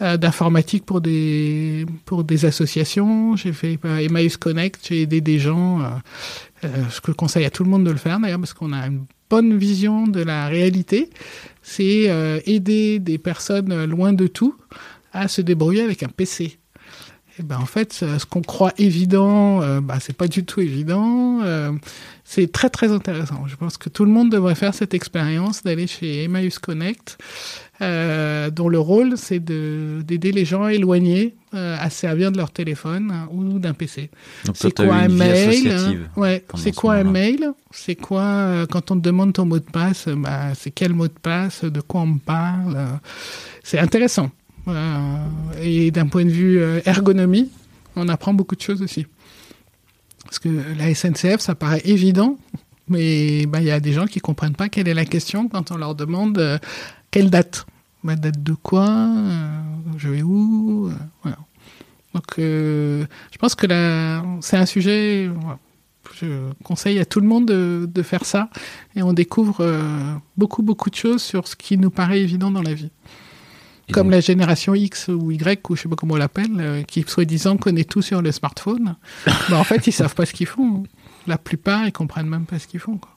d'informatique 0.00 0.84
pour 0.84 1.00
des 1.00 1.86
pour 2.04 2.24
des 2.24 2.44
associations, 2.44 3.36
j'ai 3.36 3.52
fait 3.52 3.78
euh, 3.84 3.98
Emmaüs 3.98 4.36
Connect, 4.36 4.80
j'ai 4.88 5.02
aidé 5.02 5.20
des 5.20 5.38
gens. 5.38 5.80
Euh, 5.80 5.88
euh, 6.64 6.68
ce 6.90 7.00
que 7.00 7.10
je 7.10 7.16
conseille 7.16 7.44
à 7.44 7.50
tout 7.50 7.64
le 7.64 7.70
monde 7.70 7.84
de 7.84 7.90
le 7.90 7.96
faire 7.96 8.20
d'ailleurs, 8.20 8.38
parce 8.38 8.52
qu'on 8.52 8.72
a 8.72 8.86
une 8.86 9.04
bonne 9.28 9.56
vision 9.56 10.06
de 10.06 10.22
la 10.22 10.46
réalité. 10.46 11.10
C'est 11.62 12.10
euh, 12.10 12.40
aider 12.44 12.98
des 12.98 13.18
personnes 13.18 13.84
loin 13.86 14.12
de 14.12 14.26
tout 14.26 14.54
à 15.12 15.26
se 15.26 15.40
débrouiller 15.40 15.82
avec 15.82 16.02
un 16.02 16.08
PC. 16.08 16.58
Et 17.38 17.42
ben 17.42 17.58
en 17.58 17.66
fait, 17.66 17.92
ce 17.94 18.26
qu'on 18.26 18.42
croit 18.42 18.74
évident, 18.76 19.62
euh, 19.62 19.80
bah, 19.80 19.98
c'est 20.00 20.16
pas 20.16 20.28
du 20.28 20.44
tout 20.44 20.60
évident. 20.60 21.40
Euh, 21.42 21.72
c'est 22.24 22.52
très 22.52 22.68
très 22.68 22.92
intéressant. 22.92 23.46
Je 23.46 23.56
pense 23.56 23.78
que 23.78 23.88
tout 23.88 24.04
le 24.04 24.10
monde 24.10 24.30
devrait 24.30 24.54
faire 24.54 24.74
cette 24.74 24.92
expérience 24.92 25.62
d'aller 25.62 25.86
chez 25.86 26.24
Emmaüs 26.24 26.58
Connect, 26.58 27.16
euh, 27.82 28.50
dont 28.50 28.68
le 28.68 28.78
rôle 28.78 29.14
c'est 29.16 29.40
d'aider 29.40 30.32
les 30.32 30.44
gens 30.44 30.68
éloignés 30.68 31.34
euh, 31.54 31.76
à 31.78 31.90
servir 31.90 32.32
de 32.32 32.38
leur 32.38 32.50
téléphone 32.50 33.10
hein, 33.12 33.28
ou 33.32 33.58
d'un 33.58 33.74
PC. 33.74 34.10
C'est 34.54 34.74
quoi 34.74 34.94
un 34.94 35.08
mail 35.08 35.70
hein 35.70 35.94
Ouais. 36.16 36.44
C'est 36.54 36.74
quoi 36.74 36.94
un 36.94 37.04
mail 37.04 37.52
C'est 37.70 37.96
quoi 37.96 38.22
euh, 38.22 38.66
quand 38.66 38.90
on 38.90 38.96
te 38.96 39.02
demande 39.02 39.32
ton 39.32 39.44
mot 39.44 39.58
de 39.58 39.64
passe 39.64 40.08
bah, 40.08 40.54
C'est 40.54 40.70
quel 40.70 40.94
mot 40.94 41.08
de 41.08 41.12
passe 41.12 41.64
De 41.64 41.80
quoi 41.80 42.02
on 42.02 42.18
parle 42.18 42.78
C'est 43.62 43.78
intéressant. 43.78 44.30
et 45.60 45.90
d'un 45.90 46.06
point 46.06 46.24
de 46.24 46.30
vue 46.30 46.60
ergonomie, 46.86 47.50
on 47.96 48.08
apprend 48.08 48.32
beaucoup 48.32 48.56
de 48.56 48.62
choses 48.62 48.80
aussi. 48.80 49.06
Parce 50.24 50.38
que 50.38 50.48
la 50.78 50.94
SNCF, 50.94 51.40
ça 51.40 51.54
paraît 51.54 51.82
évident, 51.84 52.38
mais 52.88 53.46
bah, 53.46 53.60
il 53.60 53.66
y 53.66 53.70
a 53.70 53.80
des 53.80 53.92
gens 53.92 54.06
qui 54.06 54.20
comprennent 54.20 54.54
pas 54.54 54.68
quelle 54.68 54.88
est 54.88 54.94
la 54.94 55.04
question 55.04 55.48
quand 55.48 55.70
on 55.70 55.76
leur 55.76 55.94
demande 55.94 56.38
euh, 56.38 56.58
quelle 57.10 57.30
date. 57.30 57.66
Ma 58.02 58.16
date 58.16 58.42
de 58.42 58.52
quoi? 58.54 58.88
Euh, 58.88 59.60
Je 59.96 60.08
vais 60.08 60.22
où? 60.22 60.88
Euh, 60.88 60.92
voilà. 61.22 61.38
Donc, 62.14 62.24
euh, 62.38 63.06
je 63.30 63.38
pense 63.38 63.54
que 63.54 63.66
là, 63.66 64.22
c'est 64.40 64.56
un 64.56 64.66
sujet. 64.66 65.28
Voilà. 65.40 65.58
Je 66.14 66.50
conseille 66.64 66.98
à 66.98 67.04
tout 67.04 67.20
le 67.20 67.26
monde 67.26 67.46
de, 67.46 67.88
de 67.92 68.02
faire 68.02 68.24
ça 68.24 68.50
et 68.96 69.02
on 69.02 69.12
découvre 69.12 69.58
euh, 69.60 70.14
beaucoup 70.36 70.62
beaucoup 70.62 70.90
de 70.90 70.94
choses 70.96 71.22
sur 71.22 71.46
ce 71.48 71.56
qui 71.56 71.78
nous 71.78 71.90
paraît 71.90 72.20
évident 72.20 72.50
dans 72.50 72.60
la 72.60 72.74
vie. 72.74 72.90
Et 73.88 73.92
Comme 73.92 74.08
donc- 74.08 74.12
la 74.14 74.20
génération 74.20 74.74
X 74.74 75.08
ou 75.08 75.30
Y, 75.30 75.68
ou 75.70 75.76
je 75.76 75.82
sais 75.82 75.88
pas 75.88 75.96
comment 75.96 76.14
on 76.14 76.18
l'appelle, 76.18 76.50
euh, 76.58 76.82
qui 76.82 77.02
soi-disant 77.06 77.56
connaît 77.56 77.84
tout 77.84 78.02
sur 78.02 78.20
le 78.20 78.30
smartphone. 78.30 78.96
bah, 79.48 79.58
en 79.58 79.64
fait, 79.64 79.86
ils 79.86 79.92
savent 79.92 80.14
pas 80.14 80.26
ce 80.26 80.32
qu'ils 80.34 80.46
font. 80.48 80.82
La 81.26 81.38
plupart, 81.38 81.86
ils 81.86 81.92
comprennent 81.92 82.28
même 82.28 82.46
pas 82.46 82.58
ce 82.58 82.66
qu'ils 82.66 82.80
font. 82.80 82.98
Quoi. 82.98 83.11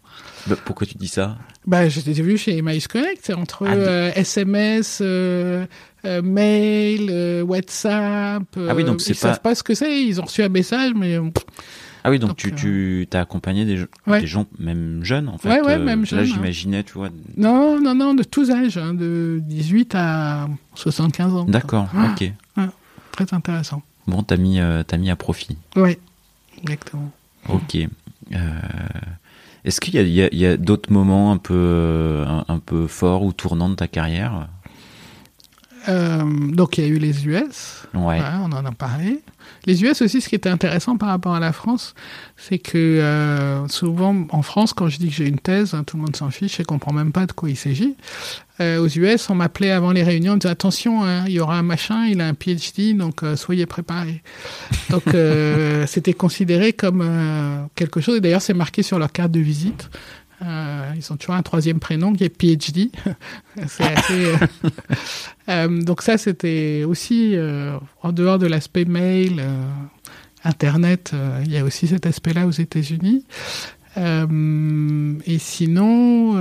Bah, 0.48 0.56
pourquoi 0.64 0.86
tu 0.86 0.98
dis 0.98 1.08
ça? 1.08 1.38
Bah, 1.66 1.90
je 1.90 2.00
t'ai 2.02 2.14
vu 2.14 2.38
chez 2.38 2.58
Emmaüs 2.58 2.88
Connect, 2.88 3.20
c'est 3.24 3.34
entre 3.34 3.66
Ah, 3.68 3.76
mais- 3.76 3.84
euh, 3.84 4.12
SMS, 4.16 5.00
euh, 5.02 5.66
euh, 6.06 6.22
mail, 6.22 7.44
WhatsApp. 7.44 8.44
Ah 8.70 8.76
oui, 8.76 8.84
donc 8.84 9.02
c'est 9.02 9.12
ils 9.12 9.16
pas- 9.16 9.20
savent 9.30 9.42
pas 9.42 9.56
ce 9.56 9.64
que 9.64 9.74
c'est. 9.74 10.04
Ils 10.04 10.22
ont 10.22 10.26
reçu 10.26 10.44
un 10.44 10.50
message, 10.50 10.92
mais 10.96 11.18
Ah 12.04 12.12
oui, 12.12 12.20
donc, 12.20 12.30
Donc, 12.30 12.38
tu, 12.38 12.54
tu 12.54 13.08
t'as 13.10 13.22
accompagné 13.22 13.66
des, 13.66 13.78
gens- 13.78 13.86
Ouais. 14.06 14.22
des 14.22 14.28
gens, 14.28 14.46
même 14.60 15.00
jeunes, 15.04 15.28
en 15.28 15.40
fait. 15.40 15.50
Ouais, 15.50 15.62
ouais, 15.62 15.80
même 15.80 16.02
Là, 16.02 16.06
jeunes, 16.06 16.20
hein. 16.20 16.24
j'imaginais, 16.24 16.84
tu 16.84 16.94
vois. 16.94 17.10
non, 17.36 17.82
non, 17.82 17.96
non, 17.96 18.14
de 18.14 18.22
tous 18.22 18.52
âges, 18.52 18.78
hein, 18.78 18.94
de 18.94 19.40
18 19.42 19.94
à 19.96 20.48
75 20.76 21.34
ans. 21.34 21.46
D'accord, 21.46 21.88
Ah. 21.96 22.12
ok. 22.12 22.32
Très 23.12 23.34
intéressant. 23.34 23.82
Bon, 24.06 24.22
t'as 24.22 24.38
mis, 24.38 24.60
t'as 24.86 24.98
mis 24.98 25.10
à 25.10 25.16
profit. 25.16 25.58
Oui, 25.78 25.98
exactement. 26.62 27.12
Ok. 27.50 27.76
Euh, 27.76 28.38
Est-ce 29.66 29.82
qu'il 29.82 29.96
y 29.96 30.46
a, 30.46 30.58
d'autres 30.58 30.94
moments 30.94 31.32
un 31.32 31.38
peu, 31.38 31.54
euh, 31.56 32.26
un, 32.26 32.46
un 32.48 32.60
peu 32.60 32.86
forts 32.86 33.24
ou 33.24 33.34
tournants 33.34 33.70
de 33.70 33.76
ta 33.76 33.88
carrière? 33.88 34.48
Euh, 35.90 36.24
donc 36.52 36.78
il 36.78 36.84
y 36.84 36.88
a 36.88 36.90
eu 36.90 37.00
les 37.00 37.28
US, 37.28 37.88
Ouais. 37.96 38.20
Ouais, 38.20 38.26
on 38.42 38.52
en 38.52 38.64
a 38.66 38.72
parlé. 38.72 39.22
Les 39.66 39.84
US 39.84 40.02
aussi, 40.02 40.22
ce 40.22 40.30
qui 40.30 40.36
était 40.36 40.50
intéressant 40.50 40.98
par 40.98 41.10
rapport 41.10 41.34
à 41.34 41.40
la 41.40 41.52
France, 41.52 41.96
c'est 42.38 42.60
que 42.60 42.78
euh, 42.78 43.68
souvent 43.68 44.26
en 44.30 44.42
France, 44.42 44.74
quand 44.74 44.90
je 44.90 44.98
dis 44.98 45.10
que 45.10 45.16
j'ai 45.16 45.28
une 45.28 45.40
thèse, 45.40 45.74
hein, 45.74 45.84
tout 45.84 45.98
le 45.98 46.04
monde 46.04 46.16
s'en 46.16 46.30
fiche 46.30 46.60
et 46.60 46.64
comprend 46.64 46.94
même 46.94 47.12
pas 47.12 47.26
de 47.26 47.32
quoi 47.32 47.50
il 47.50 47.56
s'agit. 47.56 47.96
Euh, 48.62 48.80
aux 48.80 48.88
US, 48.88 49.30
on 49.30 49.36
m'appelait 49.36 49.72
avant 49.72 49.92
les 49.92 50.04
réunions, 50.04 50.34
on 50.34 50.36
me 50.36 50.40
disait 50.40 50.52
attention, 50.52 51.04
hein, 51.04 51.26
il 51.28 51.34
y 51.34 51.40
aura 51.40 51.58
un 51.58 51.64
machin, 51.64 52.06
il 52.06 52.22
a 52.22 52.28
un 52.28 52.34
PhD, 52.34 52.96
donc 52.96 53.24
euh, 53.24 53.36
soyez 53.36 53.66
préparés. 53.66 54.22
Donc 54.90 55.04
c'était 55.88 56.14
considéré 56.14 56.74
comme 56.74 57.68
quelque 57.76 58.02
chose. 58.02 58.18
Et 58.18 58.22
d'ailleurs, 58.22 58.42
c'est 58.42 58.54
marqué 58.54 58.84
sur 58.84 59.00
leur 59.00 59.12
carte 59.12 59.32
de 59.32 59.40
visite. 59.40 59.90
Euh, 60.44 60.92
ils 60.96 61.14
ont 61.14 61.18
toujours 61.18 61.36
un 61.36 61.42
troisième 61.42 61.80
prénom 61.80 62.14
qui 62.14 62.24
est 62.24 62.30
PhD. 62.30 62.92
assez. 63.80 64.34
Euh, 65.48 65.82
donc 65.82 66.02
ça, 66.02 66.18
c'était 66.18 66.84
aussi 66.88 67.36
en 68.02 68.12
dehors 68.12 68.40
de 68.40 68.48
l'aspect 68.48 68.86
mail, 68.86 69.44
Internet. 70.44 71.14
il 71.46 71.52
y 71.52 71.58
a 71.58 71.64
aussi 71.64 71.88
cet 71.88 72.06
aspect-là 72.06 72.48
aux 72.48 72.52
États-Unis. 72.52 73.26
et 73.98 75.40
sinon, 75.40 76.34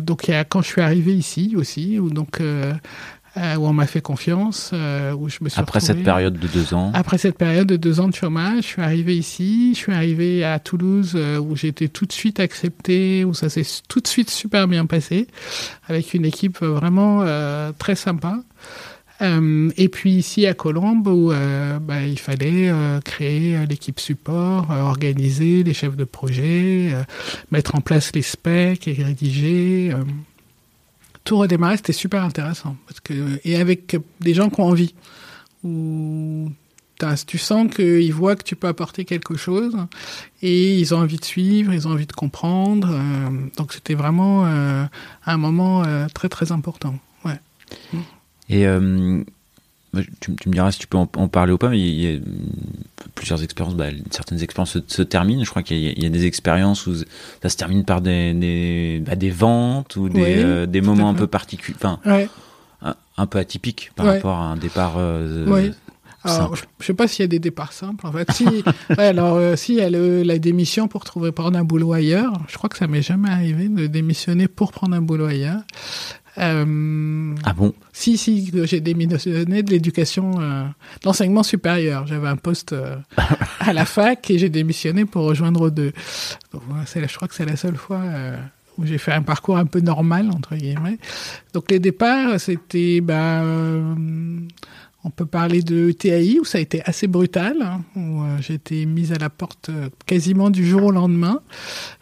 donc 0.00 0.30
quand 0.48 0.62
je 0.62 0.66
suis 0.68 0.80
arrivé 0.80 1.14
ici 1.14 1.54
aussi, 1.56 1.98
où 1.98 2.10
donc 2.10 2.40
euh, 3.38 3.56
où 3.56 3.66
on 3.66 3.72
m'a 3.72 3.86
fait 3.86 4.02
confiance, 4.02 4.72
euh, 4.74 5.14
où 5.14 5.30
je 5.30 5.38
me 5.40 5.48
suis 5.48 5.58
Après 5.58 5.80
cette 5.80 6.02
période 6.02 6.38
de 6.38 6.46
deux 6.46 6.74
ans. 6.74 6.90
Après 6.92 7.16
cette 7.16 7.38
période 7.38 7.66
de 7.66 7.76
deux 7.76 7.98
ans 7.98 8.08
de 8.08 8.14
chômage, 8.14 8.64
je 8.64 8.68
suis 8.68 8.82
arrivé 8.82 9.16
ici, 9.16 9.72
je 9.72 9.78
suis 9.78 9.92
arrivé 9.92 10.44
à 10.44 10.58
Toulouse 10.58 11.12
euh, 11.14 11.38
où 11.38 11.56
j'ai 11.56 11.68
été 11.68 11.88
tout 11.88 12.04
de 12.04 12.12
suite 12.12 12.40
accepté, 12.40 13.24
où 13.24 13.32
ça 13.32 13.48
s'est 13.48 13.64
tout 13.88 14.00
de 14.00 14.06
suite 14.06 14.28
super 14.28 14.68
bien 14.68 14.84
passé, 14.84 15.28
avec 15.88 16.12
une 16.12 16.26
équipe 16.26 16.60
vraiment 16.60 17.24
très 17.78 17.94
sympa. 17.94 18.42
et 19.22 19.88
puis 19.88 20.12
ici 20.12 20.46
à 20.46 20.52
Colombes 20.52 21.06
où 21.06 21.32
bah, 21.80 22.02
il 22.06 22.18
fallait 22.18 22.70
créer 23.04 23.66
l'équipe 23.66 23.98
support, 23.98 24.68
organiser 24.70 25.62
les 25.62 25.72
chefs 25.72 25.96
de 25.96 26.04
projet, 26.04 26.92
mettre 27.50 27.74
en 27.76 27.80
place 27.80 28.12
les 28.14 28.22
specs 28.22 28.88
et 28.88 29.02
rédiger 29.02 29.94
tout 31.24 31.38
redémarrer, 31.38 31.76
c'était 31.76 31.92
super 31.92 32.24
intéressant. 32.24 32.76
Parce 32.86 33.00
que, 33.00 33.40
et 33.44 33.56
avec 33.56 33.96
des 34.20 34.34
gens 34.34 34.50
qui 34.50 34.60
ont 34.60 34.66
envie. 34.66 34.94
Où 35.64 36.50
tu 37.26 37.38
sens 37.38 37.72
qu'ils 37.74 38.12
voient 38.12 38.36
que 38.36 38.44
tu 38.44 38.56
peux 38.56 38.68
apporter 38.68 39.04
quelque 39.04 39.36
chose 39.36 39.76
et 40.40 40.78
ils 40.78 40.94
ont 40.94 40.98
envie 40.98 41.16
de 41.16 41.24
suivre, 41.24 41.72
ils 41.72 41.88
ont 41.88 41.92
envie 41.92 42.06
de 42.06 42.12
comprendre. 42.12 42.88
Euh, 42.92 43.48
donc 43.56 43.72
c'était 43.72 43.94
vraiment 43.94 44.46
euh, 44.46 44.84
un 45.26 45.36
moment 45.36 45.84
euh, 45.84 46.06
très 46.12 46.28
très 46.28 46.52
important. 46.52 46.94
Ouais. 47.24 47.40
Et 48.48 48.66
tu, 50.20 50.30
me 50.48 50.52
diras 50.52 50.72
si 50.72 50.78
tu 50.78 50.86
peux 50.86 50.96
en, 50.96 51.06
parler 51.06 51.52
ou 51.52 51.58
pas, 51.58 51.68
mais 51.68 51.78
il 51.78 52.00
y 52.00 52.16
a 52.16 52.18
plusieurs 53.14 53.42
expériences, 53.42 53.74
bah, 53.74 53.88
certaines 54.10 54.42
expériences 54.42 54.78
se, 54.86 55.02
terminent. 55.02 55.44
Je 55.44 55.50
crois 55.50 55.62
qu'il 55.62 55.78
y, 55.78 56.06
a 56.06 56.08
des 56.08 56.24
expériences 56.24 56.86
où 56.86 56.94
ça 57.42 57.48
se 57.48 57.56
termine 57.56 57.84
par 57.84 58.00
des, 58.00 58.32
des, 58.32 59.02
bah, 59.04 59.16
des 59.16 59.30
ventes 59.30 59.96
ou 59.96 60.08
des, 60.08 60.42
euh, 60.42 60.66
des 60.66 60.80
moments 60.80 61.10
un 61.10 61.14
peu 61.14 61.26
particuliers, 61.26 61.76
enfin, 61.76 62.00
un, 63.16 63.26
peu 63.26 63.38
atypiques 63.38 63.92
par 63.94 64.06
rapport 64.06 64.36
à 64.36 64.44
un 64.44 64.56
départ. 64.56 64.94
Euh. 64.96 65.72
Alors, 66.24 66.54
je, 66.54 66.62
ne 66.62 66.84
sais 66.84 66.94
pas 66.94 67.08
s'il 67.08 67.24
y 67.24 67.24
a 67.24 67.28
des 67.28 67.40
départs 67.40 67.72
simples. 67.72 68.06
En 68.06 68.12
fait, 68.12 68.30
si, 68.32 68.46
alors 68.96 69.36
euh, 69.36 69.56
si 69.56 69.74
il 69.74 69.78
y 69.78 69.82
a 69.82 69.90
la 69.90 70.38
démission 70.38 70.88
pour 70.88 71.04
trouver 71.04 71.32
prendre 71.32 71.58
un 71.58 71.64
boulot 71.64 71.92
ailleurs, 71.92 72.40
je 72.48 72.56
crois 72.56 72.70
que 72.70 72.78
ça 72.78 72.86
m'est 72.86 73.02
jamais 73.02 73.28
arrivé 73.28 73.68
de 73.68 73.86
démissionner 73.88 74.48
pour 74.48 74.72
prendre 74.72 74.94
un 74.94 75.02
boulot 75.02 75.26
ailleurs. 75.26 75.62
Euh, 76.38 77.34
ah 77.44 77.52
bon? 77.52 77.74
Si, 77.92 78.16
si, 78.16 78.50
j'ai 78.64 78.80
démissionné 78.80 79.62
de 79.62 79.70
l'éducation, 79.70 80.40
euh, 80.40 80.64
d'enseignement 81.02 81.42
supérieur. 81.42 82.06
J'avais 82.06 82.28
un 82.28 82.36
poste 82.36 82.72
euh, 82.72 82.96
à 83.60 83.72
la 83.72 83.84
fac 83.86 84.30
et 84.30 84.38
j'ai 84.38 84.48
démissionné 84.48 85.04
pour 85.04 85.24
rejoindre 85.24 85.70
deux. 85.70 85.92
Donc, 86.52 86.62
je 86.86 87.16
crois 87.16 87.28
que 87.28 87.34
c'est 87.34 87.44
la 87.44 87.56
seule 87.56 87.76
fois 87.76 88.00
euh, 88.00 88.36
où 88.78 88.86
j'ai 88.86 88.98
fait 88.98 89.12
un 89.12 89.22
parcours 89.22 89.58
un 89.58 89.66
peu 89.66 89.80
normal, 89.80 90.30
entre 90.30 90.56
guillemets. 90.56 90.98
Donc 91.52 91.70
les 91.70 91.78
départs, 91.78 92.40
c'était... 92.40 93.00
Bah, 93.00 93.42
on 95.04 95.10
peut 95.10 95.26
parler 95.26 95.62
de 95.62 95.90
TAI 95.90 96.38
où 96.40 96.44
ça 96.44 96.58
a 96.58 96.60
été 96.60 96.82
assez 96.84 97.06
brutal, 97.06 97.56
hein, 97.60 97.82
où 97.96 98.22
euh, 98.22 98.36
j'ai 98.40 98.54
été 98.54 98.86
mise 98.86 99.12
à 99.12 99.18
la 99.18 99.30
porte 99.30 99.68
euh, 99.68 99.88
quasiment 100.06 100.50
du 100.50 100.64
jour 100.64 100.84
au 100.84 100.90
lendemain 100.92 101.40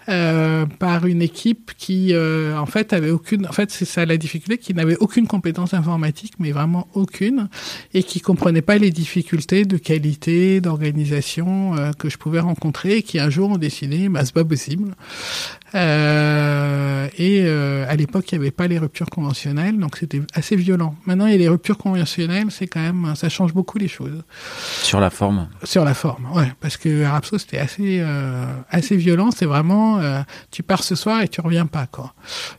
euh, 0.08 0.66
par 0.66 1.06
une 1.06 1.22
équipe 1.22 1.72
qui, 1.76 2.12
euh, 2.12 2.56
en 2.56 2.66
fait, 2.66 2.92
avait 2.92 3.10
aucune. 3.10 3.46
En 3.46 3.52
fait, 3.52 3.70
c'est 3.70 3.84
ça 3.84 4.06
la 4.06 4.16
difficulté, 4.16 4.58
qui 4.58 4.74
n'avait 4.74 4.96
aucune 4.96 5.26
compétence 5.26 5.74
informatique, 5.74 6.34
mais 6.38 6.52
vraiment 6.52 6.88
aucune, 6.94 7.48
et 7.94 8.02
qui 8.02 8.20
comprenait 8.20 8.62
pas 8.62 8.78
les 8.78 8.90
difficultés 8.90 9.64
de 9.64 9.76
qualité, 9.76 10.60
d'organisation 10.60 11.74
que 11.98 12.08
je 12.08 12.18
pouvais 12.18 12.40
rencontrer, 12.40 12.98
et 12.98 13.02
qui 13.02 13.18
un 13.18 13.30
jour 13.30 13.50
ont 13.50 13.58
décidé, 13.58 14.08
bah 14.08 14.24
c'est 14.24 14.34
pas 14.34 14.44
possible. 14.44 14.94
Euh, 15.74 17.08
et 17.16 17.42
euh, 17.44 17.84
à 17.88 17.96
l'époque, 17.96 18.30
il 18.32 18.38
n'y 18.38 18.44
avait 18.44 18.50
pas 18.50 18.66
les 18.66 18.78
ruptures 18.78 19.08
conventionnelles, 19.08 19.78
donc 19.78 19.96
c'était 19.96 20.20
assez 20.34 20.56
violent. 20.56 20.94
Maintenant, 21.06 21.26
il 21.26 21.32
y 21.32 21.34
a 21.34 21.38
les 21.38 21.48
ruptures 21.48 21.78
conventionnelles, 21.78 22.48
c'est 22.50 22.66
quand 22.66 22.80
même, 22.80 23.14
ça 23.14 23.28
change 23.28 23.54
beaucoup 23.54 23.78
les 23.78 23.88
choses. 23.88 24.22
Sur 24.82 25.00
la 25.00 25.10
forme. 25.10 25.48
Sur 25.64 25.84
la 25.84 25.94
forme, 25.94 26.26
ouais, 26.34 26.52
parce 26.60 26.76
que 26.76 27.04
Arapso 27.04 27.38
c'était 27.38 27.58
assez 27.58 28.00
euh, 28.00 28.44
assez 28.70 28.96
violent. 28.96 29.30
C'est 29.30 29.46
vraiment, 29.46 29.89
euh, 29.98 30.20
tu 30.50 30.62
pars 30.62 30.84
ce 30.84 30.94
soir 30.94 31.22
et 31.22 31.28
tu 31.28 31.40
reviens 31.40 31.66
pas 31.66 31.86
quoi. 31.86 32.14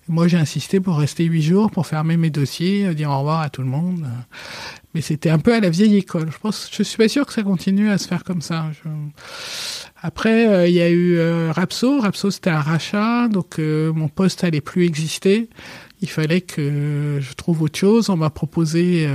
moi, 0.07 0.27
j'ai 0.27 0.37
insisté 0.37 0.79
pour 0.79 0.97
rester 0.97 1.23
huit 1.23 1.41
jours 1.41 1.71
pour 1.71 1.87
fermer 1.87 2.17
mes 2.17 2.29
dossiers, 2.29 2.93
dire 2.95 3.09
au 3.09 3.19
revoir 3.19 3.41
à 3.41 3.49
tout 3.49 3.61
le 3.61 3.67
monde. 3.67 4.05
Mais 4.93 5.01
c'était 5.01 5.29
un 5.29 5.39
peu 5.39 5.53
à 5.53 5.59
la 5.59 5.69
vieille 5.69 5.95
école. 5.97 6.29
Je 6.31 6.37
pense, 6.37 6.69
je 6.71 6.83
suis 6.83 6.97
pas 6.97 7.07
sûr 7.07 7.25
que 7.25 7.31
ça 7.31 7.43
continue 7.43 7.89
à 7.89 7.97
se 7.97 8.07
faire 8.07 8.23
comme 8.25 8.41
ça. 8.41 8.65
Après, 10.01 10.47
euh, 10.47 10.67
il 10.67 10.73
y 10.73 10.81
a 10.81 10.89
eu 10.89 11.17
euh, 11.17 11.51
Rapso. 11.51 12.01
Rapso, 12.01 12.29
c'était 12.31 12.49
un 12.49 12.59
rachat, 12.59 13.27
donc 13.29 13.59
euh, 13.59 13.93
mon 13.93 14.09
poste 14.09 14.43
allait 14.43 14.61
plus 14.61 14.85
exister. 14.85 15.49
Il 16.01 16.09
fallait 16.09 16.41
que 16.41 17.19
je 17.21 17.33
trouve 17.33 17.61
autre 17.61 17.77
chose. 17.77 18.09
On 18.09 18.17
m'a 18.17 18.31
proposé 18.31 19.07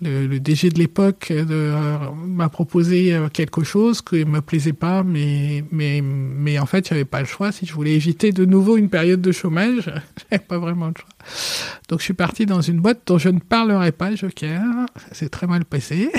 le, 0.00 0.38
DG 0.38 0.70
de 0.70 0.78
l'époque 0.78 1.28
euh, 1.30 1.98
m'a 2.26 2.48
proposé 2.48 3.14
euh, 3.14 3.28
quelque 3.28 3.64
chose 3.64 4.00
qui 4.00 4.24
me 4.24 4.40
plaisait 4.40 4.72
pas, 4.72 5.02
mais 5.02 5.64
mais 5.72 6.00
mais 6.02 6.58
en 6.58 6.66
fait, 6.66 6.88
j'avais 6.88 7.04
pas 7.04 7.20
le 7.20 7.26
choix. 7.26 7.50
Si 7.52 7.66
je 7.66 7.72
voulais 7.72 7.94
éviter 7.94 8.32
de 8.32 8.44
nouveau 8.44 8.76
une 8.76 8.88
période 8.88 9.20
de 9.20 9.32
chômage, 9.32 9.90
j'avais 10.30 10.42
pas 10.42 10.58
vraiment 10.58 10.86
le 10.88 10.94
choix. 10.96 11.08
Donc, 11.88 11.98
je 11.98 12.04
suis 12.04 12.14
parti 12.14 12.46
dans 12.46 12.60
une 12.60 12.80
boîte 12.80 13.00
dont 13.06 13.18
je 13.18 13.28
ne 13.28 13.40
parlerai 13.40 13.92
pas, 13.92 14.14
Joker. 14.14 14.62
C'est 15.12 15.30
très 15.30 15.46
mal 15.46 15.64
passé. 15.64 16.10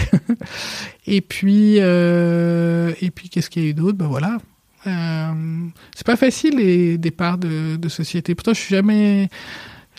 et 1.08 1.22
puis 1.22 1.76
euh, 1.80 2.92
puis 3.16 3.30
qu'est-ce 3.30 3.50
qu'il 3.50 3.64
y 3.64 3.68
a 3.68 3.70
eu 3.70 3.74
d'autre? 3.74 3.98
Ben 3.98 4.08
voilà. 4.08 4.38
Euh, 4.88 5.68
c'est 5.96 6.06
pas 6.06 6.16
facile 6.16 6.58
les 6.58 6.98
départs 6.98 7.38
de, 7.38 7.76
de 7.76 7.90
société. 7.90 8.36
Pourtant, 8.36 8.54
je 8.54 8.60
suis 8.60 8.76
jamais 8.76 9.30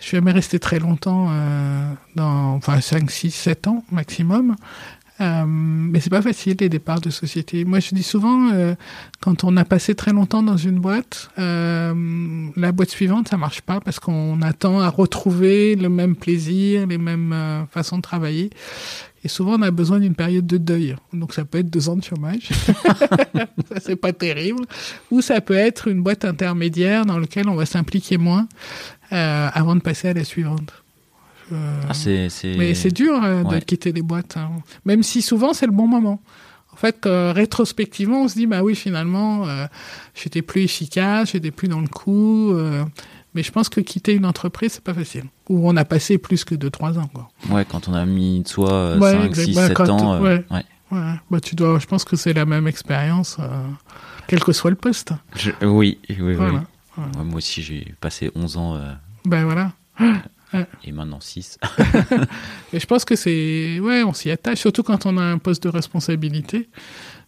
je 0.01 0.07
suis 0.07 0.17
jamais 0.17 0.31
resté 0.31 0.59
très 0.59 0.79
longtemps, 0.79 1.27
euh, 1.29 1.93
dans, 2.15 2.55
enfin 2.55 2.81
5, 2.81 3.09
6, 3.09 3.31
7 3.31 3.67
ans 3.67 3.83
maximum. 3.91 4.55
Euh, 5.21 5.45
mais 5.45 5.99
c'est 5.99 6.09
pas 6.09 6.23
facile 6.23 6.57
les 6.59 6.69
départs 6.69 6.99
de 6.99 7.11
société. 7.11 7.63
Moi, 7.63 7.79
je 7.79 7.93
dis 7.93 8.01
souvent, 8.01 8.49
euh, 8.51 8.73
quand 9.19 9.43
on 9.43 9.55
a 9.55 9.63
passé 9.63 9.93
très 9.93 10.11
longtemps 10.11 10.41
dans 10.41 10.57
une 10.57 10.79
boîte, 10.79 11.29
euh, 11.37 11.93
la 12.55 12.71
boîte 12.71 12.89
suivante, 12.89 13.27
ça 13.27 13.37
marche 13.37 13.61
pas 13.61 13.79
parce 13.79 13.99
qu'on 13.99 14.41
attend 14.41 14.79
à 14.79 14.89
retrouver 14.89 15.75
le 15.75 15.89
même 15.89 16.15
plaisir, 16.15 16.87
les 16.87 16.97
mêmes 16.97 17.33
euh, 17.33 17.65
façons 17.67 17.97
de 17.97 18.01
travailler. 18.01 18.49
Et 19.23 19.27
souvent, 19.27 19.59
on 19.59 19.61
a 19.61 19.69
besoin 19.69 19.99
d'une 19.99 20.15
période 20.15 20.47
de 20.47 20.57
deuil. 20.57 20.95
Donc, 21.13 21.35
ça 21.35 21.45
peut 21.45 21.59
être 21.59 21.69
deux 21.69 21.89
ans 21.89 21.95
de 21.95 22.03
chômage. 22.03 22.49
ça, 23.69 23.79
c'est 23.79 23.95
pas 23.95 24.13
terrible. 24.13 24.65
Ou 25.11 25.21
ça 25.21 25.41
peut 25.41 25.53
être 25.53 25.87
une 25.87 26.01
boîte 26.01 26.25
intermédiaire 26.25 27.05
dans 27.05 27.19
laquelle 27.19 27.47
on 27.47 27.53
va 27.53 27.67
s'impliquer 27.67 28.17
moins 28.17 28.47
euh, 29.11 29.49
avant 29.53 29.75
de 29.75 29.81
passer 29.81 30.09
à 30.09 30.13
la 30.13 30.23
suivante. 30.23 30.71
Euh, 31.51 31.81
ah, 31.89 31.93
c'est, 31.93 32.29
Mais 32.57 32.73
c'est 32.75 32.91
dur 32.91 33.21
euh, 33.23 33.43
de 33.43 33.59
quitter 33.59 33.91
les 33.91 34.01
boîtes, 34.01 34.37
hein. 34.37 34.49
même 34.85 35.03
si 35.03 35.21
souvent 35.21 35.53
c'est 35.53 35.65
le 35.65 35.73
bon 35.73 35.87
moment. 35.87 36.21
En 36.71 36.77
fait, 36.77 37.01
rétrospectivement, 37.05 38.23
on 38.23 38.27
se 38.27 38.35
dit 38.35 38.47
bah 38.47 38.63
oui, 38.63 38.75
finalement, 38.75 39.47
euh, 39.47 39.65
j'étais 40.15 40.41
plus 40.41 40.61
efficace, 40.61 41.31
j'étais 41.33 41.51
plus 41.51 41.67
dans 41.67 41.81
le 41.81 41.87
coup. 41.87 42.53
mais 43.35 43.43
je 43.43 43.51
pense 43.51 43.69
que 43.69 43.81
quitter 43.81 44.13
une 44.13 44.25
entreprise, 44.25 44.73
c'est 44.73 44.83
pas 44.83 44.93
facile. 44.93 45.25
Ou 45.49 45.69
on 45.69 45.75
a 45.75 45.85
passé 45.85 46.17
plus 46.17 46.45
que 46.45 46.55
2-3 46.55 46.99
ans. 46.99 47.09
Quoi. 47.13 47.29
Ouais, 47.49 47.65
quand 47.65 47.89
on 47.89 47.93
a 47.93 48.05
mis 48.05 48.41
de 48.41 48.47
soi 48.47 48.97
5, 48.99 49.35
6, 49.35 49.53
7 49.53 49.79
ans. 49.81 50.21
ouais. 50.21 50.45
ouais. 50.49 50.63
Bah, 51.29 51.39
tu 51.41 51.55
dois, 51.55 51.79
je 51.79 51.85
pense 51.85 52.03
que 52.03 52.15
c'est 52.15 52.33
la 52.33 52.45
même 52.45 52.67
expérience, 52.67 53.37
quel 54.27 54.41
que 54.41 54.53
soit 54.53 54.69
le 54.71 54.77
poste. 54.77 55.11
oui, 55.61 55.99
oui, 56.09 56.17
oui. 56.19 56.59
Moi 56.97 57.35
aussi, 57.35 57.61
j'ai 57.61 57.93
passé 57.99 58.31
11 58.35 58.57
ans. 58.57 58.79
ben 59.25 59.45
voilà. 59.45 59.73
Et 60.83 60.91
maintenant 60.91 61.19
6. 61.19 61.59
et 62.73 62.79
je 62.79 62.85
pense 62.85 63.05
que 63.05 63.15
c'est. 63.15 63.79
Ouais, 63.79 64.03
on 64.03 64.13
s'y 64.13 64.29
attache, 64.31 64.59
surtout 64.59 64.83
quand 64.83 65.05
on 65.05 65.17
a 65.17 65.23
un 65.23 65.37
poste 65.37 65.63
de 65.63 65.69
responsabilité. 65.69 66.69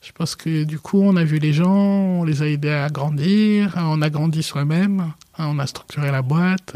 Je 0.01 0.11
pense 0.11 0.35
que 0.35 0.65
du 0.65 0.79
coup, 0.79 1.01
on 1.01 1.15
a 1.15 1.23
vu 1.23 1.39
les 1.39 1.53
gens, 1.53 1.71
on 1.71 2.23
les 2.25 2.41
a 2.41 2.47
aidés 2.47 2.71
à 2.71 2.89
grandir, 2.89 3.75
on 3.77 4.01
a 4.01 4.09
grandi 4.09 4.43
soi-même, 4.43 5.13
on 5.37 5.57
a 5.59 5.67
structuré 5.67 6.11
la 6.11 6.21
boîte. 6.21 6.75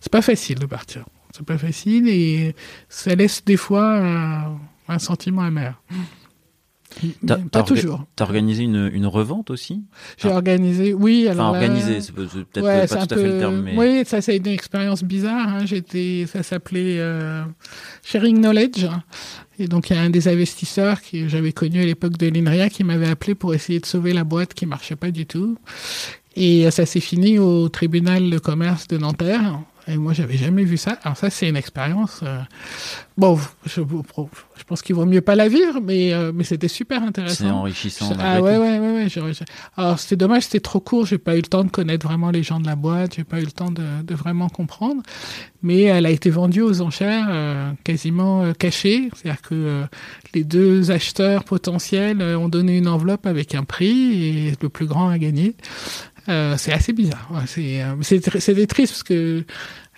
C'est 0.00 0.12
pas 0.12 0.22
facile 0.22 0.60
de 0.60 0.66
partir. 0.66 1.04
C'est 1.32 1.44
pas 1.44 1.58
facile 1.58 2.08
et 2.08 2.54
ça 2.88 3.14
laisse 3.14 3.44
des 3.44 3.56
fois 3.56 3.96
un, 3.96 4.58
un 4.86 4.98
sentiment 5.00 5.42
amer. 5.42 5.80
Pas 7.50 7.62
toujours. 7.62 8.04
T'as 8.16 8.24
organisé 8.24 8.64
une, 8.64 8.90
une 8.92 9.06
revente 9.06 9.50
aussi 9.50 9.82
J'ai 10.18 10.28
organisé, 10.28 10.94
oui. 10.94 11.26
Alors 11.28 11.48
enfin, 11.48 11.58
organisé, 11.58 12.00
c'est 12.00 12.12
peut-être 12.12 12.60
pas 12.60 12.86
tout 12.86 13.14
à 13.14 13.16
fait 13.16 13.28
le 13.28 13.38
terme. 13.38 13.62
Mais... 13.62 13.76
Oui, 13.76 14.02
ça, 14.06 14.20
c'est 14.20 14.36
une 14.36 14.46
expérience 14.46 15.02
bizarre. 15.02 15.48
Hein. 15.48 15.66
J'étais, 15.66 16.26
ça 16.26 16.42
s'appelait 16.42 16.98
euh, 16.98 17.42
Sharing 18.04 18.38
Knowledge. 18.38 18.86
Et 19.58 19.68
donc, 19.68 19.90
il 19.90 19.96
y 19.96 19.98
a 19.98 20.02
un 20.02 20.10
des 20.10 20.28
investisseurs 20.28 21.00
que 21.02 21.28
j'avais 21.28 21.52
connu 21.52 21.82
à 21.82 21.84
l'époque 21.84 22.16
de 22.16 22.26
l'INRIA 22.26 22.68
qui 22.68 22.84
m'avait 22.84 23.08
appelé 23.08 23.34
pour 23.34 23.54
essayer 23.54 23.80
de 23.80 23.86
sauver 23.86 24.12
la 24.12 24.24
boîte 24.24 24.54
qui 24.54 24.66
marchait 24.66 24.96
pas 24.96 25.10
du 25.10 25.26
tout. 25.26 25.58
Et 26.34 26.70
ça 26.70 26.86
s'est 26.86 27.00
fini 27.00 27.38
au 27.38 27.68
tribunal 27.68 28.30
de 28.30 28.38
commerce 28.38 28.88
de 28.88 28.96
Nanterre. 28.96 29.60
Et 29.88 29.96
moi, 29.96 30.12
j'avais 30.12 30.36
jamais 30.36 30.64
vu 30.64 30.76
ça. 30.76 30.98
Alors 31.02 31.16
ça, 31.16 31.28
c'est 31.28 31.48
une 31.48 31.56
expérience. 31.56 32.20
Euh, 32.22 32.40
bon, 33.16 33.38
je, 33.66 33.82
je 33.82 34.64
pense 34.64 34.80
qu'il 34.80 34.94
vaut 34.94 35.06
mieux 35.06 35.20
pas 35.20 35.34
la 35.34 35.48
vivre, 35.48 35.80
mais 35.82 36.12
euh, 36.12 36.30
mais 36.32 36.44
c'était 36.44 36.68
super 36.68 37.02
intéressant. 37.02 37.44
C'est 37.44 37.50
enrichissant. 37.50 38.12
ah 38.20 38.40
ouais, 38.40 38.58
ouais, 38.58 38.78
ouais, 38.78 39.08
ouais, 39.20 39.32
Alors 39.76 39.98
c'était 39.98 40.16
dommage, 40.16 40.44
c'était 40.44 40.60
trop 40.60 40.78
court. 40.78 41.06
J'ai 41.06 41.18
pas 41.18 41.34
eu 41.34 41.40
le 41.40 41.48
temps 41.48 41.64
de 41.64 41.70
connaître 41.70 42.06
vraiment 42.06 42.30
les 42.30 42.44
gens 42.44 42.60
de 42.60 42.66
la 42.66 42.76
boîte. 42.76 43.16
J'ai 43.16 43.24
pas 43.24 43.40
eu 43.40 43.44
le 43.44 43.50
temps 43.50 43.72
de, 43.72 44.02
de, 44.04 44.14
vraiment 44.14 44.48
comprendre. 44.48 45.02
Mais 45.62 45.82
elle 45.82 46.06
a 46.06 46.10
été 46.10 46.30
vendue 46.30 46.62
aux 46.62 46.80
enchères 46.80 47.26
euh, 47.30 47.72
quasiment 47.82 48.52
cachée. 48.52 49.10
C'est-à-dire 49.14 49.42
que 49.42 49.82
les 50.34 50.44
deux 50.44 50.92
acheteurs 50.92 51.42
potentiels 51.42 52.22
ont 52.22 52.48
donné 52.48 52.78
une 52.78 52.88
enveloppe 52.88 53.26
avec 53.26 53.54
un 53.54 53.64
prix 53.64 54.48
et 54.48 54.52
le 54.60 54.68
plus 54.68 54.86
grand 54.86 55.08
a 55.08 55.18
gagné. 55.18 55.56
Euh, 56.28 56.54
c'est 56.56 56.72
assez 56.72 56.92
bizarre. 56.92 57.28
c'est 57.46 57.82
euh, 57.82 57.94
c'est 58.02 58.66
triste 58.66 58.92
parce 58.92 59.02
que 59.02 59.44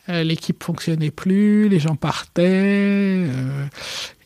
euh, 0.09 0.23
l'équipe 0.23 0.63
fonctionnait 0.63 1.11
plus, 1.11 1.69
les 1.69 1.79
gens 1.79 1.97
partaient, 1.97 3.27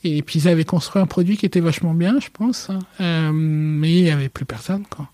et 0.04 0.22
puis 0.22 0.40
ils 0.40 0.48
avaient 0.48 0.64
construit 0.64 1.00
un 1.00 1.06
produit 1.06 1.36
qui 1.36 1.46
était 1.46 1.60
vachement 1.60 1.94
bien, 1.94 2.18
je 2.20 2.28
pense, 2.32 2.68
hein. 2.70 3.32
mais 3.32 3.92
il 3.92 4.04
n'y 4.04 4.10
avait 4.10 4.28
plus 4.28 4.44
personne. 4.44 4.84
Quoi. 4.88 5.08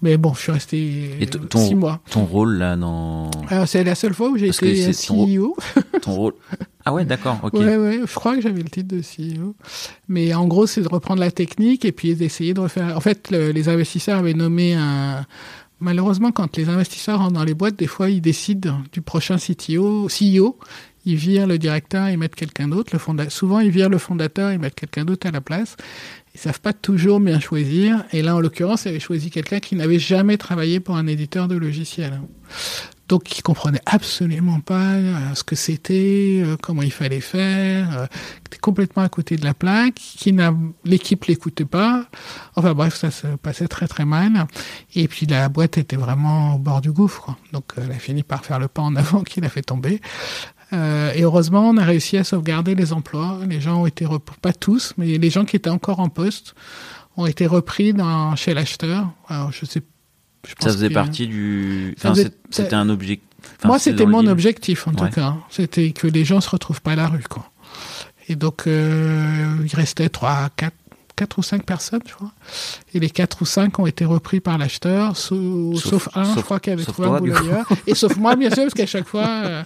Mais 0.00 0.16
bon, 0.16 0.32
je 0.32 0.40
suis 0.40 0.52
resté 0.52 1.28
ton, 1.50 1.58
six 1.58 1.74
mois. 1.74 2.00
Ton 2.10 2.24
rôle 2.24 2.56
là 2.58 2.76
dans. 2.76 3.30
c'est 3.66 3.82
la 3.82 3.96
seule 3.96 4.14
fois 4.14 4.28
où 4.28 4.36
j'ai 4.36 4.48
été 4.48 4.92
CEO. 4.92 5.56
Ton, 6.02 6.12
rôle. 6.12 6.34
Ah 6.84 6.94
ouais, 6.94 7.04
d'accord, 7.04 7.40
ok. 7.42 7.54
Ouais, 7.54 7.76
ouais, 7.76 8.00
je 8.06 8.14
crois 8.14 8.36
que 8.36 8.40
j'avais 8.40 8.62
le 8.62 8.70
titre 8.70 8.86
de 8.86 9.00
CEO. 9.00 9.56
Mais 10.06 10.32
en 10.34 10.46
gros, 10.46 10.68
c'est 10.68 10.82
de 10.82 10.88
reprendre 10.88 11.20
la 11.20 11.32
technique 11.32 11.84
et 11.84 11.90
puis 11.90 12.14
d'essayer 12.14 12.54
de 12.54 12.60
refaire. 12.60 12.96
En 12.96 13.00
fait, 13.00 13.30
les 13.30 13.68
investisseurs 13.68 14.18
avaient 14.20 14.34
nommé 14.34 14.74
un, 14.74 15.26
Malheureusement, 15.80 16.32
quand 16.32 16.56
les 16.56 16.68
investisseurs 16.68 17.18
rentrent 17.18 17.34
dans 17.34 17.44
les 17.44 17.54
boîtes, 17.54 17.76
des 17.76 17.86
fois, 17.86 18.10
ils 18.10 18.20
décident 18.20 18.82
du 18.92 19.00
prochain 19.00 19.36
CTO, 19.36 20.08
CEO. 20.08 20.58
Ils 21.04 21.16
virent 21.16 21.46
le 21.46 21.56
directeur 21.56 22.08
et 22.08 22.16
mettent 22.16 22.34
quelqu'un 22.34 22.68
d'autre. 22.68 22.98
Souvent, 23.30 23.60
ils 23.60 23.70
virent 23.70 23.88
le 23.88 23.98
fondateur 23.98 24.50
et 24.50 24.58
mettent 24.58 24.74
quelqu'un 24.74 25.04
d'autre 25.04 25.26
à 25.26 25.30
la 25.30 25.40
place. 25.40 25.76
Ils 26.34 26.40
savent 26.40 26.60
pas 26.60 26.72
toujours 26.72 27.20
bien 27.20 27.40
choisir. 27.40 28.04
Et 28.12 28.22
là, 28.22 28.34
en 28.36 28.40
l'occurrence, 28.40 28.84
ils 28.84 28.88
avaient 28.88 29.00
choisi 29.00 29.30
quelqu'un 29.30 29.60
qui 29.60 29.76
n'avait 29.76 29.98
jamais 29.98 30.36
travaillé 30.36 30.80
pour 30.80 30.96
un 30.96 31.06
éditeur 31.06 31.48
de 31.48 31.56
logiciel 31.56 32.20
donc 33.08 33.24
qui 33.24 33.42
comprenait 33.42 33.80
absolument 33.86 34.60
pas 34.60 34.94
euh, 34.94 35.34
ce 35.34 35.42
que 35.42 35.56
c'était, 35.56 36.42
euh, 36.44 36.56
comment 36.60 36.82
il 36.82 36.92
fallait 36.92 37.20
faire, 37.20 37.98
euh, 37.98 38.06
était 38.46 38.58
complètement 38.58 39.02
à 39.02 39.08
côté 39.08 39.36
de 39.36 39.44
la 39.44 39.54
plaque, 39.54 39.94
qui 39.94 40.32
n'a 40.32 40.54
l'équipe 40.84 41.24
l'écoutait 41.24 41.64
pas. 41.64 42.06
Enfin 42.56 42.74
bref, 42.74 42.94
ça 42.94 43.10
se 43.10 43.26
passait 43.26 43.68
très 43.68 43.88
très 43.88 44.04
mal. 44.04 44.46
Et 44.94 45.08
puis 45.08 45.26
la 45.26 45.48
boîte 45.48 45.78
était 45.78 45.96
vraiment 45.96 46.56
au 46.56 46.58
bord 46.58 46.80
du 46.80 46.92
gouffre. 46.92 47.34
Donc 47.52 47.72
elle 47.76 47.90
a 47.90 47.98
fini 47.98 48.22
par 48.22 48.44
faire 48.44 48.58
le 48.58 48.68
pas 48.68 48.82
en 48.82 48.94
avant 48.96 49.22
qui 49.22 49.40
l'a 49.40 49.48
fait 49.48 49.62
tomber. 49.62 50.00
Euh, 50.72 51.12
et 51.14 51.22
heureusement, 51.22 51.68
on 51.68 51.76
a 51.76 51.84
réussi 51.84 52.16
à 52.18 52.24
sauvegarder 52.24 52.74
les 52.74 52.92
emplois. 52.92 53.40
Les 53.48 53.60
gens 53.60 53.82
ont 53.82 53.86
été 53.86 54.06
pas 54.42 54.52
tous, 54.52 54.92
mais 54.98 55.18
les 55.18 55.30
gens 55.30 55.44
qui 55.44 55.56
étaient 55.56 55.70
encore 55.70 56.00
en 56.00 56.08
poste 56.08 56.54
ont 57.16 57.26
été 57.26 57.46
repris 57.46 57.94
dans, 57.94 58.36
chez 58.36 58.54
l'acheteur. 58.54 59.08
Alors 59.28 59.52
je 59.52 59.64
sais 59.64 59.82
ça 60.58 60.70
faisait 60.70 60.90
partie 60.90 61.26
du. 61.26 61.96
c'était 62.50 62.74
un 62.74 62.88
objectif. 62.88 63.28
Moi, 63.64 63.78
c'était 63.78 64.06
mon 64.06 64.26
objectif 64.26 64.86
en 64.88 64.92
tout 64.92 65.08
cas. 65.08 65.36
C'était 65.50 65.92
que 65.92 66.06
les 66.06 66.24
gens 66.24 66.40
se 66.40 66.50
retrouvent 66.50 66.82
pas 66.82 66.92
à 66.92 66.96
la 66.96 67.08
rue, 67.08 67.24
quoi. 67.28 67.50
Et 68.28 68.36
donc, 68.36 68.66
euh, 68.66 69.56
il 69.64 69.74
restait 69.74 70.10
trois, 70.10 70.50
quatre, 70.54 70.76
quatre 71.16 71.38
ou 71.38 71.42
cinq 71.42 71.64
personnes, 71.64 72.02
je 72.06 72.12
crois. 72.12 72.30
Et 72.92 73.00
les 73.00 73.08
quatre 73.08 73.40
ou 73.40 73.46
cinq 73.46 73.78
ont 73.78 73.86
été 73.86 74.04
repris 74.04 74.40
par 74.40 74.58
l'acheteur, 74.58 75.16
sauf, 75.16 76.10
un, 76.14 76.34
je 76.34 76.40
crois, 76.40 76.60
qui 76.60 76.70
avait 76.70 76.84
trouvé 76.84 77.08
un 77.08 77.18
boulot 77.18 77.36
ailleurs. 77.36 77.66
Et 77.86 77.94
sauf 77.94 78.16
moi, 78.16 78.36
bien 78.36 78.50
sûr, 78.50 78.64
parce 78.64 78.74
qu'à 78.74 78.86
chaque 78.86 79.06
fois, 79.08 79.26
euh, 79.26 79.62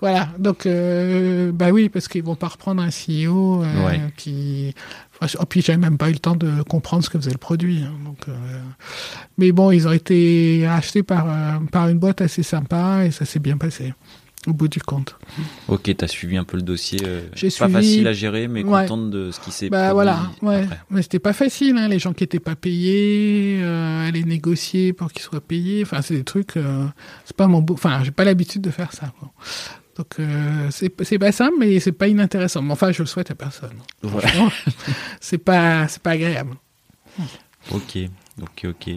voilà. 0.00 0.30
Donc, 0.38 0.64
euh, 0.64 1.52
bah 1.52 1.70
oui, 1.72 1.90
parce 1.90 2.08
qu'ils 2.08 2.22
vont 2.24 2.36
pas 2.36 2.48
reprendre 2.48 2.82
un 2.82 2.88
CEO 2.88 3.62
qui 4.16 4.74
Oh, 5.22 5.44
puis 5.46 5.62
j'avais 5.62 5.78
même 5.78 5.98
pas 5.98 6.10
eu 6.10 6.12
le 6.12 6.18
temps 6.18 6.36
de 6.36 6.62
comprendre 6.62 7.04
ce 7.04 7.10
que 7.10 7.18
faisait 7.18 7.30
le 7.30 7.38
produit. 7.38 7.82
Hein, 7.82 7.92
donc, 8.04 8.18
euh, 8.28 8.60
Mais 9.38 9.52
bon, 9.52 9.70
ils 9.70 9.88
ont 9.88 9.92
été 9.92 10.66
achetés 10.66 11.02
par, 11.02 11.26
euh, 11.28 11.58
par 11.70 11.88
une 11.88 11.98
boîte 11.98 12.20
assez 12.20 12.42
sympa 12.42 13.04
et 13.04 13.10
ça 13.10 13.24
s'est 13.24 13.38
bien 13.38 13.56
passé 13.56 13.94
au 14.46 14.52
bout 14.52 14.68
du 14.68 14.80
compte. 14.80 15.16
Ok, 15.66 15.84
tu 15.96 16.04
as 16.04 16.06
suivi 16.06 16.36
un 16.36 16.44
peu 16.44 16.56
le 16.56 16.62
dossier. 16.62 17.00
Euh, 17.04 17.22
pas 17.58 17.68
facile 17.68 18.06
à 18.06 18.12
gérer, 18.12 18.46
mais 18.46 18.62
contente 18.62 19.10
de 19.10 19.32
ce 19.32 19.40
qui 19.40 19.50
s'est 19.50 19.70
bah, 19.70 19.92
voilà, 19.92 20.30
ouais. 20.42 20.68
Mais 20.90 21.02
c'était 21.02 21.18
pas 21.18 21.32
facile, 21.32 21.76
hein, 21.78 21.88
les 21.88 21.98
gens 21.98 22.12
qui 22.12 22.22
étaient 22.22 22.38
pas 22.38 22.54
payés, 22.54 23.60
aller 23.64 24.22
négocier 24.22 24.92
pour 24.92 25.10
qu'ils 25.10 25.22
soient 25.22 25.40
payés. 25.40 25.82
Enfin, 25.82 26.00
c'est 26.00 26.14
des 26.14 26.24
trucs. 26.24 26.52
c'est 27.24 27.36
pas 27.36 27.48
mon. 27.48 27.64
Enfin, 27.70 28.04
j'ai 28.04 28.12
pas 28.12 28.24
l'habitude 28.24 28.62
de 28.62 28.70
faire 28.70 28.92
ça. 28.92 29.12
Quoi. 29.18 29.32
Donc 29.96 30.16
euh, 30.18 30.68
c'est 30.70 31.18
pas 31.18 31.32
simple, 31.32 31.54
mais 31.58 31.80
c'est 31.80 31.92
pas 31.92 32.08
inintéressant. 32.08 32.60
Mais 32.62 32.72
enfin, 32.72 32.92
je 32.92 33.02
le 33.02 33.06
souhaite 33.06 33.30
à 33.30 33.34
personne. 33.34 33.78
Voilà. 34.02 34.28
c'est 35.20 35.38
pas 35.38 35.88
c'est 35.88 36.02
pas 36.02 36.10
agréable. 36.10 36.54
Ok, 37.70 37.98
ok, 38.42 38.66
ok. 38.66 38.94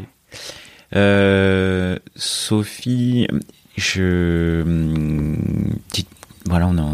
Euh, 0.95 1.97
Sophie, 2.15 3.27
je 3.77 4.63
voilà, 6.45 6.67
on 6.67 6.77
a 6.77 6.87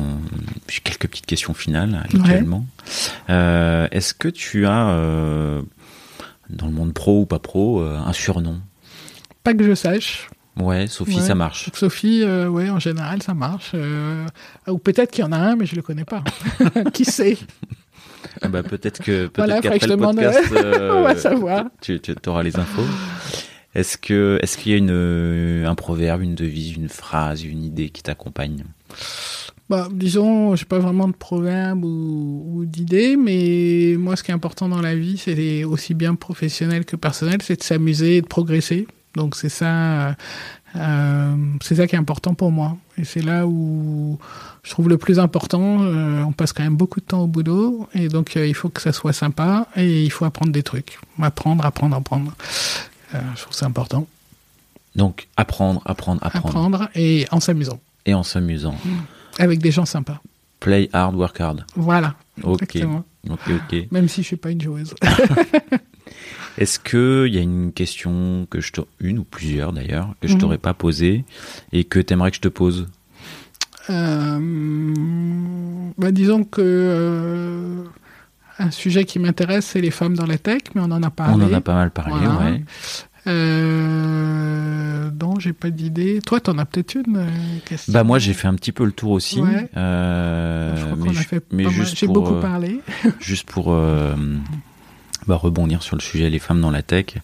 j'ai 0.68 0.82
quelques 0.82 1.08
petites 1.08 1.26
questions 1.26 1.54
finales 1.54 2.00
actuellement. 2.04 2.66
Euh, 3.30 3.88
Est-ce 3.92 4.14
que 4.14 4.28
tu 4.28 4.68
as 4.68 4.90
euh, 4.90 5.62
dans 6.50 6.68
le 6.68 6.74
monde 6.74 6.94
pro 6.94 7.22
ou 7.22 7.26
pas 7.26 7.40
pro 7.40 7.82
un 7.82 8.14
surnom? 8.14 8.60
Pas 9.44 9.54
que 9.54 9.64
je 9.64 9.74
sache. 9.74 10.30
Ouais, 10.58 10.88
Sophie, 10.88 11.20
ça 11.20 11.36
marche. 11.36 11.70
Sophie, 11.74 12.22
euh, 12.24 12.48
ouais, 12.48 12.70
en 12.70 12.80
général, 12.80 13.22
ça 13.22 13.34
marche. 13.34 13.72
Euh, 13.74 14.26
ou 14.68 14.78
peut-être 14.78 15.12
qu'il 15.12 15.24
y 15.24 15.28
en 15.28 15.34
a 15.34 15.38
un, 15.38 15.56
mais 15.56 15.66
je 15.66 15.76
le 15.76 15.82
connais 15.82 16.06
pas. 16.06 16.24
Qui 16.94 17.04
sait? 17.04 17.38
Ah 18.42 18.48
bah, 18.48 18.64
peut-être 18.64 19.04
que 19.04 19.28
peut-être 19.28 19.36
voilà, 19.36 19.62
qu'après 19.62 19.88
le 19.88 19.98
podcast, 19.98 20.52
euh, 20.54 20.94
on 20.98 21.04
va 21.04 21.16
savoir. 21.16 21.66
Tu, 21.82 22.00
tu 22.00 22.16
auras 22.28 22.44
les 22.44 22.58
infos. 22.58 22.86
Est-ce 23.76 23.98
que 23.98 24.40
est-ce 24.42 24.58
qu'il 24.58 24.72
y 24.72 24.76
a 24.76 24.78
une 24.78 25.66
un 25.66 25.76
proverbe, 25.76 26.22
une 26.22 26.36
devise, 26.36 26.74
une 26.74 26.88
phrase, 26.88 27.44
une 27.44 27.64
idée 27.64 27.90
qui 27.90 28.02
t'accompagne? 28.02 28.64
Bah, 29.70 29.90
disons, 29.92 30.56
j'ai 30.56 30.66
pas 30.66 30.80
vraiment 30.80 31.08
de 31.08 31.14
proverbe 31.14 31.84
ou, 31.84 32.46
ou 32.54 32.66
d'idée, 32.66 33.18
mais 33.18 33.96
moi, 33.98 34.16
ce 34.16 34.24
qui 34.24 34.32
est 34.32 34.34
important 34.34 34.70
dans 34.70 34.82
la 34.82 34.96
vie, 34.96 35.18
c'est 35.18 35.64
aussi 35.64 35.94
bien 35.96 36.16
professionnel 36.16 36.86
que 36.86 36.96
personnel, 36.96 37.40
c'est 37.42 37.58
de 37.58 37.64
s'amuser 37.64 38.18
et 38.18 38.22
de 38.22 38.28
progresser. 38.28 38.88
Donc 39.16 39.36
c'est 39.36 39.50
ça, 39.50 40.16
euh, 40.76 41.36
c'est 41.62 41.76
ça 41.76 41.88
qui 41.88 41.96
est 41.96 42.00
important 42.00 42.34
pour 42.34 42.52
moi. 42.52 42.78
Et 42.98 43.04
c'est 43.04 43.22
là 43.22 43.46
où 43.48 44.20
je 44.64 44.72
trouve 44.72 44.90
le 44.90 44.98
plus 44.98 45.20
important. 45.20 45.84
Euh, 45.84 46.24
on 46.24 46.32
passe 46.32 46.54
quand 46.54 46.64
même 46.64 46.76
beaucoup 46.76 47.00
de 47.00 47.06
temps 47.06 47.22
au 47.22 47.28
boulot, 47.28 47.88
et 47.94 48.08
donc 48.08 48.36
euh, 48.36 48.46
il 48.46 48.54
faut 48.54 48.70
que 48.70 48.82
ça 48.82 48.92
soit 48.92 49.14
sympa 49.14 49.68
et 49.76 50.04
il 50.04 50.12
faut 50.12 50.26
apprendre 50.26 50.52
des 50.52 50.64
trucs, 50.64 51.00
apprendre, 51.22 51.66
apprendre, 51.66 51.96
apprendre. 51.96 52.34
Je 53.14 53.42
trouve 53.42 53.54
c'est 53.54 53.66
important. 53.66 54.08
Donc 54.96 55.28
apprendre, 55.38 55.82
apprendre, 55.86 56.22
apprendre. 56.24 56.48
Apprendre 56.48 56.90
et 56.96 57.26
en 57.32 57.40
s'amusant. 57.40 57.80
Et 58.06 58.14
en 58.14 58.24
s'amusant. 58.24 58.76
Mmh. 58.84 58.90
Avec 59.40 59.60
des 59.60 59.72
gens 59.72 59.86
sympas. 59.86 60.22
Play 60.60 60.90
hard, 60.92 61.16
work 61.16 61.40
hard. 61.40 61.66
Voilà. 61.76 62.16
Ok. 62.44 62.62
Exactement. 62.64 63.04
Ok, 63.30 63.50
ok. 63.50 63.92
Même 63.92 64.10
si 64.10 64.22
je 64.22 64.28
suis 64.28 64.36
pas 64.36 64.52
une 64.52 64.62
joueuse. 64.62 64.94
Est-ce 66.58 66.80
que 66.80 67.26
il 67.28 67.36
y 67.36 67.38
a 67.38 67.42
une 67.42 67.72
question 67.74 68.48
que 68.50 68.62
je 68.62 68.72
te, 68.72 68.82
une 69.00 69.20
ou 69.20 69.24
plusieurs 69.24 69.74
d'ailleurs, 69.74 70.14
que 70.22 70.28
je 70.28 70.34
mhm. 70.34 70.40
t'aurais 70.40 70.58
pas 70.58 70.74
posée 70.74 71.26
et 71.72 71.84
que 71.84 72.00
tu 72.00 72.14
aimerais 72.14 72.32
que 72.32 72.38
je 72.38 72.42
te 72.42 72.48
pose? 72.48 72.88
Euh, 73.90 74.94
bah 75.98 76.12
disons 76.12 76.44
que 76.44 76.62
euh, 76.62 77.84
un 78.58 78.72
sujet 78.72 79.06
qui 79.06 79.20
m'intéresse, 79.20 79.66
c'est 79.66 79.82
les 79.82 79.92
femmes 79.92 80.16
dans 80.16 80.26
la 80.26 80.38
tech, 80.38 80.62
mais 80.74 80.82
on 80.82 80.92
en 80.92 81.04
a 81.04 81.10
parlé. 81.10 81.44
On 81.44 81.48
en 81.48 81.54
a 81.54 81.62
pas 81.62 81.76
mal 81.76 81.92
parlé, 81.92 82.26
ouais. 82.26 82.64
Euh, 83.28 85.10
non, 85.20 85.40
j'ai 85.40 85.54
pas 85.54 85.70
d'idée. 85.72 86.20
Toi, 86.26 86.40
t'en 86.40 86.58
as 86.58 86.66
peut-être 86.66 86.96
une 86.96 87.18
euh, 87.18 87.28
question 87.66 87.92
Bah 87.92 88.04
moi, 88.04 88.20
j'ai 88.20 88.34
fait 88.34 88.48
un 88.48 88.54
petit 88.54 88.72
peu 88.72 88.86
le 88.86 88.92
tour 88.92 89.12
aussi. 89.12 89.42
Euh, 89.76 90.76
je 90.76 90.86
crois 90.86 90.98
qu'on 90.98 91.10
a 91.10 91.24
fait 91.24 91.44
mais 91.52 91.66
J'ai 91.96 92.08
beaucoup 92.08 92.40
parlé. 92.40 92.82
juste 93.20 93.50
pour 93.50 93.76
bah, 95.28 95.36
rebondir 95.36 95.84
sur 95.84 95.96
le 95.96 96.02
sujet 96.02 96.30
les 96.30 96.40
femmes 96.40 96.62
dans 96.62 96.72
la 96.72 96.82
tech. 96.82 97.16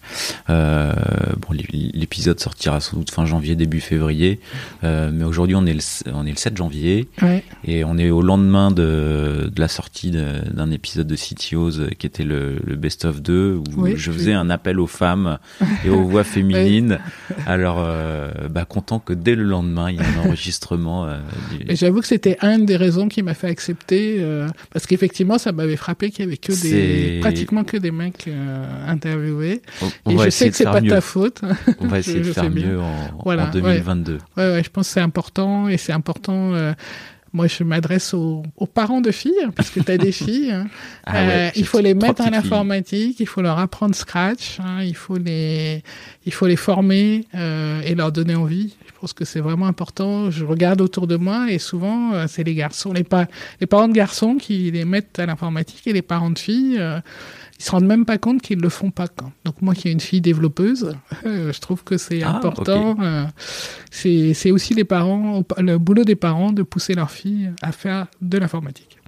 Euh, 0.50 0.92
bon, 1.38 1.56
l'épisode 1.72 2.40
sortira 2.40 2.80
sans 2.80 2.96
doute 2.96 3.10
fin 3.10 3.26
janvier, 3.26 3.54
début 3.54 3.80
février, 3.80 4.40
euh, 4.84 5.10
mais 5.12 5.24
aujourd'hui 5.24 5.56
on 5.56 5.66
est 5.66 5.74
le 5.74 5.80
on 6.12 6.26
est 6.26 6.30
le 6.30 6.36
7 6.36 6.56
janvier 6.56 7.08
et 7.64 7.84
on 7.84 7.98
est 7.98 8.10
au 8.10 8.22
lendemain 8.22 8.70
de, 8.70 9.50
de 9.54 9.60
la 9.60 9.68
sortie 9.68 10.10
d'un 10.10 10.70
épisode 10.70 11.06
de 11.06 11.16
CTOs 11.16 11.94
qui 11.98 12.06
était 12.06 12.24
le, 12.24 12.58
le 12.64 12.76
Best 12.76 13.04
of 13.04 13.22
2 13.22 13.60
où 13.76 13.86
je 13.96 14.10
faisais 14.10 14.32
un 14.32 14.50
appel 14.50 14.80
aux 14.80 14.86
femmes 14.86 15.38
et 15.84 15.90
aux 15.90 16.04
voix 16.04 16.24
féminines. 16.32 16.98
Alors, 17.46 17.78
euh, 17.78 18.30
bah, 18.50 18.64
content 18.64 18.98
que 18.98 19.12
dès 19.12 19.34
le 19.34 19.44
lendemain 19.44 19.90
il 19.90 19.96
y 19.96 20.00
ait 20.00 20.02
un 20.02 20.26
enregistrement. 20.26 21.06
Euh, 21.06 21.18
et 21.68 21.76
j'avoue 21.76 22.00
que 22.00 22.06
c'était 22.06 22.36
une 22.42 22.66
des 22.66 22.76
raisons 22.76 23.08
qui 23.08 23.22
m'a 23.22 23.34
fait 23.34 23.48
accepter 23.48 24.16
euh, 24.18 24.48
parce 24.72 24.86
qu'effectivement 24.86 25.38
ça 25.38 25.52
m'avait 25.52 25.76
frappé 25.76 26.10
qu'il 26.10 26.24
y 26.24 26.28
avait 26.28 26.36
que 26.36 26.52
des 26.52 27.20
pratiquement 27.20 27.64
que 27.64 27.76
des 27.76 27.90
mecs 27.92 28.28
interviewés. 28.86 29.62
et 30.08 30.18
je 30.18 30.30
sais 30.30 30.50
que 30.50 30.56
c'est 30.56 30.64
pas 30.64 30.80
ta 30.80 31.00
faute. 31.00 31.42
On 31.80 31.86
va 31.86 31.98
essayer 32.00 32.20
de 32.20 32.32
faire 32.32 32.50
mieux 32.50 32.80
en, 32.80 33.10
en 33.24 33.50
2022. 33.50 34.18
Ouais. 34.36 34.52
ouais, 34.52 34.62
je 34.64 34.70
pense 34.70 34.88
que 34.88 34.94
c'est 34.94 35.00
important 35.00 35.68
et 35.68 35.76
c'est 35.76 35.92
important 35.92 36.74
moi, 37.34 37.46
je 37.46 37.64
m'adresse 37.64 38.12
aux, 38.12 38.42
parents 38.74 39.00
de 39.00 39.10
filles, 39.10 39.32
hein, 39.42 39.52
parce 39.56 39.70
que 39.70 39.80
tu 39.80 39.90
as 39.90 39.98
des 39.98 40.12
filles. 40.24 40.50
Hein. 40.50 40.66
Ah 41.06 41.16
euh, 41.16 41.50
il 41.56 41.64
faut 41.64 41.80
les 41.80 41.94
mettre 41.94 42.22
en 42.22 42.32
informatique, 42.32 43.20
il 43.20 43.26
faut 43.26 43.40
leur 43.40 43.58
apprendre 43.58 43.94
Scratch, 43.94 44.60
hein, 44.60 44.82
il, 44.82 44.94
faut 44.94 45.16
les, 45.16 45.82
il 46.26 46.32
faut 46.32 46.46
les 46.46 46.56
former 46.56 47.24
euh, 47.34 47.80
et 47.82 47.94
leur 47.94 48.12
donner 48.12 48.34
envie. 48.34 48.76
Je 48.86 48.92
pense 49.00 49.12
que 49.14 49.24
c'est 49.24 49.40
vraiment 49.40 49.66
important. 49.66 50.30
Je 50.30 50.44
regarde 50.44 50.80
autour 50.80 51.06
de 51.06 51.16
moi 51.16 51.50
et 51.50 51.58
souvent, 51.58 52.12
euh, 52.12 52.26
c'est 52.28 52.44
les 52.44 52.54
garçons, 52.54 52.92
les, 52.92 53.04
les 53.60 53.66
parents 53.66 53.88
de 53.88 53.94
garçons 53.94 54.36
qui 54.36 54.70
les 54.70 54.84
mettent 54.84 55.18
à 55.18 55.26
l'informatique 55.26 55.86
et 55.86 55.92
les 55.92 56.02
parents 56.02 56.30
de 56.30 56.38
filles 56.38 56.80
ils 57.62 57.64
se 57.64 57.70
rendent 57.70 57.84
même 57.84 58.04
pas 58.04 58.18
compte 58.18 58.42
qu'ils 58.42 58.58
le 58.58 58.68
font 58.68 58.90
pas. 58.90 59.06
Donc 59.44 59.62
moi 59.62 59.74
qui 59.74 59.86
ai 59.86 59.92
une 59.92 60.00
fille 60.00 60.20
développeuse, 60.20 60.96
euh, 61.24 61.52
je 61.54 61.60
trouve 61.60 61.84
que 61.84 61.96
c'est 61.96 62.20
ah, 62.24 62.34
important. 62.34 62.96
Euh, 63.00 63.24
c'est 63.92 64.50
aussi 64.50 64.74
les 64.74 64.82
parents, 64.82 65.44
le 65.58 65.78
boulot 65.78 66.02
des 66.02 66.16
parents 66.16 66.50
de 66.50 66.64
pousser 66.64 66.94
leurs 66.94 67.12
filles 67.12 67.52
à 67.62 67.70
faire 67.70 68.08
de 68.20 68.38
l'informatique. 68.38 68.98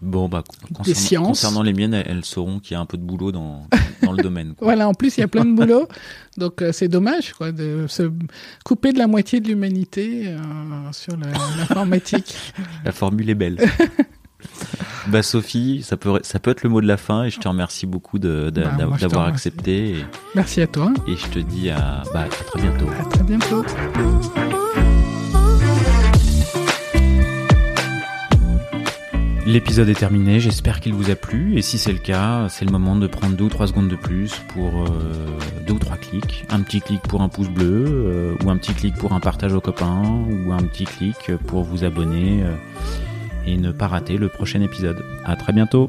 Bon, 0.00 0.26
bah, 0.28 0.42
concernant, 0.72 1.28
concernant, 1.28 1.62
les 1.62 1.74
miennes, 1.74 1.92
elles, 1.92 2.24
sauront 2.24 2.60
qu'il 2.60 2.74
y 2.74 2.76
a 2.76 2.80
un 2.80 2.86
peu 2.86 2.96
de 2.96 3.02
boulot 3.02 3.30
dans, 3.30 3.66
dans 4.02 4.12
le 4.12 4.22
domaine. 4.22 4.54
voilà, 4.60 4.88
en 4.88 4.94
plus, 4.94 5.18
il 5.18 5.20
y 5.20 5.24
a 5.24 5.28
plein 5.28 5.44
de 5.44 5.52
boulot. 5.52 5.86
Donc, 6.38 6.62
euh, 6.62 6.72
c'est 6.72 6.88
dommage 6.88 7.34
quoi, 7.34 7.52
de 7.52 7.86
se 7.88 8.10
couper 8.64 8.92
de 8.92 8.98
la 8.98 9.08
moitié 9.08 9.40
de 9.40 9.48
l'humanité 9.48 10.34
sur 10.92 11.14
l'informatique. 11.16 12.36
la 12.84 12.92
formule 12.92 13.28
est 13.28 13.34
belle. 13.34 13.58
Bah 15.08 15.22
Sophie, 15.22 15.82
ça 15.82 15.96
peut, 15.96 16.20
ça 16.22 16.38
peut 16.38 16.50
être 16.50 16.62
le 16.62 16.68
mot 16.68 16.80
de 16.80 16.86
la 16.86 16.98
fin 16.98 17.24
et 17.24 17.30
je 17.30 17.38
te 17.38 17.48
remercie 17.48 17.86
beaucoup 17.86 18.18
bah, 18.18 18.50
d'avoir 18.50 19.26
accepté. 19.26 20.04
Merci 20.34 20.60
à 20.60 20.66
toi. 20.66 20.92
Et 21.06 21.16
je 21.16 21.26
te 21.28 21.38
dis 21.38 21.70
à, 21.70 22.02
bah, 22.12 22.24
à 22.24 22.28
très 22.28 22.60
bientôt. 22.60 22.86
À 23.00 23.04
très 23.04 23.24
bientôt. 23.24 23.64
L'épisode 29.46 29.88
est 29.88 29.94
terminé, 29.94 30.40
j'espère 30.40 30.78
qu'il 30.78 30.92
vous 30.92 31.10
a 31.10 31.16
plu 31.16 31.56
et 31.56 31.62
si 31.62 31.78
c'est 31.78 31.92
le 31.92 31.98
cas, 31.98 32.48
c'est 32.50 32.66
le 32.66 32.70
moment 32.70 32.96
de 32.96 33.06
prendre 33.06 33.34
deux 33.34 33.44
ou 33.44 33.48
trois 33.48 33.66
secondes 33.66 33.88
de 33.88 33.96
plus 33.96 34.34
pour 34.48 34.82
euh, 34.82 34.88
deux 35.66 35.72
ou 35.72 35.78
trois 35.78 35.96
clics. 35.96 36.44
Un 36.50 36.60
petit 36.60 36.82
clic 36.82 37.00
pour 37.00 37.22
un 37.22 37.30
pouce 37.30 37.48
bleu 37.48 37.86
euh, 37.88 38.34
ou 38.44 38.50
un 38.50 38.58
petit 38.58 38.74
clic 38.74 38.94
pour 38.96 39.14
un 39.14 39.20
partage 39.20 39.54
aux 39.54 39.62
copains 39.62 40.02
ou 40.02 40.52
un 40.52 40.62
petit 40.64 40.84
clic 40.84 41.34
pour 41.46 41.62
vous 41.62 41.82
abonner. 41.82 42.42
Euh, 42.42 42.54
et 43.48 43.56
ne 43.56 43.72
pas 43.72 43.88
rater 43.88 44.16
le 44.18 44.28
prochain 44.28 44.60
épisode. 44.60 45.02
À 45.24 45.36
très 45.36 45.52
bientôt! 45.52 45.88